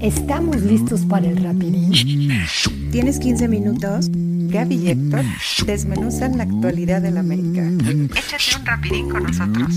¿Estamos 0.00 0.60
listos 0.60 1.06
para 1.06 1.26
el 1.26 1.42
rapidín? 1.42 1.90
¿Tienes 2.92 3.18
15 3.18 3.48
minutos? 3.48 4.08
Gaby 4.10 4.74
y 4.74 4.90
Héctor 4.90 5.22
desmenuzan 5.64 6.36
la 6.36 6.44
actualidad 6.44 7.00
del 7.00 7.16
América. 7.16 7.62
Échate 8.14 8.60
un 8.60 8.66
rapidín 8.66 9.08
con 9.08 9.22
nosotros. 9.22 9.74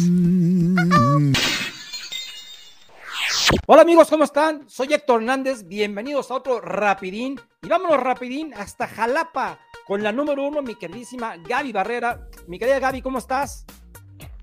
Hola 3.65 3.83
amigos, 3.83 4.09
¿cómo 4.09 4.25
están? 4.25 4.69
Soy 4.69 4.93
Héctor 4.93 5.21
Hernández, 5.21 5.65
bienvenidos 5.65 6.29
a 6.31 6.35
otro 6.35 6.59
rapidín. 6.59 7.39
Y 7.61 7.69
vámonos 7.69 8.01
rapidín 8.01 8.53
hasta 8.55 8.87
Jalapa 8.87 9.59
con 9.87 10.03
la 10.03 10.11
número 10.11 10.45
uno, 10.45 10.61
mi 10.61 10.75
queridísima 10.75 11.37
Gaby 11.37 11.71
Barrera. 11.71 12.27
Mi 12.45 12.59
querida 12.59 12.79
Gaby, 12.79 13.01
¿cómo 13.01 13.19
estás? 13.19 13.65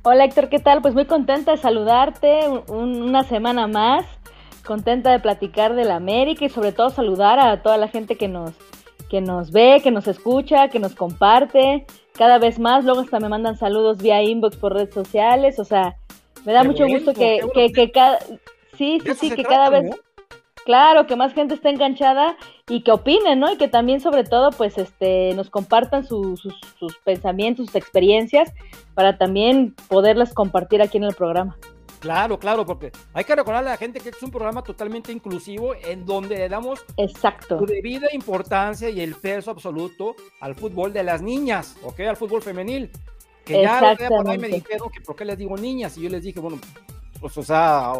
Hola 0.08 0.24
Héctor, 0.24 0.48
¿qué 0.48 0.60
tal? 0.60 0.80
Pues 0.82 0.94
muy 0.94 1.04
contenta 1.04 1.50
de 1.50 1.56
saludarte 1.56 2.48
una 2.68 3.24
semana 3.24 3.66
más, 3.66 4.06
contenta 4.66 5.10
de 5.10 5.20
platicar 5.20 5.74
de 5.74 5.84
la 5.84 5.96
América 5.96 6.44
y 6.44 6.50
sobre 6.50 6.72
todo 6.72 6.90
saludar 6.90 7.38
a 7.38 7.62
toda 7.62 7.78
la 7.78 7.88
gente 7.88 8.16
que 8.16 8.28
nos, 8.28 8.52
que 9.08 9.22
nos 9.22 9.50
ve, 9.50 9.80
que 9.82 9.90
nos 9.90 10.06
escucha, 10.06 10.68
que 10.68 10.78
nos 10.78 10.94
comparte 10.94 11.86
cada 12.12 12.38
vez 12.38 12.58
más. 12.58 12.84
Luego 12.84 13.00
hasta 13.00 13.20
me 13.20 13.30
mandan 13.30 13.56
saludos 13.56 13.98
vía 13.98 14.22
inbox 14.22 14.56
por 14.56 14.74
redes 14.74 14.92
sociales, 14.92 15.58
o 15.58 15.64
sea, 15.64 15.96
me 16.44 16.52
da 16.52 16.62
mucho 16.62 16.86
gusto 16.86 17.14
que, 17.14 17.40
que, 17.74 17.90
cada... 17.90 18.18
Sí, 18.76 19.00
sí, 19.02 19.14
sí, 19.14 19.30
que 19.30 19.44
cada 19.44 19.70
vez... 19.70 19.90
Claro, 20.64 21.06
que 21.06 21.14
más 21.14 21.32
gente 21.32 21.54
esté 21.54 21.70
enganchada 21.70 22.36
y 22.68 22.82
que 22.82 22.90
opinen, 22.90 23.38
¿no? 23.38 23.52
Y 23.52 23.56
que 23.56 23.68
también, 23.68 24.00
sobre 24.00 24.24
todo, 24.24 24.50
pues, 24.50 24.78
este, 24.78 25.32
nos 25.34 25.48
compartan 25.48 26.04
sus, 26.04 26.40
sus 26.40 26.96
pensamientos, 27.04 27.66
sus 27.66 27.76
experiencias, 27.76 28.52
para 28.94 29.16
también 29.16 29.76
poderlas 29.88 30.34
compartir 30.34 30.82
aquí 30.82 30.98
en 30.98 31.04
el 31.04 31.14
programa. 31.14 31.56
Claro, 32.00 32.38
claro, 32.38 32.64
porque 32.64 32.92
hay 33.12 33.24
que 33.24 33.34
recordarle 33.34 33.70
a 33.70 33.72
la 33.72 33.78
gente 33.78 34.00
que 34.00 34.10
es 34.10 34.22
un 34.22 34.30
programa 34.30 34.62
totalmente 34.62 35.12
inclusivo 35.12 35.74
en 35.74 36.04
donde 36.04 36.36
le 36.36 36.48
damos 36.48 36.84
Exacto. 36.96 37.58
su 37.58 37.66
debida 37.66 38.08
importancia 38.12 38.90
y 38.90 39.00
el 39.00 39.14
peso 39.14 39.50
absoluto 39.50 40.14
al 40.40 40.54
fútbol 40.54 40.92
de 40.92 41.02
las 41.02 41.22
niñas, 41.22 41.76
¿ok? 41.82 42.00
Al 42.00 42.16
fútbol 42.16 42.42
femenil. 42.42 42.90
Que 43.44 43.62
ya 43.62 43.96
por 44.08 44.28
ahí 44.28 44.38
me 44.38 44.48
dijeron 44.48 44.90
que 44.90 45.00
por 45.00 45.14
qué 45.14 45.24
les 45.24 45.38
digo 45.38 45.56
niñas 45.56 45.96
y 45.96 46.02
yo 46.02 46.10
les 46.10 46.22
dije, 46.22 46.40
bueno, 46.40 46.58
pues 47.20 47.36
o 47.38 47.42
sea, 47.42 47.92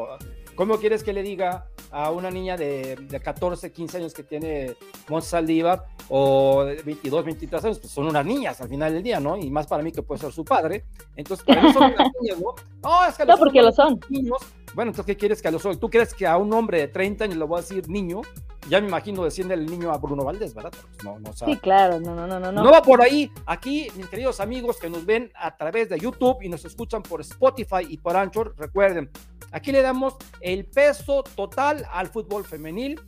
¿cómo 0.56 0.77
quieres 0.78 1.05
que 1.05 1.12
le 1.12 1.22
diga 1.22 1.69
a 1.91 2.11
una 2.11 2.31
niña 2.31 2.56
de, 2.56 2.97
de 2.97 3.20
14, 3.20 3.73
15 3.73 3.98
años 3.98 4.15
que 4.15 4.23
tiene 4.23 4.77
Saldívar 5.20 5.84
o 6.09 6.65
de 6.65 6.83
22, 6.83 7.25
23 7.25 7.65
años, 7.65 7.78
pues 7.78 7.93
son 7.93 8.06
unas 8.06 8.25
niñas 8.25 8.61
al 8.61 8.69
final 8.69 8.93
del 8.93 9.03
día, 9.03 9.20
¿no? 9.20 9.37
Y 9.37 9.51
más 9.51 9.67
para 9.67 9.83
mí 9.83 9.93
que 9.93 10.03
puede 10.03 10.20
ser 10.20 10.33
su 10.33 10.45
padre. 10.45 10.84
Entonces, 11.17 11.45
para 11.45 11.62
mí 11.62 11.73
son 11.73 11.84
unas 11.84 12.11
niñas, 12.20 12.39
¿no? 12.39 12.55
No, 12.83 13.06
es 13.06 13.17
que 13.17 13.25
no, 13.25 13.37
porque 13.37 13.62
lo 13.62 13.73
son. 13.73 14.01
Niños. 14.09 14.39
Bueno, 14.75 14.91
entonces, 14.91 15.06
¿qué 15.06 15.17
quieres 15.17 15.41
que 15.41 15.51
lo 15.51 15.59
son? 15.59 15.78
¿Tú 15.78 15.89
crees 15.89 16.15
que 16.15 16.27
a 16.27 16.37
un 16.37 16.53
hombre 16.53 16.81
de 16.81 16.89
30 16.89 17.25
años 17.25 17.37
le 17.37 17.45
voy 17.45 17.59
a 17.59 17.62
decir 17.62 17.89
niño? 17.89 18.21
Ya 18.69 18.81
me 18.81 18.89
imagino 18.89 19.25
desciende 19.25 19.55
el 19.55 19.67
niño 19.67 19.92
a 19.92 19.98
Bruno 19.98 20.25
Valdés, 20.25 20.55
¿verdad? 20.55 20.72
Pues 20.72 21.05
no, 21.05 21.19
no, 21.19 21.33
sí, 21.33 21.56
claro, 21.59 22.00
no, 22.00 22.14
no, 22.14 22.27
no, 22.27 22.41
no. 22.41 22.53
No 22.53 22.70
va 22.70 22.83
por 22.83 23.00
ahí. 23.00 23.31
Aquí, 23.47 23.89
mis 23.97 24.09
queridos 24.09 24.41
amigos 24.41 24.78
que 24.78 24.91
nos 24.91 25.06
ven 25.06 25.31
a 25.34 25.56
través 25.56 25.89
de 25.89 25.98
YouTube 25.98 26.42
y 26.42 26.48
nos 26.48 26.64
escuchan 26.64 27.03
por 27.03 27.20
Spotify 27.20 27.87
y 27.89 27.98
por 27.98 28.17
Anchor, 28.17 28.55
recuerden, 28.56 29.11
Aquí 29.53 29.72
le 29.72 29.83
damos 29.83 30.17
el 30.41 30.67
peso 30.67 31.22
total 31.22 31.87
al 31.91 32.09
fútbol 32.09 32.44
femenil, 32.44 33.00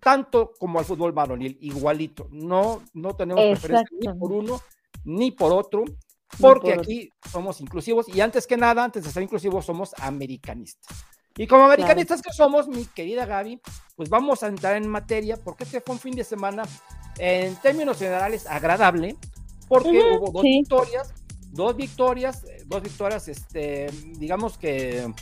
tanto 0.00 0.52
como 0.58 0.78
al 0.78 0.84
fútbol 0.84 1.12
varonil, 1.12 1.56
igualito. 1.60 2.28
No, 2.30 2.82
no 2.92 3.14
tenemos 3.14 3.44
preferencia 3.44 3.96
ni 3.98 4.18
por 4.18 4.32
uno 4.32 4.60
ni 5.04 5.30
por 5.30 5.52
otro, 5.52 5.84
porque 6.40 6.72
aquí 6.72 7.10
somos 7.30 7.60
inclusivos 7.60 8.08
y 8.08 8.20
antes 8.20 8.46
que 8.46 8.56
nada, 8.56 8.82
antes 8.84 9.04
de 9.04 9.10
ser 9.10 9.22
inclusivos, 9.22 9.64
somos 9.64 9.94
americanistas. 9.98 11.04
Y 11.36 11.46
como 11.46 11.64
americanistas 11.64 12.22
que 12.22 12.32
somos, 12.32 12.66
mi 12.68 12.86
querida 12.86 13.26
Gaby, 13.26 13.60
pues 13.94 14.08
vamos 14.08 14.42
a 14.42 14.48
entrar 14.48 14.76
en 14.76 14.88
materia, 14.88 15.36
porque 15.36 15.64
este 15.64 15.80
fue 15.80 15.94
un 15.94 16.00
fin 16.00 16.14
de 16.14 16.24
semana, 16.24 16.62
en 17.18 17.56
términos 17.56 17.98
generales, 17.98 18.46
agradable, 18.46 19.16
porque 19.68 20.02
hubo 20.18 20.32
dos 20.32 20.42
victorias, 20.42 21.14
dos 21.52 21.76
victorias, 21.76 22.44
dos 22.66 22.82
victorias, 22.82 23.28
este, 23.28 23.86
digamos 24.18 24.56
que 24.56 25.12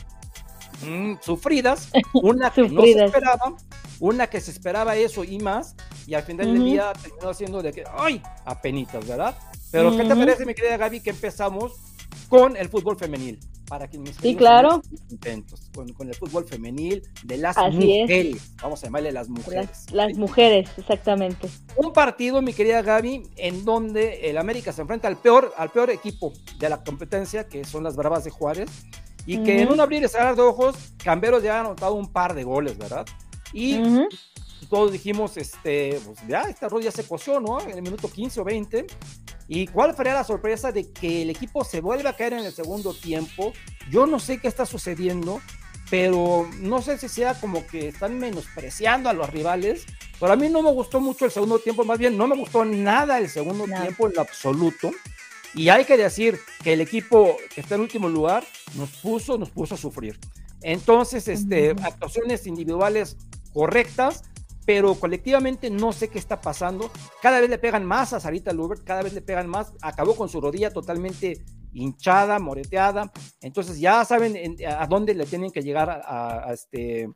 Mm, 0.83 1.15
sufridas, 1.21 1.89
una 2.13 2.51
que 2.51 2.67
no 2.69 2.81
se 2.81 3.05
esperaba, 3.05 3.55
una 3.99 4.27
que 4.27 4.41
se 4.41 4.51
esperaba 4.51 4.95
eso 4.95 5.23
y 5.23 5.39
más, 5.39 5.75
y 6.05 6.13
al 6.13 6.23
final 6.23 6.53
del 6.53 6.63
día 6.63 6.93
terminó 7.01 7.33
siendo 7.33 7.61
de 7.61 7.71
que, 7.71 7.83
¡ay! 7.93 8.21
apenitas, 8.45 9.07
¿verdad? 9.07 9.35
Pero 9.71 9.95
¿qué 9.95 10.03
te 10.03 10.15
parece, 10.15 10.45
mi 10.45 10.53
querida 10.53 10.77
Gaby, 10.77 11.01
que 11.01 11.09
empezamos 11.11 11.73
con 12.29 12.55
el 12.57 12.69
fútbol 12.69 12.97
femenil? 12.97 13.39
Para 13.67 13.89
que 13.89 13.97
mis 13.97 14.15
sí, 14.15 14.35
claro. 14.35 14.81
contentos 15.09 15.69
con, 15.73 15.91
con, 15.93 16.07
el 16.07 16.15
fútbol 16.15 16.45
femenil 16.45 17.01
de 17.23 17.37
las 17.37 17.57
mujeres. 17.57 18.53
Vamos 18.61 18.83
a 18.83 18.87
llamarle 18.87 19.11
las 19.11 19.27
mujeres. 19.27 19.85
Las, 19.91 20.15
mujeres, 20.15 20.69
exactamente. 20.77 21.49
Un 21.75 21.91
partido, 21.91 22.41
mi 22.41 22.53
querida 22.53 22.83
Gaby, 22.83 23.23
en 23.37 23.65
donde 23.65 24.29
el 24.29 24.37
América 24.37 24.71
se 24.71 24.81
enfrenta 24.81 25.07
al 25.07 25.17
peor, 25.17 25.51
al 25.57 25.71
peor 25.71 25.89
equipo 25.89 26.31
de 26.59 26.69
la 26.69 26.83
competencia, 26.83 27.47
que 27.47 27.63
son 27.63 27.83
las 27.83 27.95
Bravas 27.95 28.23
de 28.23 28.29
Juárez 28.29 28.69
y 29.25 29.43
que 29.43 29.61
en 29.61 29.71
un 29.71 29.79
abrir 29.79 30.03
y 30.03 30.07
cerrar 30.07 30.35
de 30.35 30.41
ojos, 30.43 30.75
Camberos 31.03 31.41
ya 31.41 31.57
ha 31.57 31.59
anotado 31.61 31.95
un 31.95 32.11
par 32.11 32.35
de 32.35 32.43
goles, 32.43 32.77
¿verdad? 32.77 33.05
Y 33.53 33.79
todos 34.65 34.91
dijimos, 34.91 35.37
este, 35.37 35.99
pues 36.05 36.19
ya, 36.27 36.43
esta 36.43 36.69
rodilla 36.69 36.91
se 36.91 37.07
coció, 37.07 37.39
¿no? 37.39 37.59
En 37.61 37.71
el 37.71 37.81
minuto 37.81 38.09
15 38.09 38.41
o 38.41 38.43
20. 38.43 38.87
¿Y 39.47 39.67
cuál 39.67 39.93
fue 39.95 40.05
la 40.05 40.23
sorpresa 40.23 40.71
de 40.71 40.91
que 40.91 41.21
el 41.21 41.29
equipo 41.29 41.63
se 41.63 41.81
vuelve 41.81 42.09
a 42.09 42.15
caer 42.15 42.33
en 42.33 42.45
el 42.45 42.53
segundo 42.53 42.93
tiempo? 42.93 43.53
Yo 43.91 44.07
no 44.07 44.19
sé 44.19 44.39
qué 44.39 44.47
está 44.47 44.65
sucediendo, 44.65 45.39
pero 45.89 46.49
no 46.59 46.81
sé 46.81 46.97
si 46.97 47.07
sea 47.07 47.35
como 47.35 47.65
que 47.67 47.89
están 47.89 48.17
menospreciando 48.17 49.09
a 49.09 49.13
los 49.13 49.29
rivales. 49.29 49.85
Pero 50.19 50.31
a 50.31 50.35
mí 50.35 50.49
no 50.49 50.61
me 50.61 50.71
gustó 50.71 50.99
mucho 50.99 51.25
el 51.25 51.31
segundo 51.31 51.59
tiempo, 51.59 51.83
más 51.83 51.99
bien 51.99 52.17
no 52.17 52.27
me 52.27 52.35
gustó 52.35 52.65
nada 52.65 53.19
el 53.19 53.29
segundo 53.29 53.65
tiempo 53.65 54.07
en 54.07 54.15
lo 54.15 54.21
absoluto. 54.21 54.91
Y 55.53 55.69
hay 55.69 55.85
que 55.85 55.97
decir 55.97 56.39
que 56.63 56.73
el 56.73 56.81
equipo 56.81 57.37
que 57.53 57.61
está 57.61 57.75
en 57.75 57.81
último 57.81 58.09
lugar 58.09 58.43
nos 58.75 58.89
puso, 58.89 59.37
nos 59.37 59.49
puso 59.49 59.75
a 59.75 59.77
sufrir. 59.77 60.19
Entonces, 60.61 61.27
este, 61.27 61.75
actuaciones 61.81 62.47
individuales 62.47 63.17
correctas, 63.53 64.23
pero 64.65 64.95
colectivamente 64.95 65.69
no 65.69 65.93
sé 65.93 66.09
qué 66.09 66.19
está 66.19 66.41
pasando. 66.41 66.89
Cada 67.21 67.39
vez 67.39 67.49
le 67.49 67.57
pegan 67.57 67.85
más 67.85 68.13
a 68.13 68.19
Sarita 68.19 68.51
Lubert, 68.51 68.83
cada 68.83 69.03
vez 69.03 69.13
le 69.13 69.21
pegan 69.21 69.47
más. 69.47 69.73
Acabó 69.81 70.15
con 70.15 70.27
su 70.27 70.41
rodilla 70.41 70.71
totalmente 70.71 71.43
hinchada, 71.71 72.39
moreteada. 72.39 73.11
Entonces 73.41 73.79
ya 73.79 74.03
saben 74.05 74.57
a 74.67 74.87
dónde 74.87 75.13
le 75.13 75.25
tienen 75.25 75.51
que 75.51 75.61
llegar 75.61 76.01
a, 76.03 76.51
este, 76.51 77.09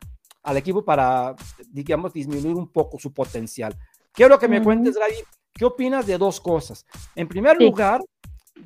al 0.44 0.58
equipo 0.58 0.86
para, 0.86 1.36
digamos, 1.70 2.14
disminuir 2.14 2.56
un 2.56 2.72
poco 2.72 3.00
su 3.00 3.12
potencial. 3.12 3.76
Quiero 4.12 4.38
que 4.38 4.48
me 4.48 4.62
cuentes, 4.62 4.96
Gaby, 4.96 5.16
¿qué 5.54 5.66
opinas 5.66 6.06
de 6.06 6.18
dos 6.18 6.40
cosas? 6.40 6.86
En 7.16 7.28
primer 7.28 7.60
lugar, 7.60 8.02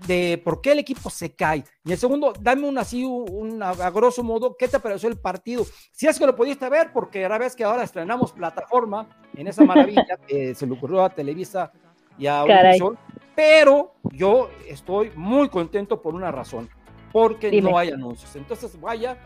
de 0.08 0.42
por 0.44 0.62
qué 0.62 0.74
el 0.74 0.80
equipo 0.80 1.10
se 1.10 1.34
cae. 1.34 1.64
Y 1.86 1.92
el 1.92 1.98
segundo, 1.98 2.34
dame 2.40 2.68
un 2.68 2.78
así, 2.78 3.04
un, 3.04 3.62
a 3.62 3.90
grosso 3.90 4.24
modo, 4.24 4.56
¿qué 4.58 4.68
te 4.68 4.80
pareció 4.80 5.10
el 5.10 5.18
partido? 5.18 5.66
Si 5.92 6.08
es 6.08 6.18
que 6.18 6.26
lo 6.26 6.36
pudiste 6.36 6.70
ver, 6.70 6.92
porque 6.94 7.22
era 7.22 7.38
vez 7.38 7.56
que 7.56 7.64
ahora 7.64 7.84
estrenamos 7.84 8.32
plataforma 8.32 9.08
en 9.36 9.48
esa 9.48 9.64
maravilla 9.64 10.18
que 10.28 10.56
se 10.56 10.66
le 10.66 10.74
ocurrió 10.74 11.04
a 11.04 11.10
Televisa 11.10 11.72
y 12.18 12.28
a 12.28 12.44
Univision, 12.44 12.98
pero 13.36 13.96
yo 14.12 14.50
estoy 14.68 15.12
muy 15.16 15.50
contento 15.50 16.02
por 16.02 16.14
una 16.14 16.32
razón, 16.32 16.70
porque 17.12 17.62
no 17.62 17.78
hay 17.78 17.90
anuncios. 17.92 18.36
Entonces, 18.36 18.80
vaya, 18.80 19.18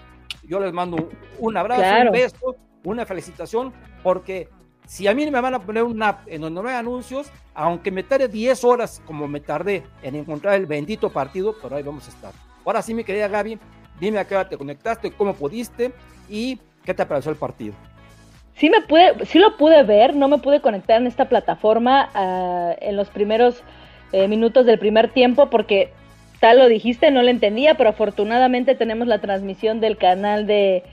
yo 0.43 0.59
les 0.59 0.73
mando 0.73 1.09
un 1.39 1.57
abrazo, 1.57 2.05
un 2.05 2.11
beso, 2.11 2.55
una 2.83 3.05
felicitación, 3.05 3.73
porque 4.03 4.49
si 4.87 5.05
a 5.05 5.13
mí 5.13 5.29
me 5.29 5.41
van 5.41 5.53
a 5.53 5.59
poner 5.59 5.83
una 5.83 6.09
app 6.09 6.27
en 6.27 6.41
donde 6.41 6.61
no 6.63 6.67
hay 6.67 6.75
anuncios, 6.75 7.29
aunque 7.53 7.91
me 7.91 8.03
tarde 8.03 8.29
10 8.29 8.63
horas 8.63 9.01
como 9.05 9.27
me 9.27 9.41
tardé 9.41 9.83
en 10.01 10.15
encontrar 10.15 10.55
el 10.55 10.65
bendito 10.65 11.11
partido, 11.11 11.55
pero 11.61 11.75
ahí 11.75 11.83
vamos 11.83 12.07
a 12.07 12.09
estar. 12.09 12.31
Ahora 12.65 12.81
sí, 12.81 12.93
mi 12.93 13.03
querida 13.03 13.27
Gaby, 13.27 13.59
dime 13.99 14.17
a 14.17 14.25
qué 14.25 14.35
hora 14.35 14.47
te 14.47 14.57
conectaste, 14.57 15.11
cómo 15.11 15.33
pudiste 15.33 15.91
y 16.29 16.57
qué 16.85 16.93
te 16.93 17.05
pareció 17.05 17.31
el 17.31 17.37
partido. 17.37 17.73
Sí, 18.55 18.69
me 18.69 18.79
pude, 18.81 19.25
sí 19.25 19.39
lo 19.39 19.57
pude 19.57 19.83
ver, 19.83 20.15
no 20.15 20.29
me 20.29 20.37
pude 20.37 20.61
conectar 20.61 21.01
en 21.01 21.05
esta 21.05 21.27
plataforma 21.27 22.09
uh, 22.15 22.75
en 22.79 22.95
los 22.95 23.09
primeros 23.09 23.61
eh, 24.13 24.29
minutos 24.29 24.65
del 24.65 24.79
primer 24.79 25.11
tiempo 25.11 25.49
porque 25.49 25.91
tal 26.39 26.59
lo 26.59 26.67
dijiste, 26.67 27.11
no 27.11 27.23
lo 27.23 27.29
entendía, 27.29 27.75
pero 27.75 27.89
afortunadamente 27.89 28.73
tenemos 28.73 29.07
la 29.07 29.19
transmisión 29.19 29.81
del 29.81 29.97
canal 29.97 30.47
de 30.47 30.83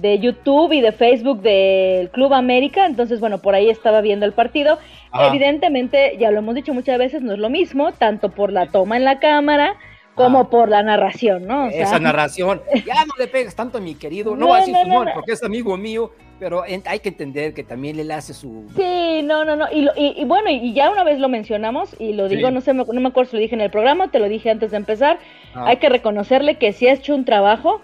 de 0.00 0.18
YouTube 0.18 0.72
y 0.72 0.80
de 0.80 0.92
Facebook 0.92 1.40
del 1.42 2.10
Club 2.10 2.34
América, 2.34 2.86
entonces 2.86 3.20
bueno, 3.20 3.38
por 3.38 3.54
ahí 3.54 3.70
estaba 3.70 4.00
viendo 4.00 4.26
el 4.26 4.32
partido. 4.32 4.78
Evidentemente, 5.18 6.16
ya 6.18 6.30
lo 6.30 6.38
hemos 6.38 6.54
dicho 6.54 6.74
muchas 6.74 6.98
veces, 6.98 7.22
no 7.22 7.32
es 7.32 7.38
lo 7.38 7.48
mismo, 7.48 7.92
tanto 7.92 8.30
por 8.30 8.52
la 8.52 8.66
toma 8.66 8.96
en 8.96 9.04
la 9.04 9.18
cámara 9.18 9.76
como 10.16 10.48
por 10.48 10.70
la 10.70 10.82
narración, 10.82 11.46
¿no? 11.46 11.68
Esa 11.68 11.98
narración, 12.00 12.62
ya 12.86 13.04
no 13.04 13.12
le 13.18 13.28
pegas 13.28 13.54
tanto 13.54 13.78
a 13.78 13.80
mi 13.80 13.94
querido, 13.94 14.34
no, 14.34 14.48
va 14.48 14.56
a 14.56 14.60
decir 14.60 14.74
su 14.74 14.88
nombre 14.88 15.12
porque 15.14 15.32
es 15.32 15.42
amigo 15.42 15.76
mío, 15.76 16.10
pero 16.38 16.62
hay 16.62 16.98
que 17.00 17.10
entender 17.10 17.52
que 17.52 17.62
también 17.62 18.00
él 18.00 18.10
hace 18.10 18.32
su... 18.32 18.64
Sí, 18.74 19.22
no, 19.22 19.44
no, 19.44 19.56
no, 19.56 19.66
y, 19.70 19.88
y, 19.94 20.24
bueno, 20.24 20.50
y 20.50 20.72
ya 20.72 20.90
una 20.90 21.04
vez 21.04 21.18
lo 21.18 21.28
mencionamos, 21.28 21.94
y 21.98 22.14
lo 22.14 22.28
digo, 22.28 22.50
no 22.50 22.62
sé, 22.62 22.72
no 22.72 22.84
me 22.86 23.08
acuerdo 23.08 23.30
si 23.30 23.36
lo 23.36 23.42
dije 23.42 23.54
en 23.54 23.60
el 23.60 23.70
programa, 23.70 24.10
te 24.10 24.18
lo 24.18 24.28
dije 24.28 24.50
antes 24.50 24.70
de 24.70 24.78
empezar, 24.78 25.18
hay 25.54 25.76
que 25.76 25.90
reconocerle 25.90 26.56
que 26.56 26.72
sí 26.72 26.88
ha 26.88 26.94
hecho 26.94 27.14
un 27.14 27.26
trabajo, 27.26 27.82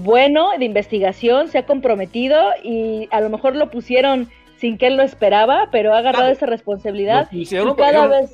bueno 0.00 0.50
de 0.58 0.64
investigación, 0.64 1.48
se 1.48 1.58
ha 1.58 1.66
comprometido 1.66 2.40
y 2.62 3.08
a 3.10 3.20
lo 3.20 3.30
mejor 3.30 3.56
lo 3.56 3.70
pusieron 3.70 4.30
sin 4.56 4.78
que 4.78 4.86
él 4.86 4.96
lo 4.96 5.02
esperaba, 5.02 5.68
pero 5.70 5.94
ha 5.94 5.98
agarrado 5.98 6.28
esa 6.28 6.46
responsabilidad 6.46 7.28
y 7.30 7.46
cada 7.46 8.06
vez... 8.06 8.30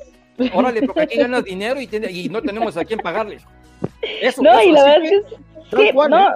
Órale, 0.53 0.81
porque 0.83 1.01
aquí 1.01 1.17
ganas 1.17 1.43
dinero 1.45 1.79
y, 1.81 2.29
no 2.29 2.41
tenemos 2.41 2.77
a 2.77 2.85
quién 2.85 2.99
pagarle. 2.99 3.39
Eso, 4.21 4.41
no, 4.41 4.61
y 4.61 4.71
la 4.71 4.83
verdad 4.83 5.03
es 5.03 5.23
que... 5.71 5.93
no, 5.93 6.29
¿eh? 6.29 6.33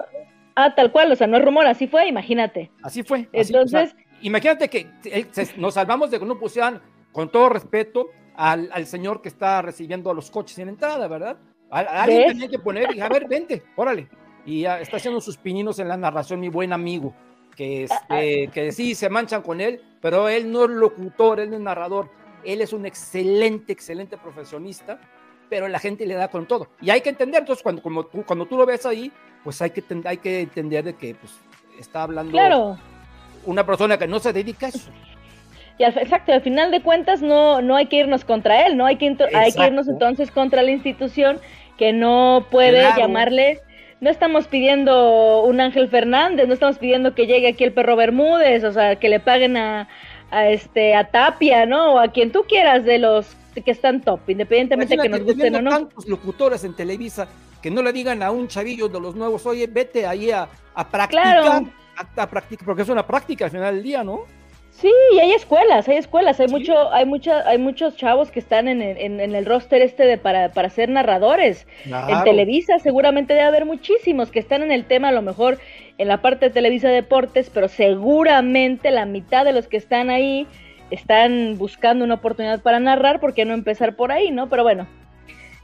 Ah, 0.55 0.73
tal 0.73 0.91
cual, 0.91 1.11
o 1.11 1.15
sea, 1.15 1.27
no 1.27 1.37
es 1.37 1.43
rumor, 1.43 1.65
así 1.67 1.87
fue, 1.87 2.07
imagínate. 2.07 2.71
Así 2.81 3.03
fue. 3.03 3.27
Entonces... 3.33 3.95
imagínate 4.21 4.69
que 4.69 4.87
nos 5.57 5.73
salvamos 5.73 6.11
de 6.11 6.19
que 6.19 6.25
no 6.25 6.39
pusieran, 6.39 6.81
con 7.11 7.29
todo 7.29 7.49
respeto, 7.49 8.09
al, 8.35 8.69
al, 8.73 8.85
señor 8.85 9.21
que 9.21 9.29
está 9.29 9.61
recibiendo 9.61 10.11
a 10.11 10.13
los 10.13 10.29
coches 10.29 10.57
en 10.59 10.69
entrada, 10.69 11.07
¿verdad? 11.07 11.37
alguien 11.69 12.27
tenía 12.27 12.47
que 12.47 12.59
poner 12.59 12.95
y 12.95 12.99
a 12.99 13.09
ver, 13.09 13.27
vente, 13.27 13.63
órale. 13.75 14.07
Y 14.45 14.65
está 14.65 14.97
haciendo 14.97 15.21
sus 15.21 15.37
pininos 15.37 15.79
en 15.79 15.87
la 15.87 15.97
narración, 15.97 16.39
mi 16.39 16.49
buen 16.49 16.71
amigo, 16.71 17.13
que, 17.55 17.85
este, 17.85 18.49
que 18.53 18.71
sí 18.71 18.93
se 18.93 19.09
manchan 19.09 19.41
con 19.41 19.59
él, 19.59 19.81
pero 20.01 20.29
él 20.29 20.51
no 20.51 20.65
es 20.65 20.69
locutor, 20.69 21.39
él 21.39 21.49
no 21.49 21.55
es 21.55 21.61
narrador. 21.61 22.09
Él 22.43 22.61
es 22.61 22.73
un 22.73 22.85
excelente, 22.85 23.73
excelente 23.73 24.17
profesionista, 24.17 24.99
pero 25.49 25.67
la 25.67 25.79
gente 25.79 26.05
le 26.05 26.13
da 26.13 26.27
con 26.27 26.45
todo. 26.45 26.67
Y 26.79 26.91
hay 26.91 27.01
que 27.01 27.09
entender, 27.09 27.39
entonces, 27.39 27.63
cuando, 27.63 27.81
como 27.81 28.05
tú, 28.05 28.23
cuando 28.23 28.45
tú 28.45 28.55
lo 28.57 28.65
ves 28.65 28.85
ahí, 28.85 29.11
pues 29.43 29.61
hay 29.61 29.71
que, 29.71 29.83
hay 30.05 30.17
que 30.17 30.41
entender 30.41 30.83
de 30.83 30.95
que 30.95 31.15
pues, 31.15 31.33
está 31.79 32.03
hablando 32.03 32.31
claro. 32.31 32.77
una 33.45 33.65
persona 33.65 33.97
que 33.97 34.07
no 34.07 34.19
se 34.19 34.31
dedica 34.31 34.67
a 34.67 34.69
eso. 34.69 34.91
Y 35.77 35.83
al, 35.83 35.97
exacto, 35.97 36.31
al 36.31 36.41
final 36.41 36.71
de 36.71 36.81
cuentas 36.81 37.21
no, 37.21 37.61
no 37.61 37.75
hay 37.75 37.87
que 37.87 37.97
irnos 37.97 38.23
contra 38.23 38.65
él, 38.65 38.77
no 38.77 38.85
hay 38.85 38.97
que, 38.97 39.17
hay 39.33 39.51
que 39.51 39.65
irnos 39.65 39.87
entonces 39.87 40.31
contra 40.31 40.61
la 40.61 40.71
institución 40.71 41.39
que 41.77 41.91
no 41.91 42.45
puede 42.49 42.81
llamarle. 42.95 43.59
No 44.05 44.11
estamos 44.11 44.47
pidiendo 44.47 45.41
un 45.45 45.59
Ángel 45.59 45.89
Fernández, 45.89 46.47
no 46.47 46.53
estamos 46.53 46.77
pidiendo 46.77 47.15
que 47.15 47.25
llegue 47.25 47.47
aquí 47.47 47.63
el 47.63 47.73
perro 47.73 47.95
Bermúdez, 47.95 48.63
o 48.63 48.71
sea, 48.71 48.97
que 48.97 49.09
le 49.09 49.19
paguen 49.19 49.57
a, 49.57 49.89
a 50.29 50.47
este 50.47 50.93
a 50.93 51.09
Tapia, 51.09 51.65
¿no? 51.65 51.95
O 51.95 51.99
a 51.99 52.09
quien 52.09 52.31
tú 52.31 52.43
quieras 52.47 52.85
de 52.85 52.99
los 52.99 53.35
que 53.55 53.71
están 53.71 54.01
top, 54.01 54.19
independientemente 54.29 54.95
de 54.95 55.01
que 55.01 55.09
nos 55.09 55.23
gusten 55.23 55.55
o 55.55 55.61
no. 55.63 55.71
tantos 55.71 56.07
locutores 56.07 56.63
en 56.65 56.75
Televisa 56.75 57.27
que 57.63 57.71
no 57.71 57.81
le 57.81 57.91
digan 57.91 58.21
a 58.21 58.29
un 58.29 58.47
chavillo 58.47 58.87
de 58.89 58.99
los 58.99 59.15
nuevos, 59.15 59.43
oye, 59.47 59.65
vete 59.65 60.05
ahí 60.05 60.29
a, 60.29 60.49
a 60.75 60.87
practicar, 60.87 61.41
claro. 61.41 61.67
a 62.15 62.29
practicar, 62.29 62.63
porque 62.63 62.83
es 62.83 62.89
una 62.89 63.07
práctica 63.07 63.45
al 63.45 63.51
final 63.51 63.73
del 63.73 63.83
día, 63.83 64.03
¿no? 64.03 64.25
Sí, 64.77 64.91
y 65.13 65.19
hay 65.19 65.31
escuelas, 65.31 65.87
hay 65.87 65.95
escuelas, 65.95 66.37
hay 66.41 66.49
mucho, 66.49 66.91
hay 66.91 67.05
mucha, 67.05 67.47
hay 67.47 67.57
muchos 67.57 67.95
chavos 67.95 68.29
que 68.29 68.39
están 68.39 68.67
en, 68.67 68.81
en, 68.81 69.21
en 69.21 69.33
el 69.33 69.45
roster 69.45 69.81
este 69.81 70.05
de 70.05 70.17
para, 70.17 70.51
para 70.51 70.69
ser 70.69 70.89
narradores. 70.89 71.65
En 71.85 72.23
Televisa 72.25 72.77
seguramente 72.79 73.33
debe 73.33 73.45
haber 73.45 73.63
muchísimos 73.63 74.31
que 74.31 74.39
están 74.39 74.63
en 74.63 74.73
el 74.73 74.83
tema, 74.83 75.09
a 75.09 75.11
lo 75.13 75.21
mejor 75.21 75.59
en 75.97 76.09
la 76.09 76.21
parte 76.21 76.47
de 76.47 76.51
Televisa 76.51 76.89
Deportes, 76.89 77.49
pero 77.49 77.69
seguramente 77.69 78.91
la 78.91 79.05
mitad 79.05 79.45
de 79.45 79.53
los 79.53 79.69
que 79.69 79.77
están 79.77 80.09
ahí 80.09 80.45
están 80.91 81.57
buscando 81.57 82.03
una 82.03 82.15
oportunidad 82.15 82.61
para 82.61 82.81
narrar, 82.81 83.21
¿por 83.21 83.33
qué 83.33 83.45
no 83.45 83.53
empezar 83.53 83.95
por 83.95 84.11
ahí, 84.11 84.29
no? 84.29 84.49
Pero 84.49 84.63
bueno, 84.63 84.87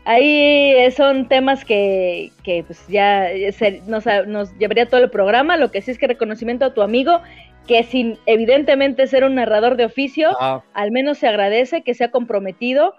ahí 0.05 0.73
son 0.95 1.27
temas 1.27 1.65
que, 1.65 2.31
que 2.43 2.63
pues 2.65 2.87
ya 2.87 3.27
nos, 3.87 4.05
nos 4.27 4.57
llevaría 4.57 4.87
todo 4.87 5.03
el 5.03 5.09
programa, 5.09 5.57
lo 5.57 5.69
que 5.69 5.81
sí 5.81 5.91
es 5.91 5.97
que 5.97 6.07
reconocimiento 6.07 6.63
a 6.63 6.73
tu 6.73 6.81
amigo 6.81 7.19
que 7.67 7.83
sin 7.83 8.17
evidentemente 8.25 9.07
ser 9.07 9.23
un 9.23 9.35
narrador 9.35 9.77
de 9.77 9.85
oficio, 9.85 10.29
ah. 10.39 10.63
al 10.73 10.91
menos 10.91 11.17
se 11.17 11.27
agradece 11.27 11.83
que 11.83 11.93
se 11.93 12.03
ha 12.03 12.11
comprometido 12.11 12.95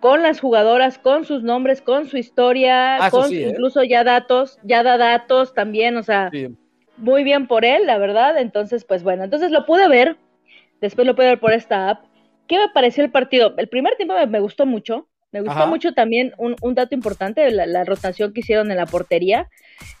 con 0.00 0.22
las 0.22 0.40
jugadoras, 0.40 0.98
con 0.98 1.24
sus 1.24 1.42
nombres, 1.42 1.82
con 1.82 2.06
su 2.06 2.16
historia, 2.16 3.04
ah, 3.04 3.10
con 3.10 3.32
¿eh? 3.32 3.48
incluso 3.50 3.82
ya 3.82 4.04
datos, 4.04 4.58
ya 4.62 4.82
da 4.82 4.96
datos 4.96 5.54
también, 5.54 5.96
o 5.96 6.02
sea, 6.02 6.30
muy 6.96 7.24
bien 7.24 7.46
por 7.46 7.64
él, 7.64 7.86
la 7.86 7.98
verdad. 7.98 8.38
Entonces, 8.38 8.84
pues 8.84 9.02
bueno, 9.02 9.24
entonces 9.24 9.50
lo 9.50 9.66
pude 9.66 9.88
ver, 9.88 10.16
después 10.80 11.06
lo 11.06 11.14
pude 11.14 11.26
ver 11.26 11.40
por 11.40 11.52
esta 11.52 11.90
app. 11.90 12.04
¿Qué 12.46 12.58
me 12.58 12.68
pareció 12.72 13.04
el 13.04 13.10
partido? 13.10 13.54
El 13.58 13.68
primer 13.68 13.96
tiempo 13.96 14.14
me, 14.26 14.40
gustó 14.40 14.66
mucho, 14.66 15.08
me 15.32 15.42
gustó 15.42 15.66
mucho 15.66 15.92
también 15.92 16.32
un, 16.38 16.56
un 16.62 16.74
dato 16.74 16.94
importante, 16.94 17.50
la, 17.50 17.66
la, 17.66 17.84
rotación 17.84 18.32
que 18.32 18.40
hicieron 18.40 18.70
en 18.70 18.78
la 18.78 18.86
portería. 18.86 19.50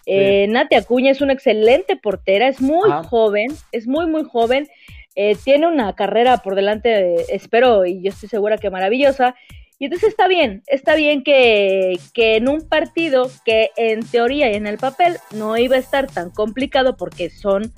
Eh, 0.06 0.46
Nati 0.48 0.76
Acuña 0.76 1.10
es 1.10 1.20
una 1.20 1.32
excelente 1.32 1.96
portera, 1.96 2.48
es 2.48 2.60
muy 2.60 2.90
joven, 3.08 3.48
es 3.72 3.86
muy, 3.86 4.06
muy 4.06 4.24
joven. 4.24 4.68
Eh, 5.14 5.36
tiene 5.42 5.66
una 5.66 5.94
carrera 5.94 6.38
por 6.38 6.54
delante, 6.54 7.34
espero 7.34 7.84
y 7.84 8.02
yo 8.02 8.10
estoy 8.10 8.28
segura 8.28 8.58
que 8.58 8.70
maravillosa. 8.70 9.34
Y 9.80 9.84
entonces 9.84 10.10
está 10.10 10.26
bien, 10.26 10.62
está 10.66 10.96
bien 10.96 11.22
que, 11.22 11.98
que, 12.12 12.36
en 12.36 12.48
un 12.48 12.68
partido 12.68 13.30
que 13.44 13.70
en 13.76 14.04
teoría 14.04 14.50
y 14.50 14.54
en 14.54 14.66
el 14.66 14.76
papel 14.76 15.16
no 15.32 15.56
iba 15.56 15.76
a 15.76 15.78
estar 15.78 16.08
tan 16.08 16.30
complicado 16.30 16.96
porque 16.96 17.30
son, 17.30 17.72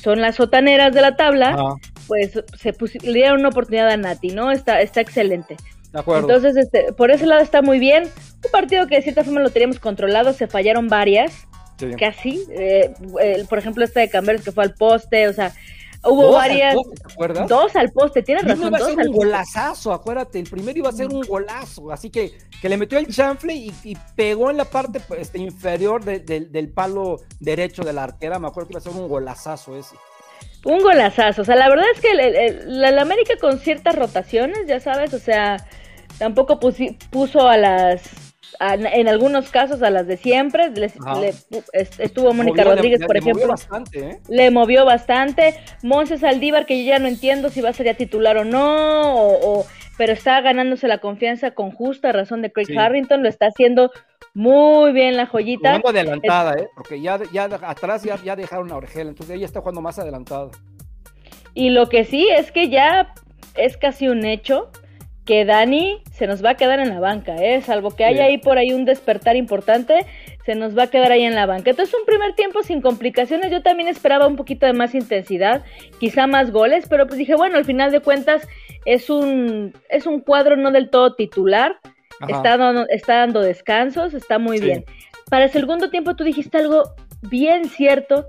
son 0.00 0.22
las 0.22 0.36
sotaneras 0.36 0.94
de 0.94 1.02
la 1.02 1.16
tabla, 1.16 1.76
pues 2.08 2.32
se 2.58 2.72
le 3.02 3.12
dieron 3.12 3.40
una 3.40 3.50
oportunidad 3.50 3.90
a 3.90 3.96
Nati, 3.98 4.28
¿no? 4.28 4.50
Está, 4.50 4.80
está 4.80 5.02
excelente. 5.02 5.56
Entonces, 5.92 6.56
este, 6.56 6.92
por 6.92 7.10
ese 7.10 7.26
lado 7.26 7.42
está 7.42 7.62
muy 7.62 7.78
bien. 7.78 8.04
Un 8.04 8.50
partido 8.50 8.86
que 8.86 8.96
de 8.96 9.02
cierta 9.02 9.24
forma 9.24 9.40
lo 9.40 9.50
teníamos 9.50 9.78
controlado, 9.78 10.32
se 10.32 10.46
fallaron 10.46 10.88
varias, 10.88 11.46
casi. 11.98 12.44
Eh, 12.50 12.94
por 13.48 13.58
ejemplo, 13.58 13.84
esta 13.84 14.00
de 14.00 14.08
Camberos 14.08 14.42
que 14.42 14.52
fue 14.52 14.64
al 14.64 14.74
poste, 14.74 15.28
o 15.28 15.32
sea, 15.32 15.52
hubo 16.04 16.32
varias. 16.32 16.76
Dos 17.46 17.76
al 17.76 17.90
poste, 17.92 18.22
tienes 18.22 18.44
razón. 18.44 18.68
Iba 18.68 18.78
a 18.78 18.80
ser 18.80 18.98
un 18.98 19.12
golazazo, 19.12 19.92
acuérdate. 19.92 20.38
El 20.38 20.48
primero 20.48 20.78
iba 20.78 20.88
a 20.88 20.92
ser 20.92 21.08
un 21.08 21.20
golazo, 21.22 21.92
así 21.92 22.10
que, 22.10 22.32
que 22.60 22.68
le 22.68 22.76
metió 22.78 22.98
el 22.98 23.08
chanfle 23.08 23.54
y, 23.54 23.96
pegó 24.16 24.50
en 24.50 24.56
la 24.56 24.64
parte 24.64 25.00
este, 25.18 25.38
inferior 25.38 26.02
del 26.04 26.68
palo 26.70 27.20
derecho 27.38 27.82
de 27.82 27.92
la 27.92 28.04
arquera. 28.04 28.38
Me 28.38 28.48
acuerdo 28.48 28.68
que 28.68 28.72
iba 28.72 28.80
a 28.80 28.82
ser 28.82 28.92
un 28.92 29.08
golazazo 29.08 29.76
ese. 29.76 29.96
Un 30.64 30.80
golazazo, 30.80 31.42
o 31.42 31.44
sea, 31.44 31.56
la 31.56 31.68
verdad 31.68 31.86
es 31.92 32.00
que 32.00 32.10
el, 32.12 32.98
América 32.98 33.34
con 33.40 33.58
ciertas 33.58 33.96
rotaciones, 33.96 34.66
ya 34.68 34.78
sabes, 34.78 35.12
o 35.12 35.18
sea, 35.18 35.56
tampoco 36.18 36.58
puso 36.58 37.48
a 37.48 37.56
las 37.56 38.32
en 38.60 39.08
algunos 39.08 39.50
casos 39.50 39.82
a 39.82 39.90
las 39.90 40.06
de 40.06 40.16
siempre. 40.16 40.72
estuvo 41.72 42.32
Mónica 42.32 42.64
Rodríguez, 42.64 43.00
por 43.04 43.16
ejemplo. 43.16 43.46
Le 43.46 43.46
movió 43.46 43.48
bastante, 43.48 43.98
¿eh? 43.98 44.20
Le 44.28 44.50
movió 44.50 44.84
bastante. 44.84 45.54
Monse 45.82 46.18
Saldívar, 46.18 46.66
que 46.66 46.84
yo 46.84 46.90
ya 46.90 46.98
no 46.98 47.08
entiendo 47.08 47.48
si 47.48 47.60
va 47.60 47.70
a 47.70 47.72
ser 47.72 47.86
ya 47.86 47.94
titular 47.94 48.36
o 48.36 48.44
no, 48.44 49.26
o, 49.26 49.66
pero 49.96 50.12
está 50.12 50.40
ganándose 50.40 50.86
la 50.86 50.98
confianza 50.98 51.52
con 51.52 51.70
justa 51.70 52.12
razón 52.12 52.42
de 52.42 52.52
Craig 52.52 52.76
Harrington. 52.78 53.22
Lo 53.22 53.28
está 53.28 53.46
haciendo 53.46 53.90
muy 54.34 54.92
bien 54.92 55.16
la 55.16 55.26
joyita. 55.26 55.76
Jugando 55.76 55.88
adelantada, 55.88 56.54
¿eh? 56.58 56.68
Porque 56.74 57.00
ya, 57.00 57.18
ya 57.32 57.44
atrás 57.44 58.02
ya, 58.02 58.16
ya 58.22 58.36
dejaron 58.36 58.70
a 58.70 58.76
Orgel, 58.76 59.08
entonces 59.08 59.36
ella 59.36 59.46
está 59.46 59.60
jugando 59.60 59.80
más 59.80 59.98
adelantada. 59.98 60.50
Y 61.54 61.70
lo 61.70 61.88
que 61.88 62.04
sí 62.04 62.28
es 62.28 62.50
que 62.50 62.68
ya 62.68 63.12
es 63.56 63.76
casi 63.76 64.08
un 64.08 64.24
hecho 64.24 64.70
que 65.24 65.44
Dani 65.44 66.02
se 66.10 66.26
nos 66.26 66.44
va 66.44 66.50
a 66.50 66.54
quedar 66.56 66.80
en 66.80 66.88
la 66.88 66.98
banca, 66.98 67.36
¿eh? 67.36 67.60
salvo 67.62 67.92
que 67.92 68.04
haya 68.04 68.24
ahí 68.24 68.38
por 68.38 68.58
ahí 68.58 68.72
un 68.72 68.84
despertar 68.84 69.36
importante, 69.36 70.04
se 70.44 70.56
nos 70.56 70.76
va 70.76 70.84
a 70.84 70.86
quedar 70.88 71.12
ahí 71.12 71.22
en 71.22 71.36
la 71.36 71.46
banca. 71.46 71.70
Entonces 71.70 71.94
un 71.94 72.04
primer 72.04 72.34
tiempo 72.34 72.62
sin 72.64 72.80
complicaciones, 72.80 73.52
yo 73.52 73.62
también 73.62 73.88
esperaba 73.88 74.26
un 74.26 74.34
poquito 74.34 74.66
de 74.66 74.72
más 74.72 74.94
intensidad, 74.94 75.62
quizá 76.00 76.26
más 76.26 76.50
goles, 76.50 76.86
pero 76.88 77.06
pues 77.06 77.18
dije, 77.18 77.36
bueno, 77.36 77.56
al 77.56 77.64
final 77.64 77.92
de 77.92 78.00
cuentas 78.00 78.48
es 78.84 79.10
un, 79.10 79.72
es 79.88 80.06
un 80.06 80.20
cuadro 80.20 80.56
no 80.56 80.72
del 80.72 80.90
todo 80.90 81.14
titular, 81.14 81.78
está 82.28 82.56
dando, 82.56 82.86
está 82.88 83.18
dando 83.18 83.40
descansos, 83.40 84.14
está 84.14 84.38
muy 84.38 84.60
bien. 84.60 84.84
Para 85.30 85.44
el 85.44 85.50
segundo 85.50 85.88
tiempo 85.88 86.16
tú 86.16 86.24
dijiste 86.24 86.58
algo 86.58 86.94
bien 87.22 87.66
cierto, 87.66 88.26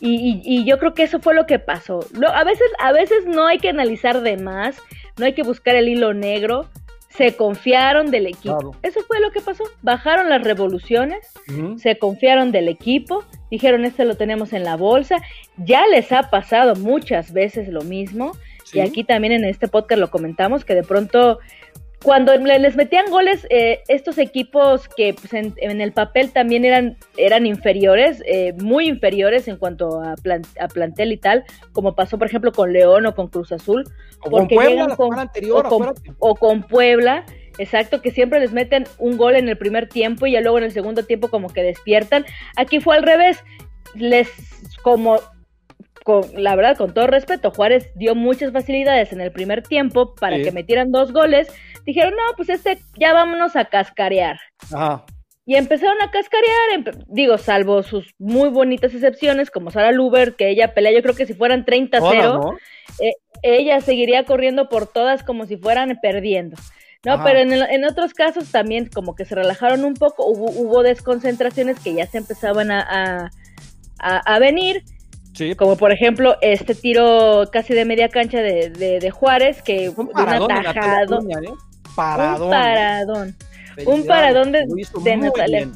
y, 0.00 0.64
yo 0.64 0.78
creo 0.78 0.92
que 0.92 1.04
eso 1.04 1.18
fue 1.20 1.34
lo 1.34 1.46
que 1.46 1.58
pasó. 1.58 2.00
a, 2.28 2.44
veces, 2.44 2.70
a 2.78 2.92
veces 2.92 3.24
no 3.26 3.46
hay 3.46 3.58
que 3.58 3.70
analizar 3.70 4.20
de 4.20 4.36
más, 4.36 4.76
no 5.16 5.26
hay 5.26 5.34
que 5.34 5.42
buscar 5.42 5.76
el 5.76 5.88
hilo 5.88 6.14
negro. 6.14 6.68
Se 7.08 7.36
confiaron 7.36 8.10
del 8.10 8.26
equipo. 8.26 8.76
Eso 8.82 9.00
fue 9.06 9.20
lo 9.20 9.30
que 9.30 9.40
pasó. 9.40 9.62
Bajaron 9.82 10.28
las 10.28 10.42
revoluciones, 10.42 11.28
se 11.76 11.96
confiaron 11.96 12.50
del 12.50 12.68
equipo, 12.68 13.22
dijeron, 13.52 13.84
este 13.84 14.04
lo 14.04 14.16
tenemos 14.16 14.52
en 14.52 14.64
la 14.64 14.76
bolsa. 14.76 15.18
Ya 15.56 15.86
les 15.86 16.10
ha 16.10 16.28
pasado 16.30 16.74
muchas 16.74 17.32
veces 17.32 17.68
lo 17.68 17.82
mismo. 17.82 18.32
Y 18.72 18.80
aquí 18.80 19.04
también 19.04 19.32
en 19.32 19.44
este 19.44 19.68
podcast 19.68 20.00
lo 20.00 20.10
comentamos, 20.10 20.64
que 20.64 20.74
de 20.74 20.82
pronto 20.82 21.38
cuando 22.04 22.36
les 22.36 22.76
metían 22.76 23.06
goles 23.10 23.46
eh, 23.48 23.82
estos 23.88 24.18
equipos 24.18 24.88
que 24.88 25.14
pues, 25.14 25.32
en, 25.32 25.80
el 25.80 25.92
papel 25.92 26.32
también 26.32 26.66
eran, 26.66 26.98
eran 27.16 27.46
inferiores, 27.46 28.22
eh, 28.26 28.52
muy 28.58 28.88
inferiores 28.88 29.48
en 29.48 29.56
cuanto 29.56 30.00
a, 30.00 30.12
a, 30.12 30.68
plantel 30.68 31.12
y 31.12 31.16
tal, 31.16 31.44
como 31.72 31.94
pasó 31.94 32.18
por 32.18 32.26
ejemplo 32.28 32.52
con 32.52 32.74
León 32.74 33.06
o 33.06 33.14
con 33.14 33.28
Cruz 33.28 33.52
Azul. 33.52 33.84
O 34.20 34.30
con 34.30 34.48
Puebla, 34.48 34.94
con, 34.96 35.18
anterior, 35.18 35.66
o, 36.18 36.34
con, 36.34 36.62
Puebla, 36.62 37.24
exacto, 37.56 38.02
que 38.02 38.10
siempre 38.10 38.38
les 38.38 38.52
meten 38.52 38.84
un 38.98 39.16
gol 39.16 39.34
en 39.34 39.48
el 39.48 39.56
primer 39.56 39.88
tiempo 39.88 40.26
y 40.26 40.32
ya 40.32 40.42
luego 40.42 40.58
en 40.58 40.64
el 40.64 40.72
segundo 40.72 41.04
tiempo 41.04 41.28
como 41.28 41.48
que 41.48 41.62
despiertan. 41.62 42.26
Aquí 42.56 42.80
fue 42.80 42.96
al 42.96 43.02
revés, 43.02 43.42
les 43.94 44.28
como 44.82 45.20
con, 46.04 46.22
la 46.36 46.54
verdad, 46.54 46.76
con 46.76 46.94
todo 46.94 47.08
respeto, 47.08 47.50
Juárez 47.50 47.90
dio 47.96 48.14
muchas 48.14 48.52
facilidades 48.52 49.12
en 49.12 49.20
el 49.20 49.32
primer 49.32 49.62
tiempo 49.62 50.14
para 50.14 50.40
que 50.40 50.52
metieran 50.52 50.92
dos 50.92 51.12
goles. 51.12 51.48
Dijeron, 51.84 52.12
no, 52.12 52.36
pues 52.36 52.50
este, 52.50 52.78
ya 52.96 53.12
vámonos 53.12 53.56
a 53.56 53.64
cascarear. 53.64 54.38
y 55.46 55.56
empezaron 55.56 56.00
a 56.02 56.10
cascarear, 56.10 56.96
digo, 57.08 57.38
salvo 57.38 57.82
sus 57.82 58.14
muy 58.18 58.50
bonitas 58.50 58.94
excepciones, 58.94 59.50
como 59.50 59.70
Sara 59.70 59.92
Luber, 59.92 60.36
que 60.36 60.50
ella 60.50 60.74
pelea, 60.74 60.92
yo 60.92 61.02
creo 61.02 61.14
que 61.14 61.26
si 61.26 61.34
fueran 61.34 61.64
30-0, 61.64 62.58
eh, 63.00 63.12
ella 63.42 63.80
seguiría 63.80 64.24
corriendo 64.24 64.68
por 64.68 64.86
todas 64.86 65.22
como 65.24 65.46
si 65.46 65.56
fueran 65.56 65.98
perdiendo. 66.00 66.56
No, 67.04 67.22
pero 67.22 67.40
en, 67.40 67.52
en, 67.52 67.84
otros 67.84 68.14
casos 68.14 68.50
también 68.50 68.88
como 68.88 69.14
que 69.14 69.26
se 69.26 69.34
relajaron 69.34 69.84
un 69.84 69.92
poco, 69.92 70.26
hubo, 70.26 70.50
hubo 70.50 70.82
desconcentraciones 70.82 71.78
que 71.78 71.92
ya 71.92 72.06
se 72.06 72.16
empezaban 72.16 72.70
a, 72.70 73.30
a, 73.98 74.38
venir. 74.38 74.82
Sí. 75.34 75.54
Como 75.56 75.76
por 75.76 75.92
ejemplo 75.92 76.36
este 76.40 76.74
tiro 76.74 77.44
casi 77.52 77.74
de 77.74 77.84
media 77.84 78.08
cancha 78.08 78.38
de, 78.38 78.70
de, 78.70 79.10
Juárez, 79.10 79.62
que 79.62 79.90
un 79.90 80.08
paradón, 80.08 80.50
un 80.50 80.64
paradón. 80.74 81.26
Un 81.26 82.50
paradón. 82.50 83.36
Un 83.86 84.06
paradón 84.06 84.52
de, 84.52 85.16
Natalia. 85.16 85.68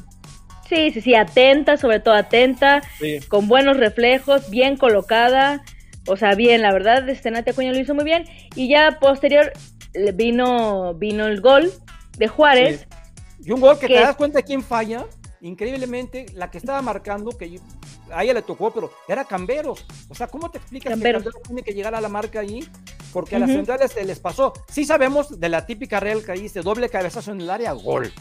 Sí, 0.67 0.91
sí, 0.91 1.01
sí, 1.01 1.15
atenta, 1.15 1.77
sobre 1.77 1.99
todo 1.99 2.13
atenta, 2.13 2.81
con 3.27 3.47
buenos 3.47 3.77
reflejos, 3.77 4.49
bien 4.51 4.77
colocada, 4.77 5.63
o 6.07 6.15
sea, 6.15 6.35
bien, 6.35 6.61
la 6.61 6.71
verdad, 6.71 7.09
este 7.09 7.31
Natia 7.31 7.53
Acuña 7.53 7.71
lo 7.71 7.79
hizo 7.79 7.95
muy 7.95 8.03
bien, 8.03 8.25
y 8.55 8.69
ya 8.69 8.99
posterior 9.01 9.51
vino, 10.13 10.93
vino 10.93 11.25
el 11.25 11.41
gol 11.41 11.71
de 12.17 12.27
Juárez. 12.27 12.87
Y 13.43 13.51
un 13.51 13.61
gol 13.61 13.79
que, 13.79 13.87
te 13.87 13.95
das 13.95 14.15
cuenta 14.15 14.39
de 14.39 14.43
quién 14.43 14.61
falla, 14.61 15.05
increíblemente, 15.41 16.25
la 16.33 16.49
que 16.51 16.57
estaba 16.57 16.81
marcando, 16.81 17.37
que 17.37 17.59
a 18.11 18.23
ella 18.23 18.33
le 18.33 18.41
tocó, 18.41 18.71
pero 18.71 18.91
era 19.07 19.25
Camberos. 19.25 19.85
O 20.09 20.15
sea, 20.15 20.27
¿cómo 20.27 20.49
te 20.51 20.57
explicas 20.57 20.93
que 20.93 20.99
Camberos 20.99 21.23
tiene 21.45 21.63
que 21.63 21.73
llegar 21.73 21.95
a 21.95 22.01
la 22.01 22.09
marca 22.09 22.39
ahí? 22.39 22.69
porque 23.11 23.35
a 23.35 23.39
las 23.39 23.49
centrales 23.49 23.91
se 23.91 24.05
les 24.05 24.19
pasó. 24.19 24.53
Sí 24.69 24.85
sabemos 24.85 25.39
de 25.39 25.49
la 25.49 25.65
típica 25.65 25.99
real 25.99 26.23
que 26.23 26.33
dice 26.33 26.61
doble 26.61 26.89
cabezazo 26.89 27.31
en 27.31 27.41
el 27.41 27.49
área, 27.49 27.71
gol. 27.73 28.11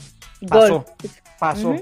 Pasó, 0.49 0.85
pasó. 1.39 1.75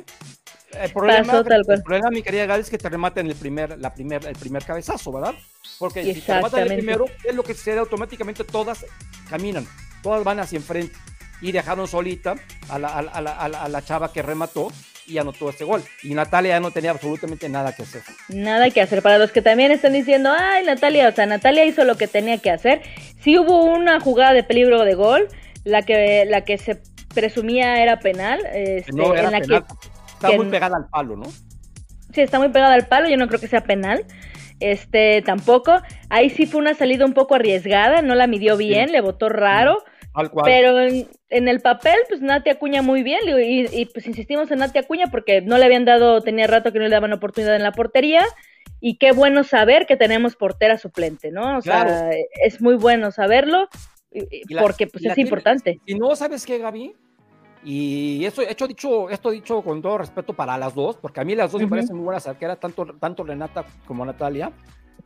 El 0.72 0.92
problema, 0.92 1.38
el 1.38 1.82
problema, 1.82 2.10
mi 2.10 2.22
querida 2.22 2.44
Gal, 2.44 2.60
es 2.60 2.68
que 2.68 2.76
te 2.76 2.88
rematen 2.88 3.26
el 3.26 3.34
primer, 3.34 3.78
la 3.78 3.94
primer, 3.94 4.26
el 4.26 4.36
primer 4.36 4.64
cabezazo, 4.64 5.12
¿verdad? 5.12 5.34
Porque 5.78 6.14
si 6.14 6.20
te 6.20 6.34
rematan 6.34 6.62
el 6.62 6.74
primero, 6.74 7.06
es 7.24 7.34
lo 7.34 7.42
que 7.42 7.54
sucede 7.54 7.78
automáticamente, 7.78 8.44
todas 8.44 8.84
caminan, 9.30 9.66
todas 10.02 10.22
van 10.24 10.40
hacia 10.40 10.56
enfrente. 10.56 10.94
Y 11.40 11.52
dejaron 11.52 11.86
solita 11.86 12.34
a 12.68 12.78
la, 12.78 12.88
a 12.88 13.20
la, 13.20 13.32
a 13.32 13.68
la 13.68 13.84
chava 13.84 14.12
que 14.12 14.22
remató 14.22 14.68
y 15.06 15.18
anotó 15.18 15.50
este 15.50 15.64
gol. 15.64 15.82
Y 16.02 16.14
Natalia 16.14 16.52
ya 16.52 16.60
no 16.60 16.70
tenía 16.70 16.90
absolutamente 16.90 17.48
nada 17.48 17.74
que 17.74 17.82
hacer. 17.82 18.02
Nada 18.28 18.70
que 18.70 18.80
hacer. 18.80 19.02
Para 19.02 19.18
los 19.18 19.32
que 19.32 19.42
también 19.42 19.70
están 19.70 19.92
diciendo, 19.92 20.32
ay, 20.36 20.64
Natalia, 20.64 21.08
o 21.08 21.12
sea, 21.12 21.26
Natalia 21.26 21.64
hizo 21.64 21.84
lo 21.84 21.96
que 21.96 22.08
tenía 22.08 22.38
que 22.38 22.50
hacer. 22.50 22.82
Sí 23.20 23.38
hubo 23.38 23.64
una 23.64 24.00
jugada 24.00 24.32
de 24.32 24.42
peligro 24.42 24.84
de 24.84 24.94
gol, 24.94 25.28
la 25.64 25.82
que, 25.82 26.24
la 26.26 26.42
que 26.42 26.58
se 26.58 26.80
presumía 27.14 27.82
era 27.82 28.00
penal. 28.00 28.40
Este, 28.52 28.92
no, 28.92 29.14
era 29.14 29.30
en 29.30 29.42
penal. 29.42 29.64
está 30.14 30.32
muy 30.32 30.46
pegada 30.46 30.76
al 30.76 30.88
palo, 30.88 31.16
¿no? 31.16 31.26
Sí, 32.12 32.22
está 32.22 32.38
muy 32.38 32.48
pegada 32.48 32.74
al 32.74 32.86
palo, 32.86 33.08
yo 33.08 33.16
no 33.16 33.28
creo 33.28 33.40
que 33.40 33.48
sea 33.48 33.62
penal. 33.64 34.04
Este, 34.60 35.22
tampoco. 35.22 35.82
Ahí 36.08 36.30
sí 36.30 36.46
fue 36.46 36.60
una 36.60 36.74
salida 36.74 37.04
un 37.04 37.12
poco 37.12 37.34
arriesgada, 37.34 38.02
no 38.02 38.14
la 38.14 38.26
midió 38.26 38.56
bien, 38.56 38.90
le 38.90 39.00
votó 39.00 39.28
raro. 39.28 39.84
Pero 40.44 40.80
en, 40.80 41.48
el 41.48 41.60
papel, 41.60 41.96
pues 42.08 42.20
Nati 42.22 42.50
Acuña 42.50 42.82
muy 42.82 43.02
bien, 43.02 43.20
y, 43.26 43.86
pues 43.86 44.06
insistimos 44.06 44.50
en 44.50 44.60
Nati 44.60 44.78
Acuña 44.78 45.06
porque 45.10 45.42
no 45.42 45.58
le 45.58 45.64
habían 45.64 45.84
dado, 45.84 46.20
tenía 46.22 46.46
rato 46.46 46.72
que 46.72 46.78
no 46.78 46.84
le 46.84 46.90
daban 46.90 47.12
oportunidad 47.12 47.56
en 47.56 47.62
la 47.62 47.72
portería, 47.72 48.24
y 48.80 48.96
qué 48.98 49.12
bueno 49.12 49.44
saber 49.44 49.86
que 49.86 49.96
tenemos 49.96 50.36
portera 50.36 50.78
suplente, 50.78 51.30
¿no? 51.30 51.58
O 51.58 51.62
sea, 51.62 52.10
es 52.42 52.60
muy 52.60 52.76
bueno 52.76 53.10
saberlo, 53.10 53.68
porque 54.60 54.86
pues 54.86 55.04
es 55.04 55.18
importante. 55.18 55.80
Y 55.86 55.94
no 55.94 56.14
sabes 56.16 56.46
qué, 56.46 56.58
Gaby, 56.58 56.94
y 57.68 58.24
esto, 58.24 58.42
hecho, 58.42 58.68
dicho, 58.68 59.10
esto 59.10 59.30
dicho 59.30 59.60
con 59.60 59.82
todo 59.82 59.98
respeto 59.98 60.32
para 60.32 60.56
las 60.56 60.72
dos, 60.72 60.96
porque 60.96 61.20
a 61.20 61.24
mí 61.24 61.34
las 61.34 61.50
dos 61.50 61.60
me 61.60 61.66
parecen 61.66 61.96
muy 61.96 62.04
buenas 62.04 62.26
arqueras, 62.28 62.60
tanto, 62.60 62.86
tanto 63.00 63.24
Renata 63.24 63.64
como 63.84 64.06
Natalia, 64.06 64.52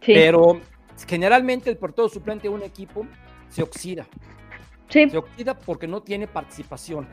pero 0.04 0.60
generalmente 1.08 1.70
el 1.70 1.78
portero 1.78 2.10
suplente 2.10 2.48
de 2.48 2.54
un 2.54 2.62
equipo 2.62 3.06
se 3.48 3.62
oxida. 3.62 4.06
Se 4.90 5.16
oxida 5.16 5.54
porque 5.54 5.86
no 5.86 6.02
tiene 6.02 6.26
participación. 6.26 7.08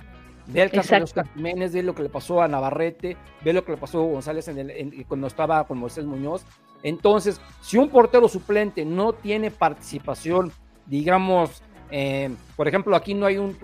Ve 0.47 0.63
el 0.63 0.71
caso 0.71 0.95
de 0.95 1.03
Oscar 1.03 1.27
Jiménez, 1.33 1.73
ve 1.73 1.83
lo 1.83 1.93
que 1.93 2.03
le 2.03 2.09
pasó 2.09 2.41
a 2.41 2.47
Navarrete, 2.47 3.17
ve 3.43 3.53
lo 3.53 3.65
que 3.65 3.73
le 3.73 3.77
pasó 3.77 4.01
a 4.01 4.07
González 4.07 4.47
en 4.47 4.57
el, 4.57 5.05
cuando 5.05 5.27
estaba 5.27 5.65
con 5.67 5.77
Moisés 5.77 6.05
Muñoz. 6.05 6.45
Entonces, 6.83 7.41
si 7.61 7.77
un 7.77 7.89
portero 7.89 8.29
suplente 8.29 8.85
no 8.85 9.11
tiene 9.13 9.51
participación, 9.51 10.51
digamos, 10.85 11.61
eh, 11.91 12.33
por 12.55 12.67
ejemplo, 12.67 12.95
aquí 12.95 13.13
no 13.13 13.25
hay 13.25 13.37
un, 13.37 13.55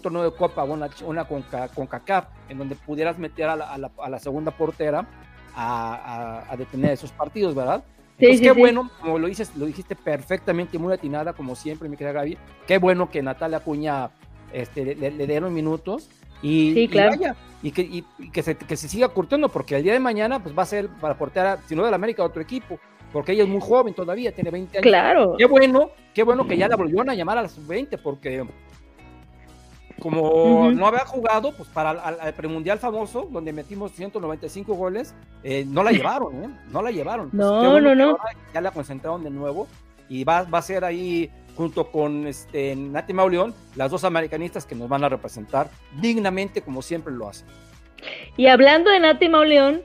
torneo 0.00 0.22
de 0.22 0.36
Copa, 0.36 0.64
una, 0.64 0.88
una 1.04 1.24
con, 1.24 1.44
con 1.74 1.86
CACAF, 1.86 2.26
en 2.48 2.58
donde 2.58 2.74
pudieras 2.74 3.18
meter 3.18 3.48
a 3.48 3.56
la, 3.56 4.18
segunda 4.18 4.50
portera 4.50 5.06
a, 5.54 6.54
detener 6.56 6.92
esos 6.92 7.12
partidos, 7.12 7.54
¿verdad? 7.54 7.84
Entonces, 8.20 8.40
qué 8.40 8.52
bueno, 8.52 8.90
como 9.00 9.18
lo 9.18 9.26
dices, 9.28 9.56
lo 9.56 9.66
dijiste 9.66 9.96
perfectamente, 9.96 10.78
muy 10.78 10.92
atinada, 10.92 11.32
como 11.32 11.56
siempre, 11.56 11.88
mi 11.88 11.96
querida 11.96 12.12
Gaby. 12.12 12.38
Qué 12.66 12.78
bueno 12.78 13.10
que 13.10 13.22
Natalia 13.22 13.58
Acuña 13.58 14.10
este, 14.52 14.94
le, 14.94 15.26
dieron 15.26 15.54
minutos 15.54 16.08
y, 16.42 16.86
vaya, 16.88 17.34
y, 17.62 17.70
que, 17.72 18.04
que, 18.32 18.42
se, 18.42 18.56
que 18.56 18.76
se 18.76 18.88
siga 18.88 19.08
curtiendo, 19.08 19.48
porque 19.48 19.76
el 19.76 19.82
día 19.82 19.92
de 19.92 20.00
mañana 20.00 20.42
pues 20.42 20.56
va 20.56 20.62
a 20.62 20.66
ser 20.66 20.88
para 20.88 21.16
portear, 21.16 21.60
si 21.66 21.74
no 21.74 21.84
de 21.84 21.90
la 21.90 21.96
América, 21.96 22.24
otro 22.24 22.42
equipo, 22.42 22.78
porque 23.12 23.32
ella 23.32 23.44
es 23.44 23.48
muy 23.48 23.60
joven 23.60 23.94
todavía, 23.94 24.32
tiene 24.32 24.50
20 24.50 24.78
años. 24.78 24.82
Claro. 24.82 25.36
Qué 25.36 25.46
bueno, 25.46 25.90
qué 26.14 26.22
bueno 26.22 26.46
que 26.46 26.56
ya 26.56 26.68
la 26.68 26.76
volvieron 26.76 27.10
a 27.10 27.14
llamar 27.14 27.38
a 27.38 27.42
las 27.42 27.66
20, 27.66 27.98
porque 27.98 28.44
como 30.00 30.70
no 30.72 30.86
había 30.86 31.04
jugado, 31.04 31.52
pues 31.52 31.68
para 31.68 31.92
el, 32.26 32.34
premundial 32.34 32.78
famoso, 32.78 33.28
donde 33.30 33.52
metimos 33.52 33.92
195 33.92 34.74
goles, 34.74 35.14
eh, 35.44 35.64
no 35.66 35.82
la 35.82 35.92
llevaron, 35.92 36.44
¿eh? 36.44 36.48
No 36.70 36.82
la 36.82 36.90
llevaron. 36.90 37.30
No, 37.32 37.80
no, 37.80 37.94
no. 37.94 38.18
Ya 38.52 38.60
la 38.60 38.70
concentraron 38.70 39.22
de 39.22 39.30
nuevo 39.30 39.68
y 40.08 40.24
va, 40.24 40.42
va 40.42 40.58
a 40.58 40.62
ser 40.62 40.84
ahí 40.84 41.30
junto 41.56 41.90
con 41.90 42.26
este, 42.26 42.74
Nati 42.74 43.12
Mauleón, 43.12 43.54
las 43.76 43.90
dos 43.90 44.04
americanistas 44.04 44.66
que 44.66 44.74
nos 44.74 44.88
van 44.88 45.04
a 45.04 45.08
representar 45.08 45.68
dignamente 46.00 46.62
como 46.62 46.82
siempre 46.82 47.12
lo 47.12 47.28
hacen. 47.28 47.46
Y 48.36 48.46
hablando 48.46 48.90
de 48.90 49.00
Nati 49.00 49.28
Mauleón, 49.28 49.82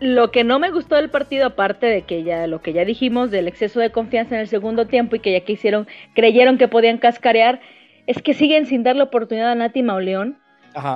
lo 0.00 0.30
que 0.30 0.44
no 0.44 0.58
me 0.58 0.70
gustó 0.70 0.96
del 0.96 1.10
partido, 1.10 1.46
aparte 1.46 1.86
de 1.86 2.02
que 2.02 2.24
ya 2.24 2.46
lo 2.46 2.60
que 2.60 2.72
ya 2.72 2.84
dijimos 2.84 3.30
del 3.30 3.48
exceso 3.48 3.80
de 3.80 3.90
confianza 3.90 4.34
en 4.34 4.42
el 4.42 4.48
segundo 4.48 4.86
tiempo 4.86 5.16
y 5.16 5.20
que 5.20 5.32
ya 5.32 5.40
que 5.40 5.52
hicieron, 5.52 5.86
creyeron 6.14 6.58
que 6.58 6.68
podían 6.68 6.98
cascarear, 6.98 7.60
es 8.06 8.22
que 8.22 8.34
siguen 8.34 8.66
sin 8.66 8.82
dar 8.82 8.96
la 8.96 9.04
oportunidad 9.04 9.52
a 9.52 9.54
Nati 9.54 9.82
Mauleón 9.82 10.38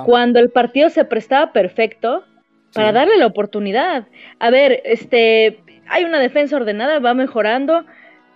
cuando 0.05 0.39
el 0.39 0.49
partido 0.49 0.89
se 0.89 1.05
prestaba 1.05 1.53
perfecto 1.53 2.25
para 2.73 2.91
darle 2.91 3.17
la 3.17 3.25
oportunidad. 3.25 4.07
A 4.39 4.49
ver, 4.49 4.81
este, 4.85 5.63
hay 5.87 6.03
una 6.03 6.19
defensa 6.19 6.55
ordenada, 6.55 6.99
va 6.99 7.13
mejorando, 7.13 7.85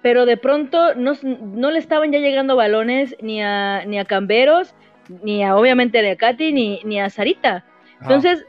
pero 0.02 0.26
de 0.26 0.38
pronto 0.38 0.96
no, 0.96 1.14
no 1.22 1.72
le 1.72 1.80
estaban 1.80 2.12
ya 2.12 2.20
llegando 2.20 2.56
balones 2.56 3.16
ni 3.22 3.42
a, 3.42 3.86
ni 3.86 4.00
a 4.00 4.06
Camberos, 4.06 4.74
ni 5.22 5.44
a 5.44 5.56
obviamente 5.56 6.10
a 6.10 6.16
Katy, 6.16 6.54
ni, 6.54 6.80
ni 6.84 7.00
a 7.00 7.10
Sarita. 7.10 7.66
Entonces, 8.02 8.46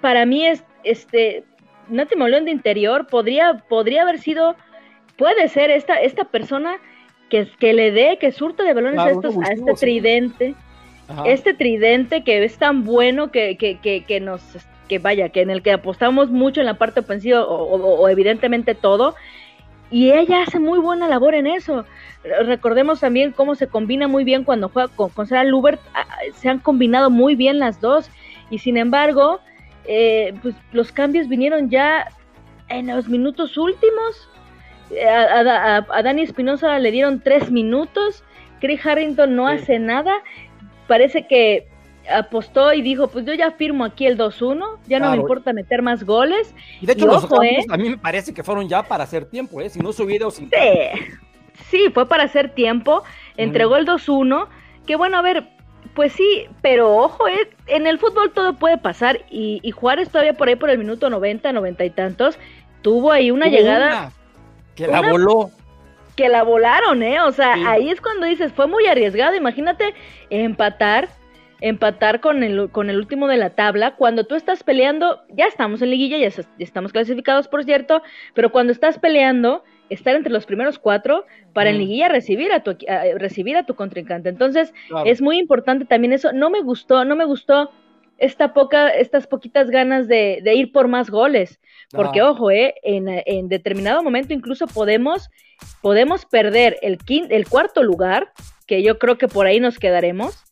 para 0.00 0.24
mí 0.24 0.46
es, 0.46 0.64
este, 0.84 1.44
Nati 1.88 2.16
Mauleón 2.16 2.44
de 2.44 2.52
interior 2.52 3.06
podría, 3.06 3.64
podría 3.68 4.02
haber 4.02 4.18
sido, 4.18 4.56
puede 5.18 5.48
ser 5.48 5.70
esta, 5.70 5.96
esta 5.96 6.24
persona 6.24 6.78
que, 7.30 7.48
que 7.58 7.72
le 7.72 7.92
dé, 7.92 8.18
que 8.20 8.32
surta 8.32 8.62
de 8.64 8.74
balones 8.74 8.98
a, 9.00 9.10
estos, 9.10 9.36
a 9.38 9.52
este 9.52 9.74
tridente, 9.74 10.54
este 11.24 11.54
tridente 11.54 12.24
que 12.24 12.44
es 12.44 12.58
tan 12.58 12.84
bueno 12.84 13.30
que, 13.30 13.56
que, 13.56 13.78
que, 13.78 14.04
que, 14.04 14.20
nos, 14.20 14.42
que 14.88 14.98
vaya, 14.98 15.28
que 15.28 15.42
en 15.42 15.50
el 15.50 15.62
que 15.62 15.72
apostamos 15.72 16.30
mucho 16.30 16.60
en 16.60 16.66
la 16.66 16.74
parte 16.74 17.00
ofensiva 17.00 17.44
o, 17.44 18.08
evidentemente 18.08 18.74
todo, 18.74 19.14
y 19.90 20.10
ella 20.10 20.42
hace 20.42 20.58
muy 20.58 20.80
buena 20.80 21.06
labor 21.08 21.34
en 21.34 21.46
eso. 21.46 21.84
Recordemos 22.44 23.00
también 23.00 23.30
cómo 23.30 23.54
se 23.54 23.68
combina 23.68 24.08
muy 24.08 24.24
bien 24.24 24.42
cuando 24.42 24.68
juega 24.68 24.88
con, 24.88 25.10
con 25.10 25.28
Sarah 25.28 25.44
Lubert, 25.44 25.80
se 26.34 26.48
han 26.48 26.58
combinado 26.58 27.08
muy 27.08 27.36
bien 27.36 27.60
las 27.60 27.80
dos, 27.80 28.10
y 28.50 28.58
sin 28.58 28.76
embargo, 28.76 29.40
eh, 29.86 30.34
pues 30.42 30.54
los 30.72 30.90
cambios 30.90 31.28
vinieron 31.28 31.70
ya 31.70 32.08
en 32.68 32.88
los 32.88 33.08
minutos 33.08 33.56
últimos, 33.56 34.28
a, 35.06 36.02
Dani 36.02 36.22
Espinosa 36.22 36.78
le 36.78 36.90
dieron 36.90 37.20
tres 37.20 37.50
minutos, 37.50 38.22
Chris 38.60 38.84
Harrington 38.84 39.34
no 39.36 39.46
hace 39.48 39.78
nada, 39.78 40.14
parece 40.86 41.26
que 41.26 41.68
apostó 42.10 42.72
y 42.72 42.82
dijo, 42.82 43.08
pues 43.08 43.24
yo 43.24 43.34
ya 43.34 43.50
firmo 43.52 43.84
aquí 43.84 44.06
el 44.06 44.18
2-1, 44.18 44.78
ya 44.86 44.98
no 44.98 45.10
me 45.10 45.16
importa 45.16 45.52
meter 45.52 45.82
más 45.82 46.04
goles. 46.04 46.54
Y 46.80 46.86
de 46.86 46.92
hecho, 46.92 47.06
los 47.06 47.24
¿eh? 47.42 47.64
a 47.68 47.76
mí 47.76 47.90
me 47.90 47.98
parece 47.98 48.32
que 48.32 48.42
fueron 48.42 48.68
ya 48.68 48.82
para 48.82 49.04
hacer 49.04 49.26
tiempo, 49.26 49.60
¿eh? 49.60 49.70
si 49.70 49.80
no 49.80 49.92
subido 49.92 50.30
sin... 50.30 50.50
Sí. 51.70 51.88
fue 51.92 52.06
para 52.06 52.24
hacer 52.24 52.50
tiempo, 52.50 53.02
entregó 53.36 53.76
el 53.76 53.86
2-1, 53.86 54.48
que 54.86 54.96
bueno, 54.96 55.18
a 55.18 55.22
ver, 55.22 55.48
pues 55.94 56.12
sí, 56.12 56.46
pero 56.62 56.96
ojo, 56.96 57.26
¿eh? 57.28 57.50
en 57.66 57.86
el 57.86 57.98
fútbol 57.98 58.32
todo 58.32 58.54
puede 58.54 58.78
pasar 58.78 59.20
y, 59.30 59.68
Juárez 59.70 60.10
todavía 60.10 60.34
por 60.34 60.48
ahí 60.48 60.56
por 60.56 60.70
el 60.70 60.78
minuto 60.78 61.10
90, 61.10 61.52
90 61.52 61.84
y 61.84 61.90
tantos, 61.90 62.38
tuvo 62.82 63.12
ahí 63.12 63.30
una 63.30 63.46
llegada... 63.46 64.12
Que 64.76 64.86
la 64.86 65.00
voló. 65.00 65.50
Que 66.14 66.28
la 66.28 66.44
volaron, 66.44 67.02
¿eh? 67.02 67.20
O 67.20 67.32
sea, 67.32 67.54
ahí 67.68 67.90
es 67.90 68.00
cuando 68.00 68.26
dices, 68.26 68.52
fue 68.52 68.66
muy 68.66 68.86
arriesgado. 68.86 69.34
Imagínate 69.34 69.94
empatar 70.30 71.08
empatar 71.60 72.20
con 72.20 72.42
el, 72.42 72.70
con 72.70 72.90
el 72.90 72.98
último 72.98 73.28
de 73.28 73.36
la 73.36 73.50
tabla. 73.50 73.96
Cuando 73.96 74.24
tú 74.24 74.34
estás 74.34 74.62
peleando, 74.62 75.22
ya 75.30 75.46
estamos 75.46 75.82
en 75.82 75.90
liguilla, 75.90 76.18
ya, 76.18 76.30
estamos 76.58 76.92
clasificados, 76.92 77.48
por 77.48 77.64
cierto, 77.64 78.02
pero 78.34 78.52
cuando 78.52 78.72
estás 78.72 78.98
peleando, 78.98 79.64
estar 79.88 80.16
entre 80.16 80.32
los 80.32 80.46
primeros 80.46 80.78
cuatro 80.78 81.24
para 81.52 81.70
en 81.70 81.78
liguilla 81.78 82.08
recibir 82.08 82.52
a 82.52 82.60
tu, 82.60 82.76
recibir 83.16 83.56
a 83.56 83.64
tu 83.64 83.74
contrincante. 83.74 84.28
Entonces, 84.28 84.74
es 85.04 85.22
muy 85.22 85.38
importante 85.38 85.84
también 85.84 86.12
eso. 86.12 86.32
No 86.32 86.50
me 86.50 86.60
gustó, 86.60 87.04
no 87.04 87.16
me 87.16 87.24
gustó 87.24 87.70
esta 88.18 88.54
poca, 88.54 88.88
estas 88.88 89.26
poquitas 89.26 89.70
ganas 89.70 90.08
de, 90.08 90.42
ir 90.54 90.72
por 90.72 90.88
más 90.88 91.10
goles. 91.10 91.60
Porque, 91.92 92.22
ojo, 92.22 92.50
eh, 92.50 92.74
en, 92.82 93.06
en, 93.08 93.48
determinado 93.48 94.02
momento 94.02 94.32
incluso 94.34 94.66
podemos, 94.66 95.30
podemos 95.82 96.24
perder 96.24 96.78
el, 96.82 96.98
el 97.08 97.48
cuarto 97.48 97.82
lugar, 97.82 98.32
que 98.66 98.82
yo 98.82 98.98
creo 98.98 99.18
que 99.18 99.28
por 99.28 99.46
ahí 99.46 99.60
nos 99.60 99.78
quedaremos, 99.78 100.46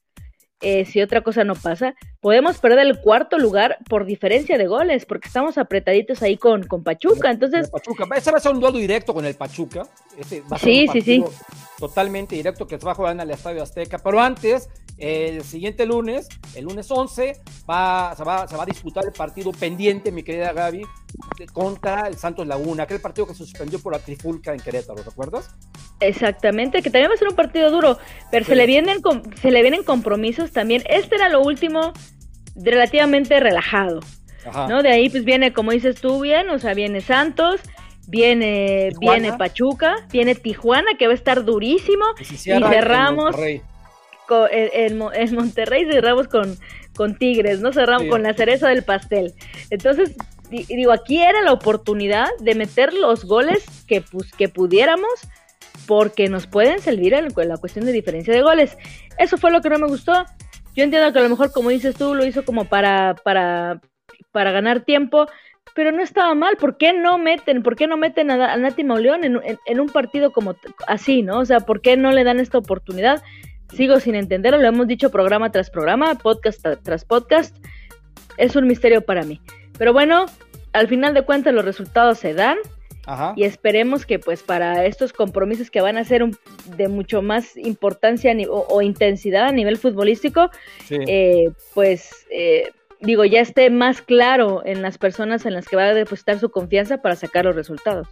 eh, 0.64 0.86
si 0.86 1.02
otra 1.02 1.20
cosa 1.20 1.44
no 1.44 1.54
pasa, 1.54 1.94
podemos 2.20 2.56
perder 2.56 2.86
el 2.86 2.98
cuarto 2.98 3.38
lugar 3.38 3.76
por 3.86 4.06
diferencia 4.06 4.56
de 4.56 4.66
goles, 4.66 5.04
porque 5.04 5.28
estamos 5.28 5.58
apretaditos 5.58 6.22
ahí 6.22 6.38
con, 6.38 6.62
con 6.62 6.82
Pachuca. 6.82 7.30
Entonces, 7.30 7.68
Pachuca. 7.68 8.06
Ese 8.16 8.30
va 8.30 8.38
a 8.38 8.40
ser 8.40 8.52
un 8.52 8.60
duelo 8.60 8.78
directo 8.78 9.12
con 9.12 9.26
el 9.26 9.34
Pachuca. 9.34 9.82
va 9.82 10.56
a 10.56 10.58
ser 10.58 10.58
sí, 10.58 10.86
sí, 10.90 11.02
sí. 11.02 11.24
Totalmente 11.78 12.34
directo 12.34 12.66
que 12.66 12.78
se 12.78 12.86
va 12.86 12.92
a 12.92 12.94
jugar 12.94 13.12
en 13.12 13.20
el 13.20 13.30
Estadio 13.30 13.62
Azteca. 13.62 13.98
Pero 13.98 14.20
antes, 14.20 14.70
el 14.98 15.42
siguiente 15.42 15.86
lunes, 15.86 16.28
el 16.54 16.64
lunes 16.64 16.90
11, 16.90 17.40
va, 17.68 18.14
se, 18.16 18.24
va, 18.24 18.46
se 18.46 18.56
va 18.56 18.62
a 18.62 18.66
disputar 18.66 19.04
el 19.04 19.12
partido 19.12 19.52
pendiente, 19.52 20.12
mi 20.12 20.22
querida 20.22 20.52
Gaby, 20.52 20.82
contra 21.52 22.06
el 22.06 22.16
Santos 22.16 22.46
Laguna, 22.46 22.84
aquel 22.84 23.00
partido 23.00 23.26
que 23.26 23.34
se 23.34 23.38
suspendió 23.38 23.80
por 23.80 23.92
la 23.92 23.98
trifulca 23.98 24.52
en 24.52 24.60
Querétaro, 24.60 25.02
¿recuerdas? 25.02 25.50
Exactamente, 26.00 26.82
que 26.82 26.90
también 26.90 27.10
va 27.10 27.14
a 27.14 27.18
ser 27.18 27.28
un 27.28 27.36
partido 27.36 27.70
duro, 27.70 27.98
pero 28.30 28.44
se, 28.44 28.54
le 28.54 28.66
vienen, 28.66 29.00
se 29.40 29.50
le 29.50 29.62
vienen 29.62 29.84
compromisos 29.84 30.52
también. 30.52 30.82
Este 30.88 31.16
era 31.16 31.28
lo 31.28 31.40
último 31.42 31.92
relativamente 32.54 33.40
relajado, 33.40 34.00
¿no? 34.68 34.82
De 34.82 34.90
ahí 34.90 35.08
pues 35.08 35.24
viene, 35.24 35.52
como 35.52 35.72
dices 35.72 36.00
tú 36.00 36.20
bien, 36.20 36.50
o 36.50 36.58
sea, 36.58 36.74
viene 36.74 37.00
Santos, 37.00 37.60
viene, 38.06 38.92
viene 39.00 39.32
Pachuca, 39.32 40.06
viene 40.12 40.34
Tijuana, 40.34 40.92
que 40.98 41.06
va 41.06 41.12
a 41.12 41.16
estar 41.16 41.44
durísimo, 41.44 42.04
y, 42.20 42.24
cerramos 42.36 43.34
con, 44.26 44.48
en, 44.50 44.98
Monterrey 45.34 45.84
cerramos 45.84 46.28
con, 46.28 46.56
con 46.94 47.16
Tigres, 47.16 47.60
¿no? 47.60 47.72
Cerramos 47.72 48.08
con 48.08 48.22
la 48.22 48.34
cereza 48.34 48.68
del 48.68 48.82
pastel. 48.82 49.34
Entonces, 49.70 50.16
digo, 50.50 50.92
aquí 50.92 51.22
era 51.22 51.42
la 51.42 51.52
oportunidad 51.52 52.28
de 52.40 52.54
meter 52.54 52.92
los 52.92 53.24
goles 53.24 53.64
que, 53.86 54.00
pues, 54.00 54.32
que 54.32 54.48
pudiéramos 54.48 55.12
porque 55.86 56.28
nos 56.28 56.46
pueden 56.46 56.80
servir 56.80 57.14
en 57.14 57.28
la 57.48 57.56
cuestión 57.56 57.84
de 57.84 57.92
diferencia 57.92 58.32
de 58.32 58.42
goles. 58.42 58.76
Eso 59.18 59.36
fue 59.36 59.50
lo 59.50 59.60
que 59.60 59.70
no 59.70 59.78
me 59.78 59.86
gustó. 59.86 60.24
Yo 60.74 60.82
entiendo 60.82 61.12
que 61.12 61.18
a 61.18 61.22
lo 61.22 61.28
mejor, 61.28 61.52
como 61.52 61.70
dices 61.70 61.94
tú, 61.94 62.14
lo 62.14 62.24
hizo 62.24 62.44
como 62.44 62.64
para, 62.64 63.14
para, 63.22 63.80
para 64.32 64.50
ganar 64.50 64.84
tiempo, 64.84 65.26
pero 65.74 65.92
no 65.92 66.02
estaba 66.02 66.34
mal. 66.34 66.56
¿Por 66.56 66.76
qué 66.78 66.92
no 66.92 67.18
meten, 67.18 67.62
por 67.62 67.76
qué 67.76 67.86
no 67.86 67.96
meten 67.96 68.30
a, 68.30 68.56
Nati 68.56 68.82
Mauleón 68.82 69.24
en, 69.24 69.40
en, 69.66 69.80
un 69.80 69.88
partido 69.88 70.32
como 70.32 70.56
así, 70.86 71.22
no? 71.22 71.40
O 71.40 71.44
sea, 71.44 71.60
¿por 71.60 71.80
qué 71.80 71.96
no 71.96 72.12
le 72.12 72.24
dan 72.24 72.40
esta 72.40 72.58
oportunidad? 72.58 73.22
Sigo 73.74 73.98
sin 73.98 74.14
entenderlo, 74.14 74.58
lo 74.58 74.68
hemos 74.68 74.86
dicho 74.86 75.10
programa 75.10 75.50
tras 75.50 75.68
programa, 75.68 76.14
podcast 76.14 76.64
tras 76.82 77.04
podcast. 77.04 77.56
Es 78.36 78.54
un 78.54 78.68
misterio 78.68 79.00
para 79.02 79.24
mí. 79.24 79.40
Pero 79.76 79.92
bueno, 79.92 80.26
al 80.72 80.86
final 80.86 81.12
de 81.12 81.22
cuentas 81.22 81.52
los 81.52 81.64
resultados 81.64 82.18
se 82.18 82.34
dan. 82.34 82.58
Y 83.36 83.44
esperemos 83.44 84.06
que 84.06 84.18
pues 84.18 84.42
para 84.42 84.86
estos 84.86 85.12
compromisos 85.12 85.70
que 85.70 85.82
van 85.82 85.98
a 85.98 86.04
ser 86.04 86.24
de 86.76 86.88
mucho 86.88 87.20
más 87.20 87.54
importancia 87.56 88.34
o, 88.48 88.80
intensidad 88.80 89.44
a 89.48 89.52
nivel 89.52 89.76
futbolístico, 89.76 90.48
eh, 90.88 91.50
pues 91.74 92.26
eh, 92.30 92.70
digo, 93.00 93.26
ya 93.26 93.40
esté 93.40 93.68
más 93.68 94.00
claro 94.00 94.62
en 94.64 94.80
las 94.80 94.96
personas 94.96 95.44
en 95.44 95.52
las 95.52 95.68
que 95.68 95.76
va 95.76 95.84
a 95.84 95.94
depositar 95.94 96.38
su 96.38 96.50
confianza 96.50 97.02
para 97.02 97.14
sacar 97.14 97.44
los 97.44 97.54
resultados. 97.54 98.08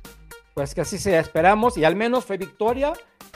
Pues 0.55 0.75
que 0.75 0.83
así 0.83 0.99
sea, 0.99 1.21
esperamos 1.21 1.79
y 1.79 1.85
al 1.85 1.97
menos 1.97 2.25
fue 2.25 2.37
victoria, 2.37 2.93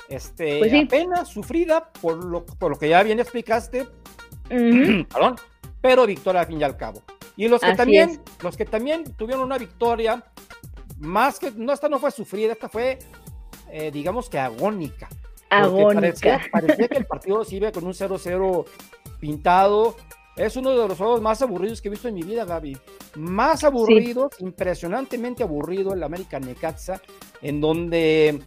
este, 0.08 0.58
pues 0.58 0.72
apenas 0.74 1.28
sufrida 1.28 1.90
por 2.00 2.22
lo, 2.24 2.44
por 2.44 2.72
lo 2.72 2.78
que 2.78 2.90
ya 2.90 3.02
bien 3.02 3.20
explicaste, 3.20 3.86
perdón, 4.48 5.36
pero 5.80 6.06
victoria 6.06 6.42
al 6.42 6.46
fin 6.46 6.60
y 6.60 6.64
al 6.64 6.76
cabo. 6.76 7.02
Y 7.36 7.48
los 7.48 7.60
que 7.60 7.74
también, 7.74 8.20
los 8.42 8.56
que 8.56 8.64
también 8.64 9.04
tuvieron 9.16 9.44
una 9.44 9.58
victoria, 9.58 10.24
más 10.98 11.38
que, 11.38 11.50
no, 11.50 11.72
esta 11.72 11.88
no 11.88 11.98
fue 11.98 12.10
sufrida, 12.10 12.52
esta 12.52 12.68
fue, 12.68 12.98
eh, 13.70 13.90
digamos 13.90 14.30
que 14.30 14.38
agónica. 14.38 15.08
Agónica. 15.50 16.40
Parecía, 16.50 16.88
que 16.88 16.96
el 16.96 17.06
partido 17.06 17.44
se 17.44 17.56
iba 17.56 17.70
con 17.72 17.84
un 17.84 17.92
0-0 17.92 18.66
pintado. 19.20 19.96
Es 20.36 20.56
uno 20.56 20.70
de 20.70 20.88
los 20.88 20.98
juegos 20.98 21.22
más 21.22 21.40
aburridos 21.40 21.80
que 21.80 21.88
he 21.88 21.90
visto 21.90 22.08
en 22.08 22.14
mi 22.14 22.22
vida, 22.22 22.44
Gaby. 22.44 22.76
Más 23.16 23.64
aburrido, 23.64 24.28
impresionantemente 24.40 25.42
aburrido, 25.42 25.94
el 25.94 26.02
América 26.02 26.38
Necaxa, 26.38 27.00
en 27.40 27.60
donde 27.60 28.42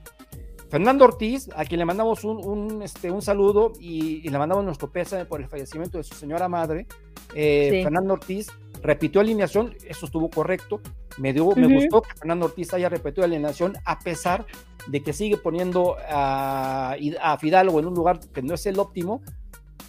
Fernando 0.70 1.06
Ortiz, 1.06 1.50
a 1.56 1.66
quien 1.66 1.80
le 1.80 1.86
mandamos 1.86 2.24
un, 2.24 2.84
este, 2.84 3.10
un 3.10 3.24
saludo 3.24 3.74
y, 3.80 4.30
le 4.30 4.38
mandamos 4.38 4.64
nuestro 4.64 4.92
pésame 4.92 5.26
por 5.26 5.42
el 5.42 5.48
fallecimiento 5.48 5.98
de 5.98 6.04
su 6.04 6.14
señora 6.14 6.48
madre, 6.48 6.86
eh, 7.34 7.82
Fernando 7.84 8.14
Ortiz 8.14 8.48
repitió 8.82 9.22
alineación, 9.22 9.74
eso 9.88 10.06
estuvo 10.06 10.30
correcto. 10.30 10.80
Me, 11.18 11.34
dio, 11.34 11.50
me 11.56 11.74
gustó 11.74 12.04
que 12.04 12.14
Fernando 12.16 12.46
Ortiz 12.46 12.72
haya 12.74 12.88
repetido 12.88 13.26
alineación 13.26 13.74
a 13.84 14.00
pesar 14.00 14.46
de 14.88 15.02
que 15.02 15.12
sigue 15.12 15.38
poniendo 15.38 15.98
a, 16.08 16.96
a 17.22 17.38
Fidalgo 17.40 17.80
en 17.80 17.88
un 17.88 17.96
lugar 17.96 18.20
que 18.32 18.44
no 18.44 18.54
es 18.54 18.66
el 18.68 18.80
óptimo, 18.80 19.22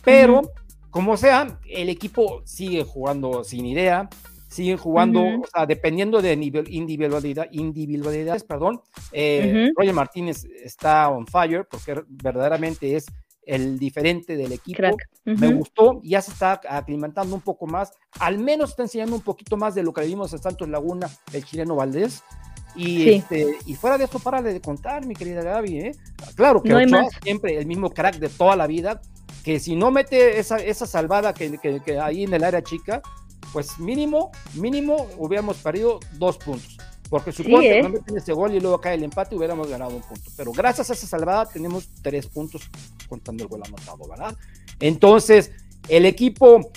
pero 0.02 0.42
como 0.90 1.16
sea, 1.16 1.58
el 1.68 1.88
equipo 1.88 2.42
sigue 2.44 2.84
jugando 2.84 3.44
sin 3.44 3.66
idea, 3.66 4.08
siguen 4.48 4.76
jugando, 4.76 5.20
o 5.20 5.46
sea, 5.52 5.64
dependiendo 5.64 6.20
de 6.20 6.36
nivel, 6.36 6.68
individualidad, 6.72 7.46
individualidades, 7.52 8.42
perdón. 8.42 8.80
Eh, 9.12 9.70
Roger 9.76 9.94
Martínez 9.94 10.44
está 10.64 11.08
on 11.08 11.26
fire 11.26 11.66
porque 11.70 12.02
verdaderamente 12.08 12.96
es 12.96 13.06
el 13.46 13.78
diferente 13.78 14.36
del 14.36 14.52
equipo. 14.52 14.82
Me 15.24 15.52
gustó, 15.54 16.00
ya 16.02 16.20
se 16.20 16.32
está 16.32 16.60
aclimatando 16.68 17.34
un 17.34 17.40
poco 17.40 17.66
más, 17.66 17.92
al 18.18 18.38
menos 18.38 18.70
está 18.70 18.82
enseñando 18.82 19.14
un 19.14 19.22
poquito 19.22 19.56
más 19.56 19.74
de 19.74 19.82
lo 19.82 19.92
que 19.92 20.04
vimos 20.04 20.32
en 20.32 20.40
Santos 20.40 20.68
Laguna, 20.68 21.08
el 21.32 21.44
chileno 21.44 21.76
Valdés. 21.76 22.22
Y, 22.76 23.10
este, 23.10 23.56
y 23.66 23.74
fuera 23.74 23.98
de 23.98 24.04
eso, 24.04 24.20
para 24.20 24.42
de 24.42 24.60
contar, 24.60 25.04
mi 25.04 25.14
querida 25.14 25.42
Gaby, 25.42 25.78
¿eh? 25.78 25.92
Claro 26.36 26.62
que 26.62 26.70
no 26.86 27.08
siempre 27.22 27.56
el 27.56 27.66
mismo 27.66 27.90
crack 27.90 28.18
de 28.18 28.28
toda 28.28 28.54
la 28.54 28.68
vida, 28.68 29.00
que 29.44 29.58
si 29.60 29.76
no 29.76 29.90
mete 29.90 30.38
esa, 30.38 30.56
esa 30.58 30.86
salvada 30.86 31.32
que, 31.34 31.58
que, 31.58 31.80
que 31.80 31.98
ahí 31.98 32.24
en 32.24 32.34
el 32.34 32.44
área 32.44 32.62
chica, 32.62 33.02
pues 33.52 33.78
mínimo, 33.78 34.30
mínimo 34.54 35.06
hubiéramos 35.18 35.56
perdido 35.58 36.00
dos 36.12 36.38
puntos. 36.38 36.76
Porque 37.10 37.32
supongo 37.32 37.58
que 37.58 37.80
¿eh? 37.80 37.82
no 37.82 37.88
meten 37.88 38.16
ese 38.16 38.32
gol 38.32 38.54
y 38.54 38.60
luego 38.60 38.80
cae 38.80 38.94
el 38.94 39.02
empate 39.02 39.34
hubiéramos 39.34 39.68
ganado 39.68 39.96
un 39.96 40.02
punto. 40.02 40.30
Pero 40.36 40.52
gracias 40.52 40.90
a 40.90 40.92
esa 40.92 41.08
salvada 41.08 41.46
tenemos 41.46 41.88
tres 42.02 42.28
puntos 42.28 42.62
contando 43.08 43.42
el 43.42 43.48
gol 43.48 43.62
anotado, 43.64 44.08
¿verdad? 44.08 44.36
Entonces, 44.78 45.50
el 45.88 46.06
equipo, 46.06 46.70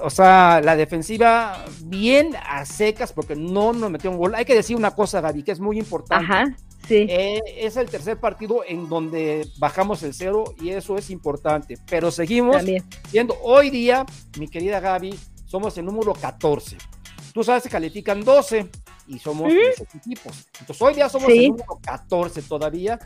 o 0.00 0.10
sea, 0.10 0.60
la 0.62 0.76
defensiva 0.76 1.64
bien 1.84 2.30
a 2.48 2.64
secas 2.64 3.12
porque 3.12 3.34
no 3.34 3.72
nos 3.72 3.90
metió 3.90 4.12
un 4.12 4.18
gol. 4.18 4.36
Hay 4.36 4.44
que 4.44 4.54
decir 4.54 4.76
una 4.76 4.92
cosa, 4.92 5.20
Gaby, 5.20 5.42
que 5.42 5.50
es 5.50 5.58
muy 5.58 5.80
importante. 5.80 6.24
Ajá, 6.24 6.56
sí. 6.86 7.06
Eh, 7.08 7.40
es 7.58 7.76
el 7.76 7.88
tercer 7.88 8.18
partido 8.18 8.62
en 8.66 8.88
donde 8.88 9.48
bajamos 9.58 10.02
el 10.02 10.14
cero 10.14 10.44
y 10.60 10.70
eso 10.70 10.96
es 10.96 11.10
importante. 11.10 11.76
Pero 11.88 12.10
seguimos 12.10 12.56
siendo 13.08 13.36
hoy 13.42 13.70
día, 13.70 14.04
mi 14.38 14.48
querida 14.48 14.80
Gaby, 14.80 15.18
somos 15.46 15.76
el 15.78 15.84
número 15.84 16.12
14. 16.12 16.78
Tú 17.32 17.42
sabes 17.42 17.62
que 17.62 17.68
califican 17.68 18.22
12 18.22 18.68
y 19.06 19.18
somos 19.18 19.52
equipos. 19.94 20.48
Entonces 20.60 20.82
hoy 20.82 20.94
día 20.94 21.08
somos 21.08 21.28
el 21.30 21.48
número 21.48 21.78
14 21.82 22.42
todavía. 22.42 22.98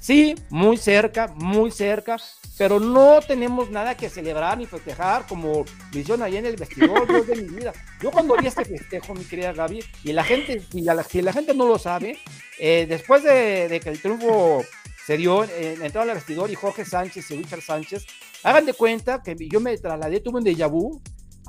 Sí, 0.00 0.34
muy 0.48 0.76
cerca, 0.76 1.28
muy 1.36 1.70
cerca, 1.70 2.16
pero 2.56 2.78
no 2.80 3.20
tenemos 3.26 3.70
nada 3.70 3.96
que 3.96 4.08
celebrar 4.08 4.56
ni 4.56 4.66
festejar 4.66 5.26
como 5.26 5.64
visión 5.92 6.22
ahí 6.22 6.36
en 6.36 6.46
el 6.46 6.56
vestidor, 6.56 7.06
Dios 7.08 7.26
de 7.26 7.36
mi 7.36 7.48
vida. 7.48 7.72
Yo 8.00 8.10
cuando 8.10 8.36
vi 8.36 8.46
este 8.46 8.64
festejo, 8.64 9.14
mi 9.14 9.24
querida 9.24 9.52
Gaby, 9.52 9.84
y 10.04 10.12
la 10.12 10.24
gente, 10.24 10.62
si 10.70 10.82
la, 10.82 10.94
la 10.94 11.32
gente 11.32 11.54
no 11.54 11.66
lo 11.66 11.78
sabe, 11.78 12.18
eh, 12.58 12.86
después 12.88 13.22
de, 13.22 13.80
que 13.82 13.90
el 13.90 14.00
triunfo 14.00 14.64
se 15.04 15.16
dio, 15.16 15.44
eh, 15.44 15.78
entraron 15.82 16.10
al 16.10 16.16
vestidor 16.16 16.50
y 16.50 16.54
Jorge 16.54 16.84
Sánchez 16.84 17.30
y 17.30 17.36
Richard 17.36 17.62
Sánchez, 17.62 18.06
hagan 18.44 18.66
de 18.66 18.74
cuenta 18.74 19.22
que 19.22 19.36
yo 19.48 19.60
me 19.60 19.76
trasladé, 19.76 20.20
tuve 20.20 20.38
un 20.38 20.44
déjà 20.44 20.68
vu, 20.70 21.00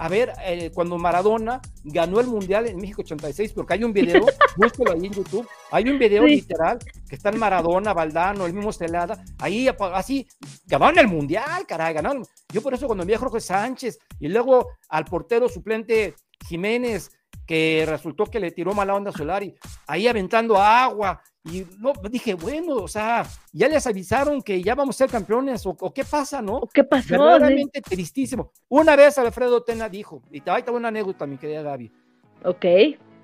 a 0.01 0.07
ver, 0.07 0.31
eh, 0.45 0.71
cuando 0.73 0.97
Maradona 0.97 1.61
ganó 1.83 2.21
el 2.21 2.27
Mundial 2.27 2.67
en 2.67 2.77
México 2.77 3.01
86, 3.01 3.51
porque 3.51 3.73
hay 3.73 3.83
un 3.83 3.91
video, 3.91 4.25
búsquelo 4.55 4.93
ahí 4.93 5.07
en 5.07 5.11
YouTube, 5.11 5.45
hay 5.71 5.89
un 5.89 5.99
video 5.99 6.23
literal 6.23 6.79
que 7.09 7.15
está 7.15 7.31
en 7.31 7.37
Maradona, 7.37 7.93
Valdano, 7.93 8.45
el 8.45 8.53
mismo 8.53 8.71
Celada, 8.71 9.21
ahí 9.39 9.67
así, 9.93 10.25
ganaron 10.65 10.99
el 10.99 11.09
Mundial, 11.09 11.67
caray, 11.67 11.93
ganaron. 11.93 12.25
Yo 12.53 12.61
por 12.61 12.73
eso 12.73 12.87
cuando 12.87 13.05
vi 13.05 13.13
a 13.13 13.19
Jorge 13.19 13.41
Sánchez 13.41 13.99
y 14.21 14.29
luego 14.29 14.69
al 14.87 15.03
portero 15.03 15.49
suplente 15.49 16.15
Jiménez, 16.47 17.11
que 17.45 17.83
resultó 17.85 18.23
que 18.23 18.39
le 18.39 18.51
tiró 18.51 18.73
mala 18.73 18.95
onda 18.95 19.09
a 19.09 19.13
Solari, 19.13 19.53
ahí 19.85 20.07
aventando 20.07 20.55
agua 20.55 21.21
y 21.45 21.65
no, 21.79 21.93
dije, 22.09 22.33
bueno, 22.33 22.75
o 22.75 22.87
sea, 22.87 23.25
ya 23.53 23.67
les 23.67 23.87
avisaron 23.87 24.41
que 24.41 24.61
ya 24.61 24.75
vamos 24.75 24.95
a 24.95 24.99
ser 24.99 25.09
campeones, 25.09 25.65
o, 25.65 25.93
qué 25.93 26.03
pasa, 26.03 26.41
¿no? 26.41 26.61
¿Qué 26.73 26.83
pasó? 26.83 27.11
Verdaderamente 27.11 27.81
tristísimo. 27.81 28.51
Una 28.67 28.95
vez 28.95 29.17
Alfredo 29.17 29.63
Tena 29.63 29.87
dijo, 29.87 30.21
y 30.31 30.41
te 30.41 30.51
va 30.51 30.57
a 30.57 30.71
una 30.71 30.89
anécdota, 30.89 31.25
mi 31.25 31.37
querida 31.37 31.61
Gaby. 31.61 31.91
Ok. 32.43 32.65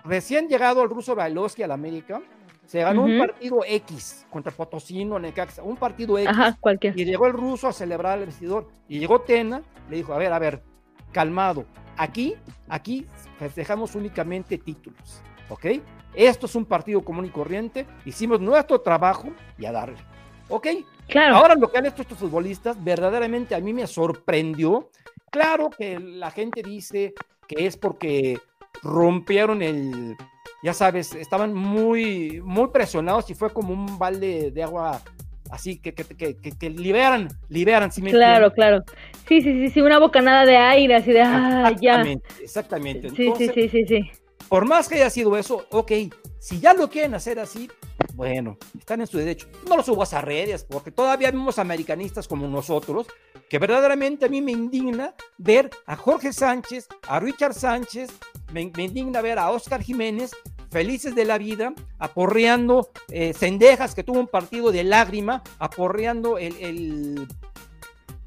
Recién 0.05 0.47
llegado 0.47 0.81
el 0.83 0.89
ruso 0.89 1.15
Bailovsky 1.15 1.63
a 1.63 1.67
la 1.67 1.73
América, 1.73 2.21
se 2.65 2.81
ganó 2.81 3.03
un 3.03 3.19
partido 3.19 3.59
X 3.65 4.25
contra 4.29 4.51
Potosino, 4.51 5.19
Necaxa, 5.19 5.61
un 5.61 5.77
partido 5.77 6.17
X. 6.17 6.29
Ajá, 6.29 6.57
cualquier. 6.59 6.97
Y 6.99 7.05
llegó 7.05 7.27
el 7.27 7.33
ruso 7.33 7.67
a 7.67 7.73
celebrar 7.73 8.19
el 8.19 8.25
vestidor. 8.25 8.69
Y 8.87 8.99
llegó 8.99 9.21
Tena, 9.21 9.61
le 9.89 9.97
dijo, 9.97 10.13
a 10.13 10.17
ver, 10.17 10.33
a 10.33 10.39
ver, 10.39 10.63
calmado. 11.11 11.65
Aquí, 11.97 12.35
aquí 12.67 13.05
festejamos 13.37 13.95
únicamente 13.95 14.57
títulos, 14.57 15.21
¿ok? 15.49 15.65
Esto 16.15 16.45
es 16.45 16.55
un 16.55 16.65
partido 16.65 17.03
común 17.03 17.25
y 17.25 17.29
corriente, 17.29 17.85
hicimos 18.05 18.39
nuestro 18.39 18.79
trabajo 18.81 19.29
y 19.57 19.65
a 19.65 19.71
darle. 19.71 19.97
¿Ok? 20.49 20.67
Claro. 21.07 21.35
Ahora 21.35 21.55
lo 21.55 21.69
que 21.69 21.77
han 21.77 21.85
hecho 21.85 22.01
estos 22.01 22.17
futbolistas 22.17 22.81
verdaderamente 22.83 23.55
a 23.55 23.59
mí 23.59 23.73
me 23.73 23.85
sorprendió. 23.87 24.89
Claro 25.29 25.69
que 25.69 25.99
la 25.99 26.31
gente 26.31 26.63
dice 26.63 27.13
que 27.47 27.65
es 27.65 27.77
porque 27.77 28.39
rompieron 28.81 29.61
el, 29.61 30.15
ya 30.63 30.73
sabes, 30.73 31.13
estaban 31.15 31.53
muy, 31.53 32.41
muy 32.41 32.67
presionados 32.69 33.29
y 33.29 33.33
fue 33.33 33.51
como 33.51 33.73
un 33.73 33.99
balde 33.99 34.51
de 34.51 34.63
agua 34.63 35.01
así 35.51 35.77
que, 35.77 35.93
que, 35.93 36.03
que, 36.15 36.35
que, 36.35 36.69
liberan, 36.69 37.27
liberan. 37.49 37.91
¿sí 37.91 38.01
claro, 38.01 38.51
claro. 38.51 38.83
Sí, 39.27 39.41
sí, 39.41 39.53
sí, 39.53 39.69
sí, 39.69 39.81
una 39.81 39.99
bocanada 39.99 40.45
de 40.45 40.57
aire 40.57 40.95
así 40.95 41.11
de, 41.11 41.21
ah, 41.21 41.69
exactamente, 41.71 42.27
Exactamente, 42.41 43.09
sí, 43.11 43.31
sí, 43.37 43.49
sí, 43.53 43.69
sí, 43.69 43.85
sí 43.85 44.11
por 44.49 44.65
más 44.65 44.87
que 44.87 44.95
haya 44.95 45.09
sido 45.09 45.37
eso, 45.37 45.65
ok, 45.71 45.91
si 46.39 46.59
ya 46.59 46.73
lo 46.73 46.89
quieren 46.89 47.15
hacer 47.15 47.39
así, 47.39 47.69
bueno, 48.13 48.57
están 48.77 49.01
en 49.01 49.07
su 49.07 49.17
derecho. 49.17 49.47
No 49.67 49.77
lo 49.77 49.83
subas 49.83 50.13
a 50.13 50.21
redes, 50.21 50.63
porque 50.63 50.91
todavía 50.91 51.31
vemos 51.31 51.59
americanistas 51.59 52.27
como 52.27 52.47
nosotros, 52.47 53.07
que 53.49 53.59
verdaderamente 53.59 54.25
a 54.25 54.29
mí 54.29 54.41
me 54.41 54.51
indigna 54.51 55.13
ver 55.37 55.69
a 55.85 55.95
Jorge 55.95 56.31
Sánchez, 56.31 56.87
a 57.07 57.19
Richard 57.19 57.53
Sánchez, 57.53 58.11
me, 58.53 58.61
indigna 58.61 59.21
ver 59.21 59.39
a 59.39 59.51
Oscar 59.51 59.81
Jiménez 59.81 60.31
felices 60.71 61.15
de 61.15 61.25
la 61.25 61.37
vida, 61.37 61.73
aporreando 61.99 62.89
eh, 63.09 63.33
Cendejas, 63.33 63.95
que 63.95 64.03
tuvo 64.03 64.19
un 64.19 64.27
partido 64.27 64.71
de 64.71 64.83
lágrima, 64.83 65.41
aporreando 65.57 66.37
el, 66.37 67.27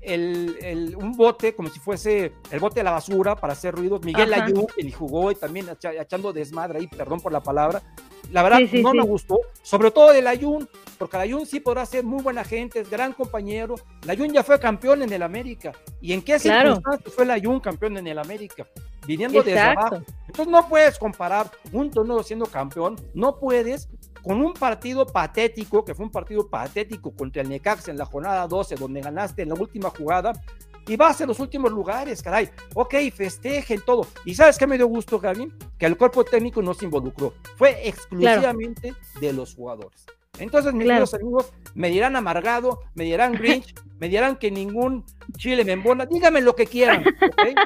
un 0.06 1.12
bote 1.16 1.54
como 1.54 1.68
si 1.68 1.80
fuese 1.80 2.32
el 2.50 2.61
bote 2.61 2.80
de 2.80 2.84
la 2.84 2.92
basura 2.92 3.37
para 3.37 3.52
hacer 3.52 3.74
ruidos. 3.74 4.02
Miguel 4.02 4.32
Ayú, 4.32 4.66
que 4.74 4.90
jugó 4.92 5.30
y 5.30 5.34
también 5.34 5.68
echando 5.98 6.32
desmadre 6.32 6.78
ahí, 6.78 6.87
perdón 6.87 7.20
por 7.20 7.32
la 7.32 7.42
palabra. 7.42 7.82
La 8.30 8.42
verdad, 8.42 8.61
no 8.82 8.92
me 8.92 9.02
gustó, 9.02 9.40
sobre 9.62 9.90
todo 9.90 10.12
del 10.12 10.26
Ayun, 10.26 10.68
porque 10.98 11.16
el 11.16 11.22
Ayun 11.22 11.46
sí 11.46 11.61
podrá 11.61 11.87
ser 11.87 12.04
muy 12.04 12.22
buena 12.22 12.44
gente, 12.44 12.80
es 12.80 12.90
gran 12.90 13.14
compañero. 13.14 13.76
El 14.02 14.11
Ayun 14.11 14.32
ya 14.32 14.42
fue 14.42 14.61
campeón 14.61 15.02
en 15.02 15.12
el 15.12 15.22
América. 15.22 15.72
¿Y 16.00 16.12
en 16.12 16.20
qué 16.20 16.38
circunstancias 16.38 17.14
fue 17.14 17.24
el 17.24 17.30
Ayun 17.30 17.58
campeón 17.58 17.96
en 17.96 18.06
el 18.06 18.18
América? 18.18 18.66
Viniendo 19.06 19.42
desde 19.42 19.58
abajo. 19.58 20.02
Entonces 20.26 20.48
no 20.48 20.68
puedes 20.68 20.98
comparar 20.98 21.50
un 21.72 21.90
torneo 21.90 22.22
siendo 22.22 22.44
campeón, 22.44 22.96
no 23.14 23.38
puedes 23.38 23.88
con 24.28 24.42
un 24.42 24.52
partido 24.52 25.06
patético, 25.06 25.82
que 25.82 25.94
fue 25.94 26.04
un 26.04 26.12
partido 26.12 26.50
patético 26.50 27.12
contra 27.12 27.40
el 27.40 27.48
Necax 27.48 27.88
en 27.88 27.96
la 27.96 28.04
jornada 28.04 28.46
12, 28.46 28.74
donde 28.74 29.00
ganaste 29.00 29.40
en 29.40 29.48
la 29.48 29.54
última 29.54 29.88
jugada, 29.88 30.32
y 30.86 30.96
vas 30.96 31.18
en 31.22 31.28
los 31.28 31.40
últimos 31.40 31.72
lugares, 31.72 32.22
caray. 32.22 32.50
Ok, 32.74 32.94
festejen 33.14 33.80
todo. 33.86 34.06
¿Y 34.26 34.34
sabes 34.34 34.58
qué 34.58 34.66
me 34.66 34.76
dio 34.76 34.86
gusto, 34.86 35.18
Gaby? 35.18 35.50
Que 35.78 35.86
el 35.86 35.96
cuerpo 35.96 36.24
técnico 36.24 36.60
no 36.60 36.74
se 36.74 36.84
involucró. 36.84 37.32
Fue 37.56 37.88
exclusivamente 37.88 38.92
de 39.18 39.32
los 39.32 39.54
jugadores. 39.54 40.04
Entonces, 40.38 40.72
mis 40.74 40.90
amigos, 40.90 41.53
me 41.74 41.90
dirán 41.90 42.16
amargado, 42.16 42.81
me 42.94 43.05
dirán 43.05 43.33
Grinch, 43.33 43.74
me 43.98 44.09
dirán 44.09 44.37
que 44.37 44.51
ningún 44.51 45.05
chile 45.37 45.64
me 45.64 45.72
embona. 45.72 46.07
Díganme 46.07 46.40
lo 46.40 46.55
que 46.55 46.66
quieran, 46.66 47.03
¿ok? 47.03 47.59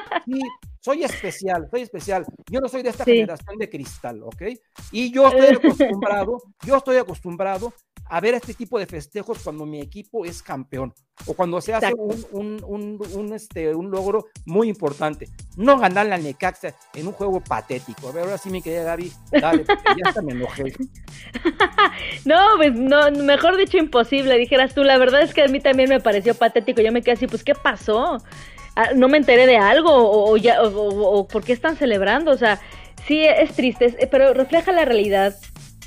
soy 0.79 1.03
especial, 1.03 1.67
soy 1.71 1.81
especial. 1.81 2.25
Yo 2.51 2.59
no 2.59 2.67
soy 2.67 2.83
de 2.83 2.89
esta 2.89 3.05
generación 3.05 3.57
de 3.57 3.69
cristal, 3.69 4.21
¿ok? 4.21 4.41
Y 4.91 5.13
yo 5.13 5.29
estoy 5.29 5.55
acostumbrado, 5.55 6.41
yo 6.65 6.77
estoy 6.77 6.97
acostumbrado 6.97 7.73
a 8.05 8.19
ver 8.19 8.35
este 8.35 8.53
tipo 8.53 8.77
de 8.77 8.85
festejos 8.85 9.39
cuando 9.39 9.65
mi 9.65 9.79
equipo 9.81 10.25
es 10.25 10.43
campeón 10.43 10.93
o 11.25 11.33
cuando 11.33 11.61
se 11.61 11.73
hace 11.73 11.93
un, 11.93 12.63
un, 12.67 12.99
un, 13.13 13.33
este, 13.33 13.73
un 13.73 13.89
logro 13.89 14.25
muy 14.45 14.67
importante. 14.67 15.29
No 15.55 15.77
ganar 15.77 16.07
la 16.07 16.17
Necaxa 16.17 16.75
en 16.93 17.07
un 17.07 17.13
juego 17.13 17.41
patético. 17.41 18.09
A 18.09 18.11
ver, 18.11 18.23
ahora 18.23 18.37
sí 18.37 18.49
me 18.49 18.61
quedé, 18.61 18.83
Gaby, 18.83 19.11
dale, 19.31 19.65
ya 19.65 20.09
hasta 20.09 20.21
me 20.21 20.33
enojé. 20.33 20.73
no, 22.25 22.37
pues 22.57 22.73
no, 22.73 23.11
mejor 23.11 23.57
dicho 23.57 23.77
imposible, 23.77 24.37
dijeras 24.37 24.73
tú. 24.73 24.83
La 24.83 24.97
verdad 24.97 25.21
es 25.21 25.33
que 25.33 25.43
a 25.43 25.47
mí 25.47 25.59
también 25.59 25.89
me 25.89 25.99
pareció 25.99 26.33
patético. 26.35 26.81
Yo 26.81 26.91
me 26.91 27.01
quedé 27.01 27.13
así, 27.13 27.27
pues, 27.27 27.43
¿qué 27.43 27.55
pasó? 27.55 28.17
Ah, 28.75 28.89
no 28.95 29.07
me 29.07 29.17
enteré 29.17 29.45
de 29.45 29.57
algo 29.57 29.91
o, 29.91 30.35
ya, 30.35 30.61
o, 30.63 31.27
por 31.27 31.43
qué 31.43 31.53
están 31.53 31.77
celebrando. 31.77 32.31
O 32.31 32.37
sea, 32.37 32.59
sí 33.07 33.23
es 33.23 33.53
triste, 33.53 34.07
pero 34.11 34.33
refleja 34.33 34.71
la 34.71 34.85
realidad 34.85 35.35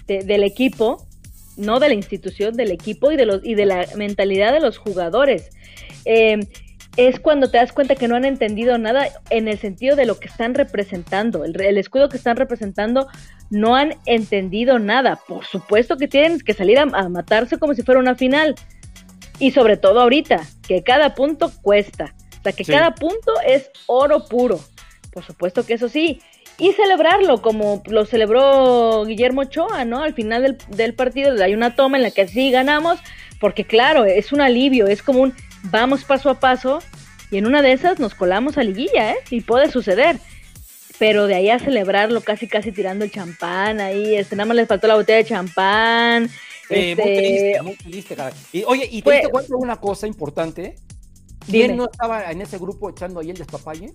del 0.07 0.45
equipo, 0.45 1.06
no 1.57 1.81
de 1.81 1.89
la 1.89 1.95
institución, 1.95 2.55
del 2.55 2.71
equipo 2.71 3.13
y 3.13 3.17
de, 3.17 3.27
los, 3.27 3.45
y 3.45 3.55
de 3.55 3.67
la 3.67 3.87
mentalidad 3.97 4.53
de 4.53 4.61
los 4.61 4.79
jugadores. 4.79 5.51
Em, 6.05 6.41
es 6.97 7.21
cuando 7.21 7.51
te 7.51 7.59
das 7.59 7.73
cuenta 7.73 7.95
que 7.95 8.09
no 8.09 8.17
han 8.17 8.25
entendido 8.25 8.79
nada 8.79 9.09
en 9.29 9.49
el 9.49 9.59
sentido 9.59 9.97
de 9.97 10.07
lo 10.07 10.19
que 10.19 10.29
están 10.29 10.55
representando, 10.55 11.45
el, 11.45 11.77
escudo 11.77 12.09
que 12.09 12.17
están 12.17 12.37
representando, 12.37 13.09
no 13.51 13.77
han 13.77 13.97
entendido 14.07 14.79
nada. 14.79 15.21
Por 15.29 15.45
supuesto 15.45 15.99
que 15.99 16.09
tienen 16.09 16.41
que 16.41 16.55
salir 16.55 16.79
a 16.79 17.09
matarse 17.09 17.59
como 17.59 17.75
si 17.75 17.83
fuera 17.83 18.01
una 18.01 18.15
final. 18.15 18.55
Y 19.39 19.51
sobre 19.51 19.77
todo 19.77 20.01
ahorita, 20.01 20.43
que 20.67 20.83
cada 20.83 21.15
punto 21.15 21.53
cuesta 21.61 22.15
sea, 22.53 22.53
que 22.53 22.73
cada 22.73 22.95
punto 22.95 23.33
es 23.47 23.71
oro 23.87 24.25
puro. 24.25 24.61
Por 25.13 25.25
supuesto 25.25 25.65
que 25.65 25.75
eso 25.75 25.89
sí. 25.89 26.21
Y 26.59 26.73
celebrarlo 26.73 27.43
como 27.43 27.83
lo 27.87 28.07
celebró 28.07 29.05
Guillermo 29.05 29.43
Ochoa, 29.43 29.85
¿no? 29.85 30.03
Al 30.03 30.15
final 30.15 30.43
del, 30.43 30.59
del 30.69 30.95
partido 30.95 31.43
hay 31.43 31.55
una 31.55 31.77
toma 31.77 31.99
en 31.99 32.03
la 32.03 32.11
que 32.11 32.27
sí 32.29 32.51
ganamos, 32.51 32.99
porque 33.41 33.65
claro, 33.65 34.05
es 34.07 34.33
un 34.33 34.41
alivio, 34.41 34.87
es 34.87 35.03
como 35.03 35.21
un 35.21 35.35
vamos 35.65 36.05
paso 36.05 36.31
a 36.31 36.41
paso 36.41 36.79
y 37.31 37.39
en 37.39 37.47
una 37.47 37.63
de 37.63 37.73
esas 37.73 37.99
nos 37.99 38.15
colamos 38.15 38.57
a 38.57 38.63
liguilla, 38.63 39.13
¿eh? 39.13 39.17
Y 39.31 39.41
puede 39.41 39.71
suceder. 39.71 40.19
Pero 40.99 41.27
de 41.27 41.35
ahí 41.35 41.51
a 41.51 41.59
celebrarlo 41.59 42.23
casi 42.23 42.49
casi 42.49 42.73
tirando 42.73 43.05
el 43.05 43.11
champán 43.11 43.81
ahí, 43.81 44.15
este, 44.15 44.35
nada 44.35 44.47
más 44.47 44.57
les 44.57 44.69
faltó 44.69 44.87
la 44.87 44.95
botella 44.95 45.19
de 45.19 45.25
champán. 45.25 46.31
Eh, 46.71 46.93
este... 46.93 47.03
Muy 47.03 47.17
triste, 47.17 47.63
muy 47.63 47.77
triste, 47.77 48.17
y, 48.53 48.65
oye, 48.65 48.89
y 48.91 49.03
te 49.03 49.05
pues, 49.05 49.29
cuento 49.29 49.59
una 49.59 49.77
cosa 49.77 50.07
importante. 50.07 50.77
¿Quién 51.47 51.77
no 51.77 51.85
estaba 51.85 52.31
en 52.31 52.41
ese 52.41 52.59
grupo 52.59 52.89
echando 52.89 53.21
ahí 53.21 53.31
el 53.31 53.37
despapalle? 53.37 53.93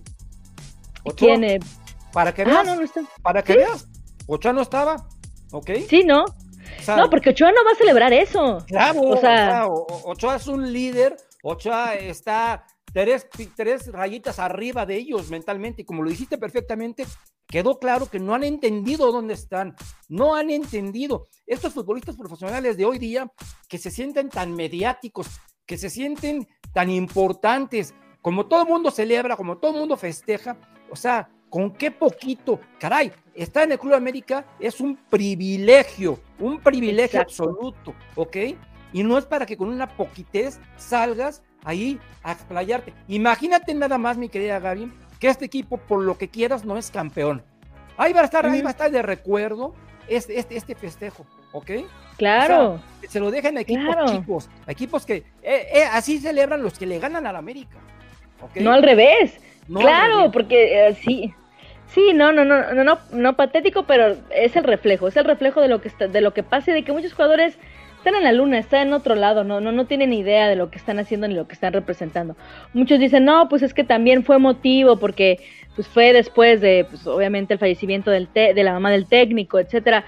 ¿Quién? 1.16 1.44
es? 1.44 1.60
Para 2.12 2.34
que 2.34 2.42
ah, 2.42 2.46
veas. 2.46 2.66
no, 2.66 2.76
no 2.76 2.82
está. 2.82 3.02
Para 3.22 3.42
que 3.42 3.56
veas. 3.56 3.88
Ochoa 4.26 4.52
no 4.52 4.62
estaba. 4.62 5.08
¿Ok? 5.52 5.70
Sí, 5.88 6.04
no. 6.04 6.24
no, 6.96 7.10
porque 7.10 7.30
Ochoa 7.30 7.52
no 7.52 7.64
va 7.64 7.72
a 7.72 7.76
celebrar 7.76 8.12
eso. 8.12 8.58
Claro, 8.66 9.00
o 9.00 9.16
sea, 9.16 9.66
Ochoa 9.66 10.36
es 10.36 10.46
un 10.46 10.72
líder. 10.72 11.16
Ochoa 11.42 11.94
está 11.94 12.64
tres, 12.92 13.26
tres 13.56 13.90
rayitas 13.90 14.38
arriba 14.38 14.86
de 14.86 14.96
ellos 14.96 15.30
mentalmente. 15.30 15.82
Y 15.82 15.84
como 15.84 16.02
lo 16.02 16.10
dijiste 16.10 16.38
perfectamente, 16.38 17.06
quedó 17.46 17.78
claro 17.78 18.06
que 18.06 18.18
no 18.18 18.34
han 18.34 18.44
entendido 18.44 19.10
dónde 19.12 19.34
están. 19.34 19.74
No 20.08 20.34
han 20.34 20.50
entendido. 20.50 21.28
Estos 21.46 21.74
futbolistas 21.74 22.16
profesionales 22.16 22.76
de 22.76 22.84
hoy 22.84 22.98
día 22.98 23.30
que 23.68 23.78
se 23.78 23.90
sienten 23.90 24.28
tan 24.28 24.54
mediáticos, 24.54 25.28
que 25.66 25.78
se 25.78 25.90
sienten 25.90 26.48
tan 26.72 26.90
importantes, 26.90 27.94
como 28.20 28.46
todo 28.46 28.62
el 28.62 28.68
mundo 28.68 28.90
celebra, 28.90 29.36
como 29.36 29.58
todo 29.58 29.72
el 29.72 29.80
mundo 29.80 29.96
festeja, 29.96 30.56
o 30.90 30.96
sea, 30.96 31.28
con 31.52 31.70
qué 31.70 31.90
poquito, 31.90 32.58
caray, 32.78 33.12
estar 33.34 33.64
en 33.64 33.72
el 33.72 33.78
Club 33.78 33.92
América 33.92 34.46
es 34.58 34.80
un 34.80 34.96
privilegio, 34.96 36.18
un 36.38 36.58
privilegio 36.58 37.20
absoluto, 37.20 37.94
¿ok? 38.14 38.36
Y 38.94 39.02
no 39.02 39.18
es 39.18 39.26
para 39.26 39.44
que 39.44 39.58
con 39.58 39.68
una 39.68 39.86
poquitez 39.86 40.58
salgas 40.78 41.42
ahí 41.62 42.00
a 42.22 42.32
explayarte. 42.32 42.94
Imagínate 43.06 43.74
nada 43.74 43.98
más, 43.98 44.16
mi 44.16 44.30
querida 44.30 44.60
Gaby, 44.60 44.90
que 45.20 45.28
este 45.28 45.44
equipo, 45.44 45.76
por 45.76 46.02
lo 46.02 46.16
que 46.16 46.28
quieras, 46.28 46.64
no 46.64 46.78
es 46.78 46.90
campeón. 46.90 47.42
Ahí 47.98 48.14
va 48.14 48.22
a 48.22 48.24
estar, 48.24 48.46
ahí 48.46 48.62
va 48.62 48.70
a 48.70 48.72
estar 48.72 48.90
de 48.90 49.02
recuerdo 49.02 49.74
este, 50.08 50.38
este, 50.38 50.56
este 50.56 50.74
festejo, 50.74 51.26
¿ok? 51.52 51.70
Claro. 52.16 52.80
se 53.06 53.20
lo 53.20 53.30
dejan 53.30 53.58
a 53.58 53.60
equipos 53.60 54.10
chicos, 54.10 54.48
equipos 54.66 55.04
que 55.04 55.16
eh, 55.42 55.68
eh, 55.74 55.84
así 55.92 56.18
celebran 56.18 56.62
los 56.62 56.78
que 56.78 56.86
le 56.86 56.98
ganan 56.98 57.26
al 57.26 57.36
América. 57.36 57.76
No 58.56 58.72
al 58.72 58.82
revés. 58.82 59.38
claro, 59.68 60.32
porque 60.32 60.88
eh, 60.88 60.94
sí. 60.94 61.34
Sí, 61.94 62.12
no, 62.14 62.32
no, 62.32 62.44
no, 62.44 62.72
no, 62.72 62.84
no, 62.84 62.98
no 63.12 63.36
patético, 63.36 63.84
pero 63.84 64.16
es 64.34 64.56
el 64.56 64.64
reflejo, 64.64 65.08
es 65.08 65.16
el 65.16 65.24
reflejo 65.24 65.60
de 65.60 65.68
lo 65.68 65.80
que 65.80 65.88
está, 65.88 66.08
de 66.08 66.20
lo 66.20 66.32
que 66.32 66.42
pasa 66.42 66.70
y 66.70 66.74
de 66.74 66.84
que 66.84 66.92
muchos 66.92 67.12
jugadores 67.12 67.58
están 67.98 68.14
en 68.14 68.24
la 68.24 68.32
luna, 68.32 68.58
están 68.58 68.88
en 68.88 68.92
otro 68.94 69.14
lado, 69.14 69.44
no, 69.44 69.60
no, 69.60 69.72
no 69.72 69.84
tienen 69.86 70.12
idea 70.12 70.48
de 70.48 70.56
lo 70.56 70.70
que 70.70 70.78
están 70.78 70.98
haciendo 70.98 71.28
ni 71.28 71.34
lo 71.34 71.46
que 71.46 71.54
están 71.54 71.72
representando. 71.72 72.36
Muchos 72.72 72.98
dicen, 72.98 73.24
no, 73.24 73.48
pues 73.48 73.62
es 73.62 73.74
que 73.74 73.84
también 73.84 74.24
fue 74.24 74.36
emotivo 74.36 74.96
porque 74.96 75.38
pues 75.76 75.86
fue 75.86 76.12
después 76.12 76.60
de, 76.60 76.86
pues 76.88 77.06
obviamente 77.06 77.54
el 77.54 77.60
fallecimiento 77.60 78.10
del 78.10 78.28
de 78.32 78.62
la 78.62 78.72
mamá 78.72 78.90
del 78.90 79.06
técnico, 79.06 79.58
etcétera 79.58 80.04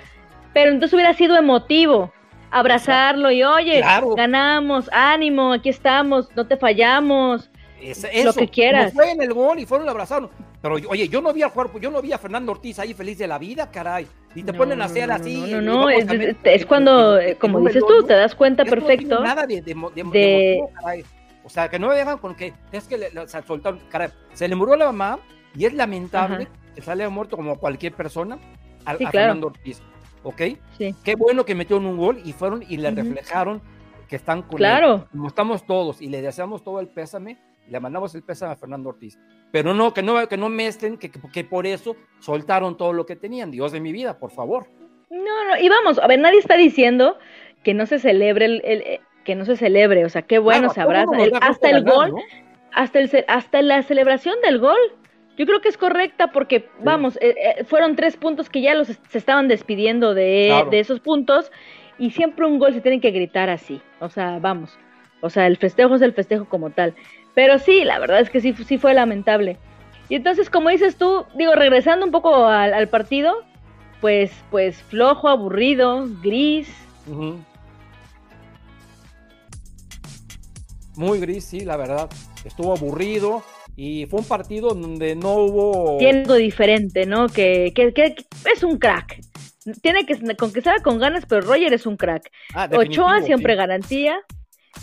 pero 0.54 0.70
entonces 0.70 0.94
hubiera 0.94 1.12
sido 1.12 1.36
emotivo. 1.36 2.12
abrazarlo 2.50 3.32
y 3.32 3.42
oye, 3.42 3.82
ganamos, 4.16 4.88
ánimo, 4.92 5.52
aquí 5.52 5.68
estamos, 5.68 6.34
no 6.36 6.46
te 6.46 6.56
fallamos. 6.56 7.50
Lo 8.24 8.32
que 8.32 8.48
quieras. 8.48 8.92
fue 8.92 9.10
en 9.10 9.22
el 9.22 9.32
gol 9.32 9.58
y 9.58 9.66
fueron 9.66 9.88
a 9.88 9.90
abrazarlo. 9.90 10.30
Pero 10.60 10.76
oye, 10.88 11.08
yo 11.08 11.20
no 11.20 11.32
vi 11.32 11.42
al 11.42 11.52
cuerpo, 11.52 11.78
yo 11.78 11.90
no 11.90 12.00
vi 12.00 12.12
a 12.12 12.18
Fernando 12.18 12.52
Ortiz 12.52 12.78
ahí 12.78 12.94
feliz 12.94 13.18
de 13.18 13.26
la 13.26 13.38
vida, 13.38 13.70
caray. 13.70 14.06
Y 14.34 14.42
te 14.42 14.52
ponen 14.52 14.80
a 14.80 14.86
hacer 14.86 15.10
así. 15.10 15.36
No, 15.36 15.60
no, 15.60 15.82
no, 15.82 15.90
es, 15.90 16.66
cuando, 16.66 17.18
como 17.38 17.60
dices 17.60 17.84
tú, 17.86 18.04
te 18.04 18.14
das 18.14 18.34
cuenta 18.34 18.64
perfecto. 18.64 19.20
nada 19.22 19.46
de, 19.46 19.60
de, 19.60 20.60
O 21.44 21.48
sea, 21.48 21.68
que 21.68 21.78
no 21.78 21.88
me 21.88 21.94
dejan 21.94 22.18
con 22.18 22.34
que 22.34 22.52
es 22.72 22.84
que 22.84 23.10
se 23.26 23.42
soltaron, 23.42 23.80
caray, 23.90 24.08
se 24.32 24.48
le 24.48 24.54
murió 24.54 24.76
la 24.76 24.86
mamá 24.86 25.18
y 25.56 25.66
es 25.66 25.74
lamentable 25.74 26.48
que 26.74 26.82
sale 26.82 27.06
muerto 27.08 27.36
como 27.36 27.58
cualquier 27.58 27.92
persona 27.92 28.38
a, 28.84 28.94
Fernando 28.96 29.48
Ortiz. 29.48 29.82
¿Ok? 30.22 30.40
Sí. 30.78 30.94
Qué 31.04 31.14
bueno 31.14 31.44
que 31.44 31.54
metieron 31.54 31.84
un 31.84 31.98
gol 31.98 32.20
y 32.24 32.32
fueron 32.32 32.64
y 32.66 32.78
le 32.78 32.90
reflejaron 32.90 33.60
que 34.08 34.16
están 34.16 34.42
con 34.42 34.56
claro. 34.56 34.94
él. 34.94 35.04
Como 35.12 35.28
estamos 35.28 35.66
todos 35.66 36.00
y 36.00 36.08
le 36.08 36.22
deseamos 36.22 36.64
todo 36.64 36.80
el 36.80 36.88
pésame, 36.88 37.38
le 37.68 37.80
mandamos 37.80 38.14
el 38.14 38.22
pésame 38.22 38.52
a 38.52 38.56
Fernando 38.56 38.90
Ortiz. 38.90 39.18
Pero 39.50 39.74
no, 39.74 39.94
que 39.94 40.02
no, 40.02 40.26
que 40.28 40.36
no 40.36 40.48
mezclen, 40.48 40.98
que, 40.98 41.10
que 41.10 41.44
por 41.44 41.66
eso 41.66 41.96
soltaron 42.18 42.76
todo 42.76 42.92
lo 42.92 43.06
que 43.06 43.16
tenían. 43.16 43.50
Dios 43.50 43.72
de 43.72 43.80
mi 43.80 43.92
vida, 43.92 44.18
por 44.18 44.30
favor. 44.30 44.66
No, 45.10 45.44
no, 45.48 45.56
y 45.60 45.68
vamos, 45.68 45.98
a 45.98 46.06
ver, 46.06 46.18
nadie 46.18 46.38
está 46.38 46.56
diciendo 46.56 47.18
que 47.62 47.74
no 47.74 47.86
se 47.86 47.98
celebre 47.98 48.46
el, 48.46 48.62
eh, 48.64 49.00
que 49.24 49.34
no 49.34 49.44
se 49.44 49.56
celebre, 49.56 50.04
o 50.04 50.08
sea, 50.08 50.22
qué 50.22 50.38
bueno 50.38 50.70
se 50.70 50.80
abraza, 50.80 51.12
hasta 51.40 51.70
el 51.70 51.84
gol, 51.84 52.14
hasta 52.72 52.98
el 52.98 53.24
hasta 53.28 53.62
la 53.62 53.82
celebración 53.82 54.34
del 54.42 54.58
gol. 54.58 54.78
Yo 55.36 55.46
creo 55.46 55.60
que 55.60 55.68
es 55.68 55.78
correcta 55.78 56.28
porque, 56.28 56.68
vamos, 56.80 57.16
eh, 57.16 57.34
eh, 57.36 57.64
fueron 57.64 57.96
tres 57.96 58.16
puntos 58.16 58.48
que 58.48 58.60
ya 58.60 58.74
los 58.74 58.88
se 58.88 59.18
estaban 59.18 59.48
despidiendo 59.48 60.14
de, 60.14 60.64
de 60.70 60.78
esos 60.78 61.00
puntos 61.00 61.50
y 61.98 62.10
siempre 62.10 62.46
un 62.46 62.60
gol 62.60 62.72
se 62.72 62.80
tiene 62.80 63.00
que 63.00 63.10
gritar 63.10 63.50
así. 63.50 63.80
O 63.98 64.08
sea, 64.08 64.38
vamos. 64.38 64.78
O 65.22 65.30
sea, 65.30 65.46
el 65.46 65.56
festejo 65.56 65.96
es 65.96 66.02
el 66.02 66.12
festejo 66.12 66.44
como 66.44 66.70
tal. 66.70 66.94
Pero 67.34 67.58
sí, 67.58 67.84
la 67.84 67.98
verdad 67.98 68.20
es 68.20 68.30
que 68.30 68.40
sí, 68.40 68.54
sí 68.66 68.78
fue 68.78 68.94
lamentable. 68.94 69.58
Y 70.08 70.16
entonces, 70.16 70.50
como 70.50 70.68
dices 70.68 70.96
tú, 70.96 71.24
digo, 71.36 71.54
regresando 71.54 72.04
un 72.06 72.12
poco 72.12 72.46
al, 72.46 72.88
partido, 72.88 73.34
pues, 74.00 74.30
pues 74.50 74.76
flojo, 74.82 75.28
aburrido, 75.28 76.06
gris. 76.22 76.68
Muy 80.96 81.18
gris, 81.18 81.44
sí, 81.44 81.60
la 81.60 81.76
verdad. 81.76 82.08
Estuvo 82.44 82.72
aburrido 82.72 83.42
y 83.76 84.06
fue 84.06 84.20
un 84.20 84.26
partido 84.26 84.74
donde 84.74 85.16
no 85.16 85.34
hubo... 85.34 85.98
Tiene 85.98 86.20
algo 86.20 86.34
diferente, 86.34 87.06
¿no? 87.06 87.28
Que, 87.28 87.72
que, 87.74 87.92
que, 87.92 88.14
es 88.54 88.62
un 88.62 88.78
crack. 88.78 89.20
Tiene 89.80 90.04
que, 90.04 90.36
con 90.36 90.52
que 90.52 90.60
sea 90.60 90.76
con 90.82 90.98
ganas, 90.98 91.24
pero 91.26 91.40
Roger 91.40 91.72
es 91.72 91.86
un 91.86 91.96
crack. 91.96 92.30
Ah, 92.54 92.68
Ochoa 92.76 93.22
siempre 93.22 93.56
garantía, 93.56 94.20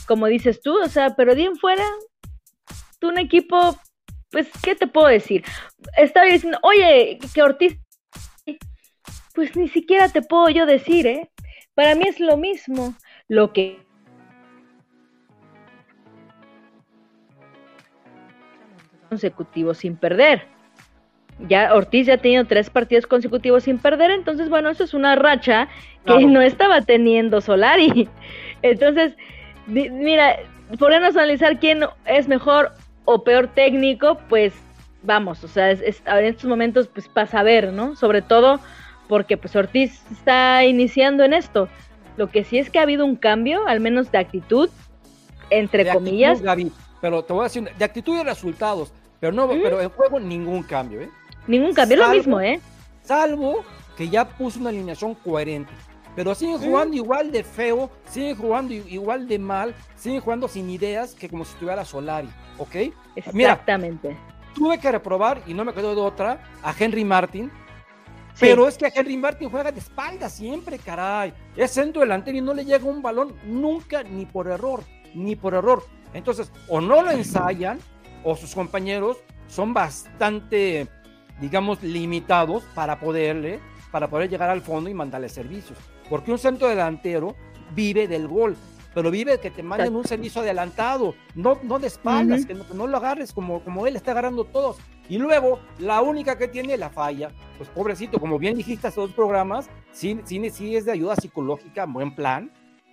como 0.07 0.25
dices 0.25 0.61
tú, 0.61 0.75
o 0.81 0.87
sea, 0.87 1.15
pero 1.15 1.35
bien 1.35 1.55
fuera, 1.55 1.85
un 3.07 3.17
equipo, 3.17 3.77
pues, 4.31 4.49
¿qué 4.63 4.75
te 4.75 4.87
puedo 4.87 5.07
decir? 5.07 5.43
Estaba 5.97 6.27
diciendo, 6.27 6.59
oye, 6.63 7.19
que 7.33 7.41
Ortiz, 7.43 7.77
pues 9.33 9.55
ni 9.55 9.67
siquiera 9.67 10.09
te 10.09 10.21
puedo 10.21 10.49
yo 10.49 10.65
decir, 10.65 11.07
¿eh? 11.07 11.29
Para 11.73 11.95
mí 11.95 12.03
es 12.07 12.19
lo 12.19 12.37
mismo, 12.37 12.95
lo 13.27 13.53
que 13.53 13.79
consecutivos 19.11 19.79
sin 19.79 19.97
perder. 19.97 20.47
Ya 21.47 21.73
Ortiz 21.73 22.07
ya 22.07 22.13
ha 22.13 22.17
tenido 22.17 22.45
tres 22.45 22.69
partidos 22.69 23.05
consecutivos 23.05 23.63
sin 23.63 23.77
perder, 23.77 24.09
entonces 24.11 24.47
bueno, 24.47 24.69
eso 24.69 24.85
es 24.85 24.93
una 24.93 25.15
racha 25.15 25.67
que 26.05 26.25
no 26.25 26.41
estaba 26.41 26.81
teniendo 26.81 27.41
Solari. 27.41 28.07
Entonces, 28.61 29.15
mira, 29.65 30.37
podemos 30.79 31.15
analizar 31.17 31.59
quién 31.59 31.83
es 32.05 32.27
mejor 32.27 32.71
o 33.05 33.23
peor 33.23 33.47
técnico, 33.47 34.17
pues 34.29 34.53
vamos, 35.03 35.43
o 35.43 35.47
sea, 35.47 35.71
es, 35.71 36.01
en 36.05 36.25
estos 36.25 36.45
momentos 36.45 36.87
pues 36.87 37.07
para 37.07 37.27
saber, 37.27 37.73
¿no? 37.73 37.95
Sobre 37.95 38.21
todo 38.21 38.59
porque 39.07 39.37
pues 39.37 39.55
Ortiz 39.55 40.01
está 40.11 40.63
iniciando 40.63 41.23
en 41.23 41.33
esto. 41.33 41.67
Lo 42.17 42.29
que 42.29 42.43
sí 42.43 42.57
es 42.57 42.69
que 42.69 42.79
ha 42.79 42.83
habido 42.83 43.05
un 43.05 43.15
cambio, 43.15 43.67
al 43.67 43.79
menos 43.79 44.11
de 44.11 44.17
actitud, 44.17 44.69
entre 45.49 45.87
comillas. 45.91 46.41
pero 47.01 47.23
te 47.23 47.33
voy 47.33 47.41
a 47.41 47.43
decir, 47.45 47.69
de 47.77 47.85
actitud 47.85 48.17
y 48.17 48.23
resultados, 48.23 48.93
pero 49.19 49.33
no, 49.33 49.49
pero 49.49 49.81
en 49.81 49.89
juego 49.89 50.19
ningún 50.19 50.63
cambio, 50.63 51.01
¿eh? 51.01 51.09
Ningún 51.47 51.73
cambio, 51.73 51.97
es 51.97 52.07
lo 52.07 52.13
mismo, 52.13 52.39
¿eh? 52.39 52.59
Salvo 53.03 53.63
que 53.97 54.07
ya 54.09 54.25
puso 54.25 54.59
una 54.59 54.69
alineación 54.69 55.15
coherente. 55.15 55.73
Pero 56.15 56.35
siguen 56.35 56.59
jugando 56.59 56.95
igual 56.95 57.31
de 57.31 57.43
feo, 57.43 57.89
siguen 58.09 58.35
jugando 58.35 58.73
igual 58.73 59.27
de 59.27 59.39
mal, 59.39 59.73
siguen 59.95 60.19
jugando 60.19 60.47
sin 60.47 60.69
ideas 60.69 61.13
que 61.13 61.29
como 61.29 61.45
si 61.45 61.53
estuviera 61.53 61.85
Solari, 61.85 62.29
¿ok? 62.57 62.75
Exactamente. 63.15 64.17
tuve 64.53 64.77
que 64.79 64.91
reprobar, 64.91 65.41
y 65.47 65.53
no 65.53 65.63
me 65.63 65.73
quedó 65.73 65.95
de 65.95 66.01
otra, 66.01 66.43
a 66.61 66.73
Henry 66.77 67.05
Martin. 67.05 67.51
Pero 68.39 68.67
es 68.67 68.77
que 68.77 68.87
a 68.87 68.91
Henry 68.93 69.17
Martin 69.17 69.49
juega 69.49 69.71
de 69.71 69.79
espalda 69.79 70.29
siempre, 70.29 70.79
caray. 70.79 71.33
Es 71.55 71.71
centro 71.71 72.01
delantero 72.01 72.37
y 72.37 72.41
no 72.41 72.53
le 72.53 72.65
llega 72.65 72.85
un 72.85 73.01
balón 73.01 73.35
nunca, 73.45 74.03
ni 74.03 74.25
por 74.25 74.47
error, 74.47 74.83
ni 75.13 75.35
por 75.35 75.53
error. 75.53 75.83
Entonces, 76.13 76.51
o 76.67 76.81
no 76.81 77.01
lo 77.01 77.11
ensayan, 77.11 77.79
o 78.23 78.35
sus 78.35 78.53
compañeros 78.53 79.17
son 79.47 79.73
bastante, 79.73 80.87
digamos, 81.39 81.83
limitados 81.83 82.63
para 82.73 82.99
poderle, 82.99 83.59
para 83.91 84.09
poder 84.09 84.29
llegar 84.29 84.49
al 84.49 84.61
fondo 84.61 84.89
y 84.89 84.93
mandarle 84.93 85.29
servicios. 85.29 85.77
Porque 86.09 86.31
un 86.31 86.39
centro 86.39 86.67
delantero 86.67 87.35
vive 87.75 88.07
del 88.07 88.27
gol, 88.27 88.55
pero 88.93 89.11
vive 89.11 89.39
que 89.39 89.51
te 89.51 89.63
manden 89.63 89.95
un 89.95 90.05
servicio 90.05 90.41
adelantado, 90.41 91.15
no, 91.35 91.59
no 91.63 91.79
de 91.79 91.87
espaldas, 91.87 92.45
que, 92.45 92.53
no, 92.53 92.87
lo 92.87 92.97
agarres 92.97 93.31
como, 93.33 93.63
como 93.63 93.87
él 93.87 93.95
está 93.95 94.11
agarrando 94.11 94.43
todos. 94.43 94.77
Y 95.09 95.17
luego, 95.17 95.59
la 95.79 96.01
única 96.01 96.37
que 96.37 96.47
tiene 96.47 96.77
la 96.77 96.89
falla, 96.89 97.31
pues 97.57 97.69
pobrecito, 97.69 98.19
como 98.19 98.39
bien 98.39 98.55
dijiste 98.55 98.87
hace 98.87 99.01
dos 99.01 99.11
programas, 99.11 99.69
sí, 99.91 100.19
sí, 100.23 100.49
sí 100.49 100.75
es 100.75 100.85
de 100.85 100.93
ayuda 100.93 101.15
psicológica, 101.15 101.85
buen 101.85 102.15
plan, 102.15 102.51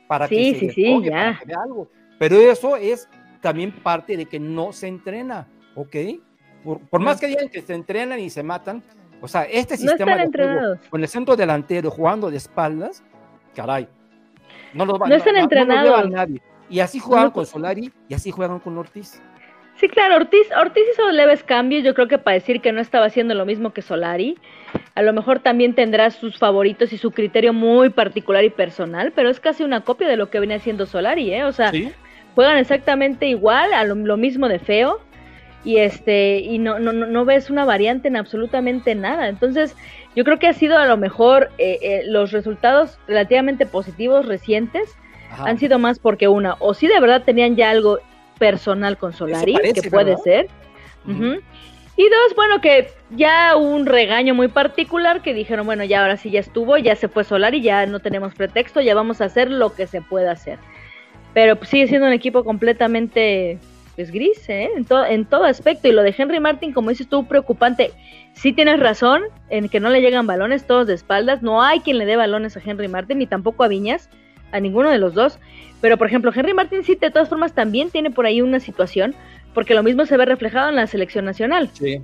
para 0.08 0.26
que 0.28 0.54
se 0.54 0.60
sí, 0.60 0.70
sí, 0.70 1.02
ya. 1.04 1.38
algo. 1.62 1.88
Pero 2.18 2.36
eso 2.36 2.76
es 2.76 3.08
también 3.40 3.72
parte 3.72 4.16
de 4.16 4.26
que 4.26 4.40
no 4.40 4.72
se 4.72 4.88
entrena, 4.88 5.46
¿ok? 5.74 5.96
Por, 6.90 7.00
más 7.00 7.20
que 7.20 7.28
digan 7.28 7.48
que 7.48 7.62
se 7.62 7.74
entrenan 7.74 8.18
y 8.18 8.30
se 8.30 8.42
matan, 8.42 8.82
o 9.20 9.28
sea, 9.28 9.42
este 9.42 9.76
sistema 9.76 10.16
de 10.16 10.78
con 10.90 11.00
el 11.00 11.08
centro 11.08 11.36
delantero 11.36 11.90
jugando 11.90 12.30
de 12.30 12.36
espaldas, 12.36 13.02
caray. 13.54 13.88
No, 14.74 14.84
lo, 14.84 14.98
no 14.98 15.14
están 15.14 15.36
entrenados. 15.36 16.10
nadie. 16.10 16.42
Y 16.70 16.80
así 16.80 16.98
juegan 16.98 17.30
con 17.30 17.46
Solari 17.46 17.90
y 18.08 18.14
así 18.14 18.30
juegan 18.30 18.60
con 18.60 18.76
Ortiz. 18.76 19.22
Sí, 19.76 19.88
claro, 19.88 20.16
Ortiz, 20.16 20.48
Ortiz 20.60 20.82
hizo 20.92 21.08
leves 21.12 21.44
cambios, 21.44 21.84
yo 21.84 21.94
creo 21.94 22.08
que 22.08 22.18
para 22.18 22.34
decir 22.34 22.60
que 22.60 22.72
no 22.72 22.80
estaba 22.80 23.06
haciendo 23.06 23.34
lo 23.34 23.46
mismo 23.46 23.72
que 23.72 23.80
Solari. 23.80 24.36
A 24.96 25.02
lo 25.02 25.12
mejor 25.12 25.38
también 25.38 25.74
tendrá 25.74 26.10
sus 26.10 26.36
favoritos 26.36 26.92
y 26.92 26.98
su 26.98 27.12
criterio 27.12 27.52
muy 27.52 27.90
particular 27.90 28.42
y 28.42 28.50
personal, 28.50 29.12
pero 29.14 29.30
es 29.30 29.38
casi 29.38 29.62
una 29.62 29.82
copia 29.82 30.08
de 30.08 30.16
lo 30.16 30.30
que 30.30 30.40
venía 30.40 30.56
haciendo 30.56 30.84
Solari, 30.84 31.32
¿eh? 31.32 31.44
O 31.44 31.52
sea, 31.52 31.70
juegan 32.34 32.56
exactamente 32.56 33.26
igual, 33.26 33.72
a 33.72 33.84
lo, 33.84 34.16
mismo 34.16 34.48
de 34.48 34.58
feo, 34.58 35.00
y 35.64 35.78
este, 35.78 36.38
y 36.38 36.58
no, 36.58 36.78
no, 36.78 36.92
no 36.92 37.24
ves 37.24 37.50
una 37.50 37.64
variante 37.64 38.08
en 38.08 38.16
absolutamente 38.16 38.94
nada. 38.94 39.28
Entonces, 39.28 39.76
yo 40.14 40.24
creo 40.24 40.38
que 40.38 40.48
ha 40.48 40.52
sido 40.52 40.78
a 40.78 40.86
lo 40.86 40.96
mejor 40.96 41.50
eh, 41.58 41.78
eh, 41.82 42.02
los 42.06 42.32
resultados 42.32 42.98
relativamente 43.06 43.66
positivos 43.66 44.26
recientes 44.26 44.96
han 45.30 45.58
sido 45.58 45.78
más 45.78 45.98
porque 45.98 46.26
una, 46.26 46.56
o 46.58 46.72
si 46.72 46.86
de 46.86 46.98
verdad 47.00 47.22
tenían 47.22 47.54
ya 47.54 47.70
algo 47.70 47.98
personal 48.38 48.96
con 48.96 49.12
Solari, 49.12 49.54
que 49.74 49.90
puede 49.90 50.16
ser. 50.16 50.48
Y 51.06 52.02
dos, 52.02 52.34
bueno, 52.36 52.60
que 52.60 52.92
ya 53.10 53.56
un 53.56 53.84
regaño 53.84 54.34
muy 54.34 54.48
particular 54.48 55.20
que 55.20 55.34
dijeron, 55.34 55.66
bueno, 55.66 55.84
ya 55.84 56.00
ahora 56.00 56.16
sí 56.16 56.30
ya 56.30 56.40
estuvo, 56.40 56.76
ya 56.78 56.94
se 56.94 57.08
fue 57.08 57.24
Solari, 57.24 57.60
ya 57.60 57.86
no 57.86 58.00
tenemos 58.00 58.34
pretexto, 58.34 58.80
ya 58.80 58.94
vamos 58.94 59.20
a 59.20 59.24
hacer 59.24 59.50
lo 59.50 59.74
que 59.74 59.86
se 59.86 60.00
pueda 60.00 60.30
hacer. 60.30 60.58
Pero 61.34 61.56
pues, 61.56 61.70
sigue 61.70 61.88
siendo 61.88 62.06
un 62.06 62.12
equipo 62.12 62.44
completamente 62.44 63.58
pues, 63.98 64.12
gris, 64.12 64.48
¿eh? 64.48 64.70
En, 64.76 64.86
en 65.08 65.24
todo 65.24 65.42
aspecto. 65.42 65.88
Y 65.88 65.92
lo 65.92 66.04
de 66.04 66.14
Henry 66.16 66.38
Martin, 66.38 66.72
como 66.72 66.90
dices 66.90 67.08
tú, 67.08 67.26
preocupante 67.26 67.90
sí 68.32 68.52
tienes 68.52 68.78
razón 68.78 69.22
en 69.50 69.68
que 69.68 69.80
no 69.80 69.90
le 69.90 70.00
llegan 70.00 70.24
balones 70.24 70.64
todos 70.68 70.86
de 70.86 70.94
espaldas. 70.94 71.42
No 71.42 71.64
hay 71.64 71.80
quien 71.80 71.98
le 71.98 72.06
dé 72.06 72.14
balones 72.14 72.56
a 72.56 72.60
Henry 72.64 72.86
Martin 72.86 73.18
ni 73.18 73.26
tampoco 73.26 73.64
a 73.64 73.68
Viñas, 73.68 74.08
a 74.52 74.60
ninguno 74.60 74.90
de 74.90 74.98
los 74.98 75.14
dos. 75.14 75.40
Pero 75.80 75.96
por 75.96 76.06
ejemplo, 76.06 76.30
Henry 76.32 76.54
Martin 76.54 76.84
sí 76.84 76.94
de 76.94 77.10
todas 77.10 77.28
formas 77.28 77.54
también 77.54 77.90
tiene 77.90 78.12
por 78.12 78.24
ahí 78.24 78.40
una 78.40 78.60
situación, 78.60 79.16
porque 79.52 79.74
lo 79.74 79.82
mismo 79.82 80.06
se 80.06 80.16
ve 80.16 80.26
reflejado 80.26 80.68
en 80.68 80.76
la 80.76 80.86
selección 80.86 81.24
nacional. 81.24 81.68
Sí. 81.72 82.00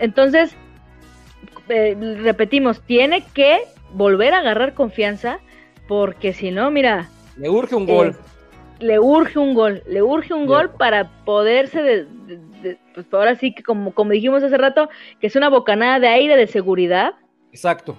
Entonces, 0.00 0.56
eh, 1.68 1.96
repetimos, 2.20 2.80
tiene 2.80 3.22
que 3.32 3.60
volver 3.92 4.34
a 4.34 4.40
agarrar 4.40 4.74
confianza, 4.74 5.38
porque 5.86 6.32
si 6.32 6.50
no, 6.50 6.72
mira. 6.72 7.08
Le 7.36 7.48
urge 7.48 7.76
un 7.76 7.86
gol. 7.86 8.08
Eh, 8.08 8.37
le 8.80 8.98
urge 8.98 9.38
un 9.38 9.54
gol, 9.54 9.82
le 9.86 10.02
urge 10.02 10.34
un 10.34 10.46
gol 10.46 10.70
para 10.70 11.10
poderse 11.24 11.82
de, 11.82 12.78
pues 12.94 13.06
ahora 13.12 13.34
sí 13.36 13.54
que 13.54 13.62
como, 13.62 13.92
como 13.92 14.12
dijimos 14.12 14.42
hace 14.42 14.56
rato, 14.58 14.88
que 15.20 15.26
es 15.26 15.36
una 15.36 15.48
bocanada 15.48 16.00
de 16.00 16.08
aire 16.08 16.36
de 16.36 16.46
seguridad. 16.46 17.14
Exacto. 17.50 17.96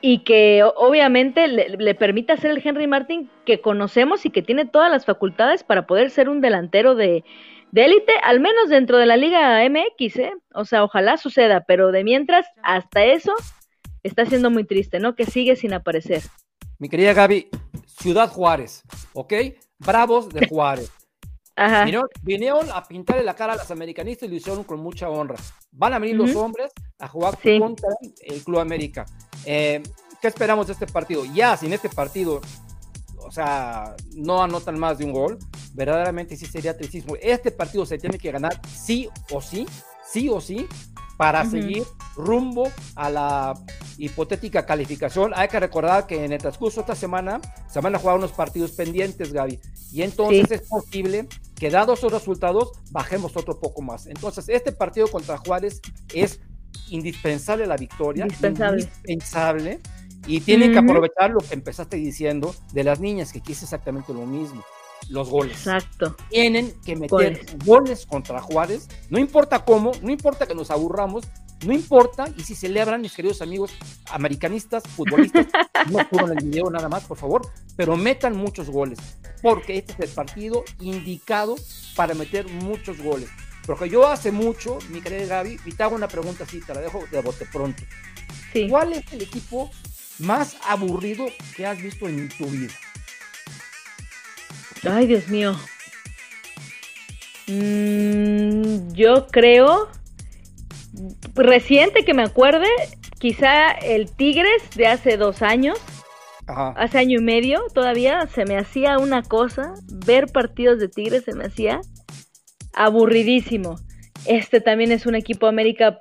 y 0.00 0.18
que 0.18 0.62
obviamente 0.76 1.46
le, 1.48 1.70
le 1.70 1.94
permita 1.94 2.36
ser 2.36 2.50
el 2.50 2.62
Henry 2.62 2.86
Martin 2.86 3.30
que 3.46 3.60
conocemos 3.60 4.26
y 4.26 4.30
que 4.30 4.42
tiene 4.42 4.64
todas 4.66 4.90
las 4.90 5.06
facultades 5.06 5.62
para 5.64 5.86
poder 5.86 6.10
ser 6.10 6.28
un 6.28 6.40
delantero 6.40 6.94
de, 6.94 7.24
de 7.72 7.84
élite, 7.86 8.12
al 8.22 8.38
menos 8.38 8.68
dentro 8.68 8.98
de 8.98 9.06
la 9.06 9.16
Liga 9.16 9.58
MX, 9.68 10.16
¿eh? 10.16 10.32
O 10.54 10.64
sea, 10.64 10.84
ojalá 10.84 11.16
suceda, 11.16 11.64
pero 11.66 11.90
de 11.90 12.04
mientras, 12.04 12.46
hasta 12.62 13.04
eso 13.04 13.32
está 14.02 14.26
siendo 14.26 14.50
muy 14.50 14.64
triste, 14.64 15.00
¿no? 15.00 15.14
Que 15.14 15.24
sigue 15.24 15.56
sin 15.56 15.72
aparecer. 15.72 16.22
Mi 16.78 16.88
querida 16.88 17.14
Gaby, 17.14 17.48
Ciudad 17.86 18.28
Juárez, 18.28 18.82
¿ok? 19.14 19.32
Bravos 19.84 20.28
de 20.28 20.46
Juárez. 20.48 20.90
Ajá. 21.54 21.84
Vinieron, 21.84 22.08
vinieron 22.22 22.70
a 22.72 22.82
pintarle 22.82 23.22
la 23.24 23.34
cara 23.34 23.52
a 23.52 23.56
los 23.56 23.70
americanistas 23.70 24.26
y 24.26 24.30
lo 24.30 24.36
hicieron 24.36 24.64
con 24.64 24.80
mucha 24.80 25.08
honra. 25.10 25.36
Van 25.70 25.92
a 25.92 25.98
venir 25.98 26.16
los 26.16 26.34
hombres 26.34 26.72
a 26.98 27.08
jugar 27.08 27.38
Sí. 27.42 27.58
contra 27.58 27.90
el 28.22 28.42
Club 28.42 28.60
América. 28.60 29.04
Eh, 29.44 29.82
¿Qué 30.20 30.28
esperamos 30.28 30.66
de 30.68 30.72
este 30.72 30.86
partido? 30.86 31.24
Ya, 31.34 31.56
sin 31.56 31.72
este 31.72 31.88
partido, 31.88 32.40
o 33.18 33.30
sea, 33.30 33.94
no 34.14 34.42
anotan 34.42 34.78
más 34.78 34.98
de 34.98 35.04
un 35.04 35.12
gol, 35.12 35.38
verdaderamente 35.74 36.36
sí 36.36 36.46
sería 36.46 36.76
tristísimo. 36.76 37.16
Este 37.20 37.50
partido 37.50 37.84
se 37.84 37.98
tiene 37.98 38.18
que 38.18 38.30
ganar 38.30 38.60
sí 38.66 39.08
o 39.30 39.40
sí, 39.42 39.66
sí 40.06 40.28
o 40.28 40.40
sí, 40.40 40.66
para 41.16 41.44
seguir 41.44 41.84
rumbo 42.16 42.70
a 42.96 43.10
la 43.10 43.54
hipotética 43.98 44.66
calificación. 44.66 45.32
Hay 45.34 45.48
que 45.48 45.60
recordar 45.60 46.06
que 46.06 46.24
en 46.24 46.32
el 46.32 46.40
transcurso 46.40 46.76
de 46.76 46.82
esta 46.82 46.94
semana 46.94 47.40
se 47.68 47.80
van 47.80 47.94
a 47.94 47.98
jugar 47.98 48.16
unos 48.16 48.32
partidos 48.32 48.72
pendientes, 48.72 49.32
Gaby. 49.32 49.60
Y 49.92 50.02
entonces 50.02 50.46
Sí. 50.48 50.54
es 50.54 50.62
posible 50.62 51.28
que 51.54 51.70
dados 51.70 51.98
esos 51.98 52.12
resultados 52.12 52.72
bajemos 52.90 53.36
otro 53.36 53.60
poco 53.60 53.82
más. 53.82 54.06
Entonces 54.06 54.48
este 54.48 54.72
partido 54.72 55.08
contra 55.08 55.38
Juárez 55.38 55.80
es 56.12 56.40
indispensable 56.88 57.66
la 57.66 57.76
victoria. 57.76 58.24
Indispensable. 58.24 58.82
Indispensable. 58.82 59.80
Y 60.26 60.40
tienen 60.40 60.72
que 60.72 60.78
aprovechar 60.78 61.30
lo 61.30 61.40
que 61.40 61.54
empezaste 61.54 61.96
diciendo 61.96 62.54
de 62.72 62.84
las 62.84 63.00
niñas, 63.00 63.32
que 63.32 63.40
aquí 63.40 63.52
es 63.52 63.62
exactamente 63.62 64.12
lo 64.12 64.24
mismo. 64.24 64.62
Los 65.08 65.28
goles. 65.28 65.56
Exacto. 65.58 66.16
Tienen 66.30 66.72
que 66.84 66.96
meter 66.96 67.08
Goles. 67.10 67.56
goles. 67.64 68.06
contra 68.06 68.40
Juárez. 68.40 68.88
No 69.10 69.18
importa 69.18 69.64
cómo, 69.64 69.92
no 70.02 70.10
importa 70.10 70.46
que 70.46 70.54
nos 70.54 70.70
aburramos, 70.70 71.24
no 71.66 71.72
importa. 71.72 72.26
Y 72.36 72.42
si 72.42 72.54
celebran, 72.54 73.00
mis 73.00 73.14
queridos 73.14 73.42
amigos 73.42 73.72
americanistas, 74.10 74.82
futbolistas, 74.84 75.46
no 75.90 75.98
suban 76.10 76.38
el 76.38 76.44
video 76.44 76.70
nada 76.70 76.88
más, 76.88 77.04
por 77.04 77.18
favor, 77.18 77.42
pero 77.76 77.96
metan 77.96 78.36
muchos 78.36 78.70
goles. 78.70 78.98
Porque 79.42 79.78
este 79.78 79.92
es 79.94 80.00
el 80.00 80.08
partido 80.10 80.64
indicado 80.80 81.56
para 81.96 82.14
meter 82.14 82.48
muchos 82.48 82.98
goles. 82.98 83.28
Porque 83.66 83.88
yo 83.88 84.06
hace 84.08 84.32
mucho, 84.32 84.78
mi 84.88 85.00
querida 85.00 85.26
Gaby, 85.26 85.58
y 85.64 85.72
te 85.72 85.82
hago 85.82 85.94
una 85.94 86.08
pregunta 86.08 86.44
así, 86.44 86.60
te 86.60 86.74
la 86.74 86.80
dejo 86.80 87.04
de 87.10 87.22
bote 87.22 87.46
pronto. 87.46 87.82
Sí. 88.52 88.68
¿Cuál 88.68 88.92
es 88.92 89.12
el 89.12 89.22
equipo 89.22 89.70
más 90.18 90.56
aburrido 90.66 91.26
que 91.56 91.66
has 91.66 91.80
visto 91.80 92.08
en 92.08 92.28
tu 92.28 92.46
vida? 92.46 92.72
Ay, 94.84 95.06
Dios 95.06 95.28
mío. 95.28 95.54
Mm, 97.46 98.92
yo 98.92 99.26
creo, 99.28 99.88
reciente 101.34 102.04
que 102.04 102.14
me 102.14 102.22
acuerde, 102.22 102.68
quizá 103.18 103.70
el 103.70 104.10
Tigres 104.10 104.62
de 104.74 104.86
hace 104.86 105.16
dos 105.16 105.42
años, 105.42 105.78
Ajá. 106.46 106.74
hace 106.76 106.98
año 106.98 107.20
y 107.20 107.22
medio 107.22 107.62
todavía, 107.74 108.26
se 108.26 108.44
me 108.44 108.56
hacía 108.56 108.98
una 108.98 109.22
cosa, 109.22 109.74
ver 110.06 110.26
partidos 110.32 110.78
de 110.78 110.88
Tigres 110.88 111.24
se 111.24 111.34
me 111.34 111.44
hacía 111.44 111.80
aburridísimo. 112.74 113.76
Este 114.24 114.60
también 114.60 114.92
es 114.92 115.06
un 115.06 115.14
equipo 115.14 115.46
América, 115.46 115.98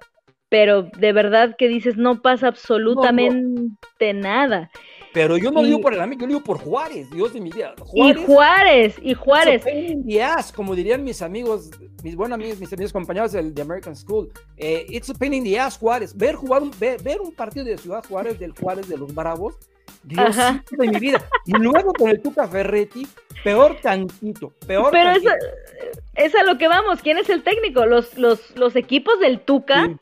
pero 0.50 0.84
de 0.84 1.14
verdad 1.14 1.56
que 1.58 1.68
dices, 1.68 1.98
no 1.98 2.22
pasa 2.22 2.48
absolutamente 2.48 4.14
nada. 4.14 4.70
Pero 5.14 5.38
yo 5.38 5.52
no 5.52 5.62
Y- 5.62 5.66
digo 5.68 5.82
por 5.82 5.94
el 5.94 6.00
amigo, 6.02 6.22
yo 6.22 6.28
digo 6.28 6.44
por 6.44 6.58
Juárez, 6.58 7.10
Dios 7.12 7.34
de 7.34 7.42
mi 7.42 7.50
vida. 7.52 7.74
Y 7.94 8.14
Juárez, 8.14 8.96
y 9.02 9.14
Juárez. 9.14 9.56
It's 9.56 9.66
a 9.68 9.70
pain 9.70 9.92
in 9.92 10.06
the 10.08 10.24
ass, 10.24 10.52
como 10.52 10.74
dirían 10.76 11.04
mis 11.04 11.22
amigos, 11.22 11.70
mis 12.04 12.16
buenos 12.16 12.36
amigos, 12.36 12.60
mis 12.60 12.72
amigos 12.72 12.94
compañeros 12.94 13.34
del 13.34 13.54
de 13.54 13.62
American 13.62 13.96
School. 13.96 14.32
Eh, 14.58 14.86
it's 14.90 15.10
a 15.10 15.14
pain 15.14 15.34
in 15.34 15.44
the 15.44 15.60
ass, 15.60 15.78
Juárez. 15.78 16.16
Ver 16.16 16.36
jugar 16.36 16.64
ver, 16.80 17.02
ver 17.04 17.20
un 17.20 17.34
partido 17.34 17.66
de 17.66 17.78
Ciudad 17.78 18.04
Juárez, 18.08 18.40
del 18.40 18.54
Juárez 18.54 18.88
de 18.88 18.98
los 18.98 19.14
Bravos, 19.14 19.56
Dios 20.04 20.36
de 20.72 20.88
mi 20.88 21.00
vida. 21.00 21.22
Y 21.46 21.54
luego 21.54 21.94
con 21.94 22.10
el 22.10 22.22
Tuca 22.22 22.48
Ferretti, 22.48 23.08
peor 23.44 23.78
tantito, 23.82 24.52
peor 24.68 24.90
Pero 24.92 25.12
tantito. 25.12 25.32
es 26.16 26.36
a 26.36 26.44
lo 26.44 26.58
que 26.58 26.68
vamos. 26.68 27.02
¿Quién 27.02 27.18
es 27.18 27.30
el 27.30 27.44
técnico? 27.44 27.86
Los, 27.86 28.18
los, 28.18 28.56
los 28.58 28.76
equipos 28.76 29.20
del 29.20 29.40
Tuca 29.40 29.88
Sí, 29.88 29.98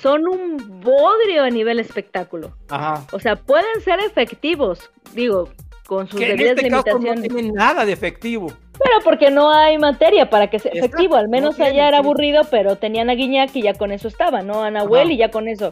son 0.00 0.26
un 0.28 0.80
bodrio 0.80 1.44
a 1.44 1.50
nivel 1.50 1.78
espectáculo. 1.80 2.52
ajá. 2.68 3.04
O 3.12 3.18
sea, 3.20 3.36
pueden 3.36 3.80
ser 3.84 4.00
efectivos, 4.00 4.90
digo, 5.14 5.48
con 5.86 6.06
sus 6.08 6.18
Que 6.20 6.30
en 6.30 6.36
debidas 6.36 6.56
este 6.58 6.70
caso 6.70 6.98
no 6.98 7.14
limitaciones. 7.14 7.52
nada 7.52 7.84
de 7.84 7.92
efectivo. 7.92 8.48
Pero 8.82 9.00
porque 9.04 9.30
no 9.30 9.52
hay 9.52 9.76
materia 9.76 10.30
para 10.30 10.48
que 10.48 10.58
sea 10.58 10.70
Exacto, 10.72 10.86
efectivo. 10.96 11.16
Al 11.16 11.28
menos 11.28 11.58
no 11.58 11.64
tiene, 11.64 11.70
allá 11.80 11.88
era 11.88 11.98
sí. 11.98 12.02
aburrido, 12.04 12.42
pero 12.50 12.76
tenían 12.76 13.10
a 13.10 13.14
Guiñac 13.14 13.54
y 13.54 13.62
ya 13.62 13.74
con 13.74 13.92
eso 13.92 14.08
estaba, 14.08 14.40
¿no? 14.40 14.62
A 14.62 14.70
Nahuel 14.70 15.02
Ajá. 15.08 15.12
y 15.12 15.16
ya 15.18 15.30
con 15.30 15.48
eso. 15.48 15.70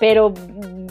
Pero 0.00 0.32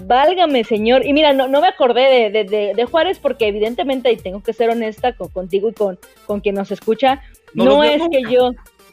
válgame, 0.06 0.64
señor. 0.64 1.06
Y 1.06 1.14
mira, 1.14 1.34
no, 1.34 1.48
no 1.48 1.62
me 1.62 1.68
acordé 1.68 2.02
de, 2.02 2.30
de, 2.30 2.44
de- 2.46 2.74
de 2.76 2.86
Juárez 2.86 3.20
porque 3.20 3.48
evidentemente, 3.48 4.12
y 4.12 4.18
tengo 4.18 4.42
que 4.44 4.54
ser 4.54 4.70
honesta 4.70 5.14
con, 5.14 5.30
contigo 5.30 5.70
y 5.70 5.74
con, 5.74 6.00
con 6.28 6.40
quien 6.40 6.56
nos 6.56 6.72
escucha, 6.72 7.22
No 7.54 7.84
es 7.84 8.00
nunca. 8.00 8.18
que 8.18 8.32
yo 8.32 8.52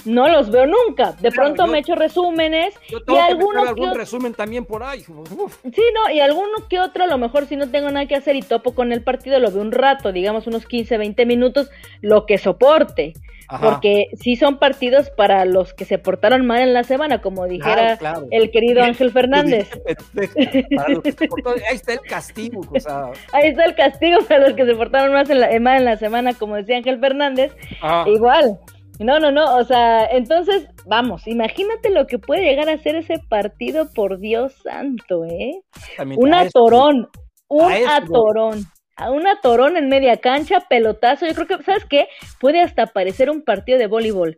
no 0.09 0.29
los 0.29 0.51
veo 0.51 0.67
nunca. 0.67 1.13
De 1.13 1.31
Claro, 1.31 1.35
pronto 1.35 1.67
yo- 1.67 1.73
me 1.73 1.79
echo 1.79 1.95
resúmenes 1.95 2.75
Yo 2.89 2.99
y 2.99 3.05
tengo 3.05 3.05
que 3.05 3.13
meter 3.23 3.31
alguno 3.37 3.63
que 3.63 3.69
algún 3.69 3.95
resumen 3.95 4.35
también 4.35 4.65
por 4.65 4.83
ahí. 4.83 5.05
Uf. 5.09 5.59
Sí, 5.65 5.83
no, 5.95 6.11
y 6.13 6.21
alguno 6.21 6.67
que 6.69 6.81
otro, 6.81 7.05
a 7.05 7.07
lo 7.07 7.19
mejor 7.19 7.47
si 7.47 7.57
no 7.57 7.71
tengo 7.71 7.91
nada 7.91 8.07
que 8.07 8.17
hacer 8.17 8.37
y 8.37 8.43
topo 8.43 8.75
con 8.75 8.93
el 8.93 9.03
partido, 9.03 9.39
lo 9.39 9.51
veo 9.51 9.61
un 9.63 9.73
rato, 9.73 10.13
digamos 10.13 10.47
unos 10.47 10.67
15, 10.67 10.99
20 10.99 11.27
minutos, 11.27 11.71
lo 12.01 12.27
que 12.27 12.39
soporte. 12.39 13.13
Ajá. 13.51 13.71
Porque 13.71 14.09
sí 14.21 14.37
son 14.37 14.59
partidos 14.59 15.09
para 15.09 15.47
los 15.47 15.73
que 15.73 15.87
se 15.87 15.97
portaron 15.97 16.45
mal 16.47 16.61
en 16.61 16.75
la 16.75 16.85
semana, 16.85 17.23
como 17.23 17.47
dijera 17.47 17.97
Claro, 17.97 17.99
claro. 17.99 18.27
el 18.31 18.51
querido 18.51 18.83
Ángel 18.83 19.11
Fernández. 19.11 19.71
dijiste 20.13 20.65
Perfecto. 20.65 20.77
Para 20.77 20.89
los 20.91 21.03
que 21.03 21.13
se 21.13 21.29
portó- 21.29 21.51
ahí 21.55 21.75
está 21.77 21.93
el 21.95 22.01
castigo. 22.01 22.61
O 22.71 22.79
sea, 22.79 23.07
Ahí 23.33 23.49
está 23.49 23.65
el 23.65 23.75
castigo 23.75 24.19
para 24.29 24.47
los 24.49 24.53
que 24.55 24.67
se 24.67 24.75
portaron 24.75 25.15
más 25.15 25.31
en 25.31 25.41
la, 25.41 25.51
eh, 25.51 25.61
mal 25.61 25.79
en 25.79 25.87
la 25.87 25.97
semana, 25.97 26.35
como 26.35 26.57
decía 26.57 26.77
Ángel 26.77 27.01
Fernández. 27.01 27.57
ajá. 27.81 28.07
Igual. 28.11 28.59
No, 28.99 29.21
no, 29.21 29.31
no, 29.31 29.57
o 29.57 29.65
sea, 29.65 30.07
entonces, 30.07 30.67
vamos, 30.87 31.27
imagínate 31.27 31.91
lo 31.91 32.07
que 32.07 32.19
puede 32.19 32.43
llegar 32.43 32.69
a 32.69 32.79
ser 32.79 32.97
ese 32.97 33.21
partido, 33.29 33.93
por 33.93 34.19
Dios 34.19 34.55
santo, 34.63 35.25
¿eh? 35.25 35.63
También 35.97 36.21
Un 36.21 36.35
atorón, 36.35 37.09
un 37.49 37.73
A 37.73 37.97
atorón. 37.97 38.65
A 38.97 39.13
un 39.13 39.29
atorón 39.29 39.77
en 39.77 39.89
media 39.89 40.17
cancha, 40.17 40.67
pelotazo. 40.69 41.25
Yo 41.25 41.35
creo 41.35 41.47
que, 41.47 41.63
¿sabes 41.63 41.85
qué? 41.85 42.09
Puede 42.41 42.61
hasta 42.61 42.87
parecer 42.87 43.31
un 43.31 43.45
partido 43.45 43.79
de 43.79 43.87
voleibol. 43.87 44.37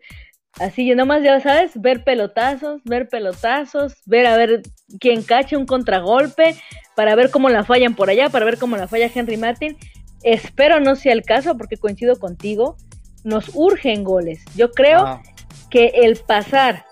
Así, 0.58 0.86
yo 0.86 0.94
nomás, 0.94 1.22
ya 1.22 1.40
sabes, 1.40 1.80
ver 1.80 2.04
pelotazos, 2.04 2.82
ver 2.84 3.08
pelotazos, 3.08 3.94
ver 4.04 4.26
a 4.26 4.36
ver 4.36 4.60
quién 4.98 5.22
cache 5.22 5.56
un 5.56 5.64
contragolpe, 5.64 6.56
para 6.94 7.14
ver 7.14 7.30
cómo 7.30 7.48
la 7.48 7.64
fallan 7.64 7.94
por 7.94 8.10
allá, 8.10 8.28
para 8.28 8.44
ver 8.44 8.58
cómo 8.58 8.76
la 8.76 8.88
falla 8.88 9.10
Henry 9.14 9.38
Martin. 9.38 9.78
Espero 10.22 10.80
no 10.80 10.96
sea 10.96 11.14
el 11.14 11.22
caso, 11.22 11.56
porque 11.56 11.78
coincido 11.78 12.18
contigo, 12.18 12.76
nos 13.24 13.50
urgen 13.54 14.04
goles. 14.04 14.40
Yo 14.54 14.70
creo 14.72 15.00
Ajá. 15.00 15.22
que 15.70 15.88
el 15.94 16.16
pasar 16.16 16.86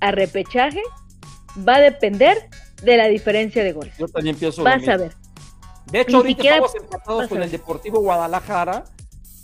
a 0.00 0.10
repechaje 0.10 0.80
va 1.68 1.76
a 1.76 1.80
depender 1.80 2.48
de 2.82 2.96
la 2.96 3.06
diferencia 3.08 3.62
de 3.62 3.72
goles. 3.72 3.94
Yo 3.98 4.08
también 4.08 4.36
pienso. 4.36 4.62
Vas 4.64 4.86
a 4.88 4.96
ver. 4.96 5.14
De 5.86 6.00
hecho, 6.00 6.10
Ni 6.10 6.16
ahorita 6.16 6.36
siquiera 6.36 6.56
estamos 6.56 6.74
empatados 6.76 7.28
con 7.28 7.42
el 7.42 7.50
Deportivo 7.50 8.00
Guadalajara. 8.00 8.84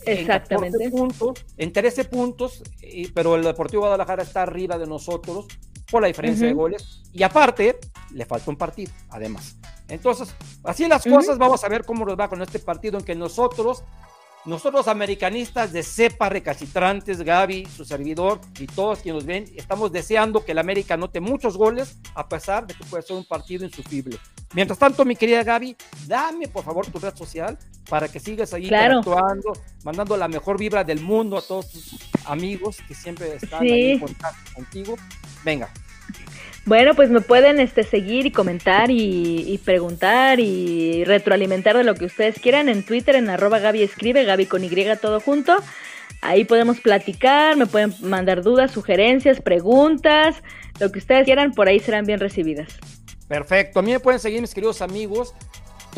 en 0.06 0.18
Exactamente. 0.18 0.78
14 0.78 0.90
puntos, 0.96 1.44
en 1.58 1.72
13 1.72 2.04
puntos, 2.04 2.62
y- 2.80 3.08
pero 3.08 3.34
el 3.34 3.42
Deportivo 3.42 3.82
Guadalajara 3.82 4.22
está 4.22 4.42
arriba 4.42 4.78
de 4.78 4.86
nosotros 4.86 5.46
por 5.90 6.00
la 6.00 6.08
diferencia 6.08 6.46
de 6.46 6.54
goles. 6.54 7.02
Y 7.12 7.22
aparte, 7.24 7.78
le 8.12 8.24
falta 8.24 8.50
un 8.50 8.56
partido, 8.56 8.90
además. 9.10 9.56
Entonces, 9.88 10.34
así 10.64 10.86
las 10.88 11.04
cosas, 11.04 11.36
vamos 11.36 11.62
a 11.64 11.68
ver 11.68 11.84
cómo 11.84 12.06
nos 12.06 12.18
va 12.18 12.28
con 12.28 12.40
este 12.40 12.58
partido 12.58 12.98
en 12.98 13.04
que 13.04 13.14
nosotros, 13.14 13.82
nosotros 14.48 14.88
americanistas 14.88 15.72
de 15.72 15.82
cepa 15.82 16.28
recalcitrantes, 16.28 17.22
Gaby, 17.22 17.66
su 17.66 17.84
servidor 17.84 18.40
y 18.58 18.66
todos 18.66 19.00
quienes 19.00 19.22
nos 19.22 19.26
ven, 19.26 19.44
estamos 19.56 19.92
deseando 19.92 20.44
que 20.44 20.52
el 20.52 20.58
América 20.58 20.94
anote 20.94 21.20
muchos 21.20 21.56
goles, 21.56 21.98
a 22.14 22.28
pesar 22.28 22.66
de 22.66 22.74
que 22.74 22.84
puede 22.84 23.02
ser 23.02 23.16
un 23.16 23.24
partido 23.24 23.64
insufrible. 23.64 24.18
Mientras 24.54 24.78
tanto, 24.78 25.04
mi 25.04 25.14
querida 25.16 25.44
Gaby, 25.44 25.76
dame 26.06 26.48
por 26.48 26.64
favor 26.64 26.86
tu 26.86 26.98
red 26.98 27.14
social 27.14 27.58
para 27.88 28.08
que 28.08 28.18
sigas 28.20 28.52
ahí 28.54 28.68
Claro. 28.68 28.98
interactuando, 28.98 29.52
mandando 29.84 30.16
la 30.16 30.28
mejor 30.28 30.58
vibra 30.58 30.82
del 30.82 31.00
mundo 31.00 31.36
a 31.36 31.42
todos 31.42 31.70
tus 31.70 31.96
amigos 32.24 32.78
que 32.88 32.94
siempre 32.94 33.34
están 33.36 33.60
Sí. 33.60 33.70
ahí 33.72 33.90
en 33.92 33.98
contacto 34.00 34.52
contigo. 34.54 34.96
Venga. 35.44 35.70
Bueno, 36.68 36.92
pues 36.94 37.08
me 37.08 37.22
pueden 37.22 37.60
este, 37.60 37.82
seguir 37.82 38.26
y 38.26 38.30
comentar 38.30 38.90
y, 38.90 39.58
preguntar 39.64 40.38
y 40.38 41.02
retroalimentar 41.04 41.78
de 41.78 41.82
lo 41.82 41.94
que 41.94 42.04
ustedes 42.04 42.38
quieran 42.38 42.68
en 42.68 42.82
Twitter, 42.82 43.14
en 43.16 43.30
arroba 43.30 43.58
Gaby 43.58 43.82
Escribe, 43.82 44.26
Gaby 44.26 44.44
con 44.44 44.62
Y 44.62 44.68
todo 45.00 45.18
junto. 45.18 45.56
Ahí 46.20 46.44
podemos 46.44 46.78
platicar, 46.80 47.56
me 47.56 47.64
pueden 47.64 47.94
mandar 48.02 48.42
dudas, 48.42 48.70
sugerencias, 48.70 49.40
preguntas, 49.40 50.42
lo 50.78 50.92
que 50.92 50.98
ustedes 50.98 51.24
quieran, 51.24 51.52
por 51.52 51.68
ahí 51.68 51.80
serán 51.80 52.04
bien 52.04 52.20
recibidas. 52.20 52.76
Perfecto. 53.28 53.78
A 53.78 53.82
mí 53.82 53.92
me 53.92 54.00
pueden 54.00 54.20
seguir, 54.20 54.42
mis 54.42 54.52
queridos 54.52 54.82
amigos, 54.82 55.32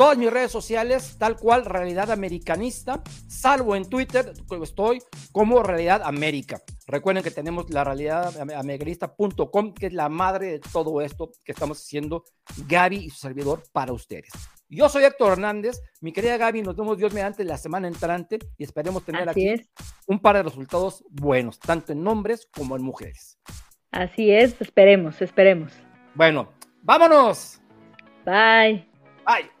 Todas 0.01 0.17
mis 0.17 0.31
redes 0.31 0.51
sociales, 0.51 1.15
tal 1.19 1.37
cual, 1.37 1.63
Realidad 1.63 2.09
Americanista, 2.09 3.03
salvo 3.27 3.75
en 3.75 3.87
Twitter, 3.87 4.33
estoy 4.63 4.97
como 5.31 5.61
Realidad 5.61 6.01
América. 6.03 6.59
Recuerden 6.87 7.23
que 7.23 7.29
tenemos 7.29 7.69
la 7.69 7.83
realidad 7.83 8.35
americanista.com, 8.39 9.75
que 9.75 9.85
es 9.85 9.93
la 9.93 10.09
madre 10.09 10.53
de 10.53 10.59
todo 10.59 11.01
esto 11.01 11.29
que 11.43 11.51
estamos 11.51 11.77
haciendo 11.77 12.23
Gaby 12.67 12.95
y 12.95 13.09
su 13.11 13.19
servidor 13.19 13.61
para 13.71 13.93
ustedes. 13.93 14.31
Yo 14.69 14.89
soy 14.89 15.03
Héctor 15.03 15.33
Hernández, 15.33 15.79
mi 15.99 16.11
querida 16.11 16.35
Gaby, 16.35 16.63
nos 16.63 16.75
vemos 16.75 16.97
Dios 16.97 17.13
mediante 17.13 17.43
la 17.43 17.59
semana 17.59 17.87
entrante 17.87 18.39
y 18.57 18.63
esperemos 18.63 19.05
tener 19.05 19.29
aquí 19.29 19.53
un 20.07 20.17
par 20.17 20.35
de 20.35 20.41
resultados 20.41 21.03
buenos, 21.11 21.59
tanto 21.59 21.93
en 21.93 22.07
hombres 22.07 22.49
como 22.51 22.75
en 22.75 22.81
mujeres. 22.81 23.37
Así 23.91 24.31
es, 24.31 24.59
esperemos, 24.59 25.21
esperemos. 25.21 25.71
Bueno, 26.15 26.51
vámonos. 26.81 27.61
Bye. 28.25 28.89
Bye. 29.27 29.60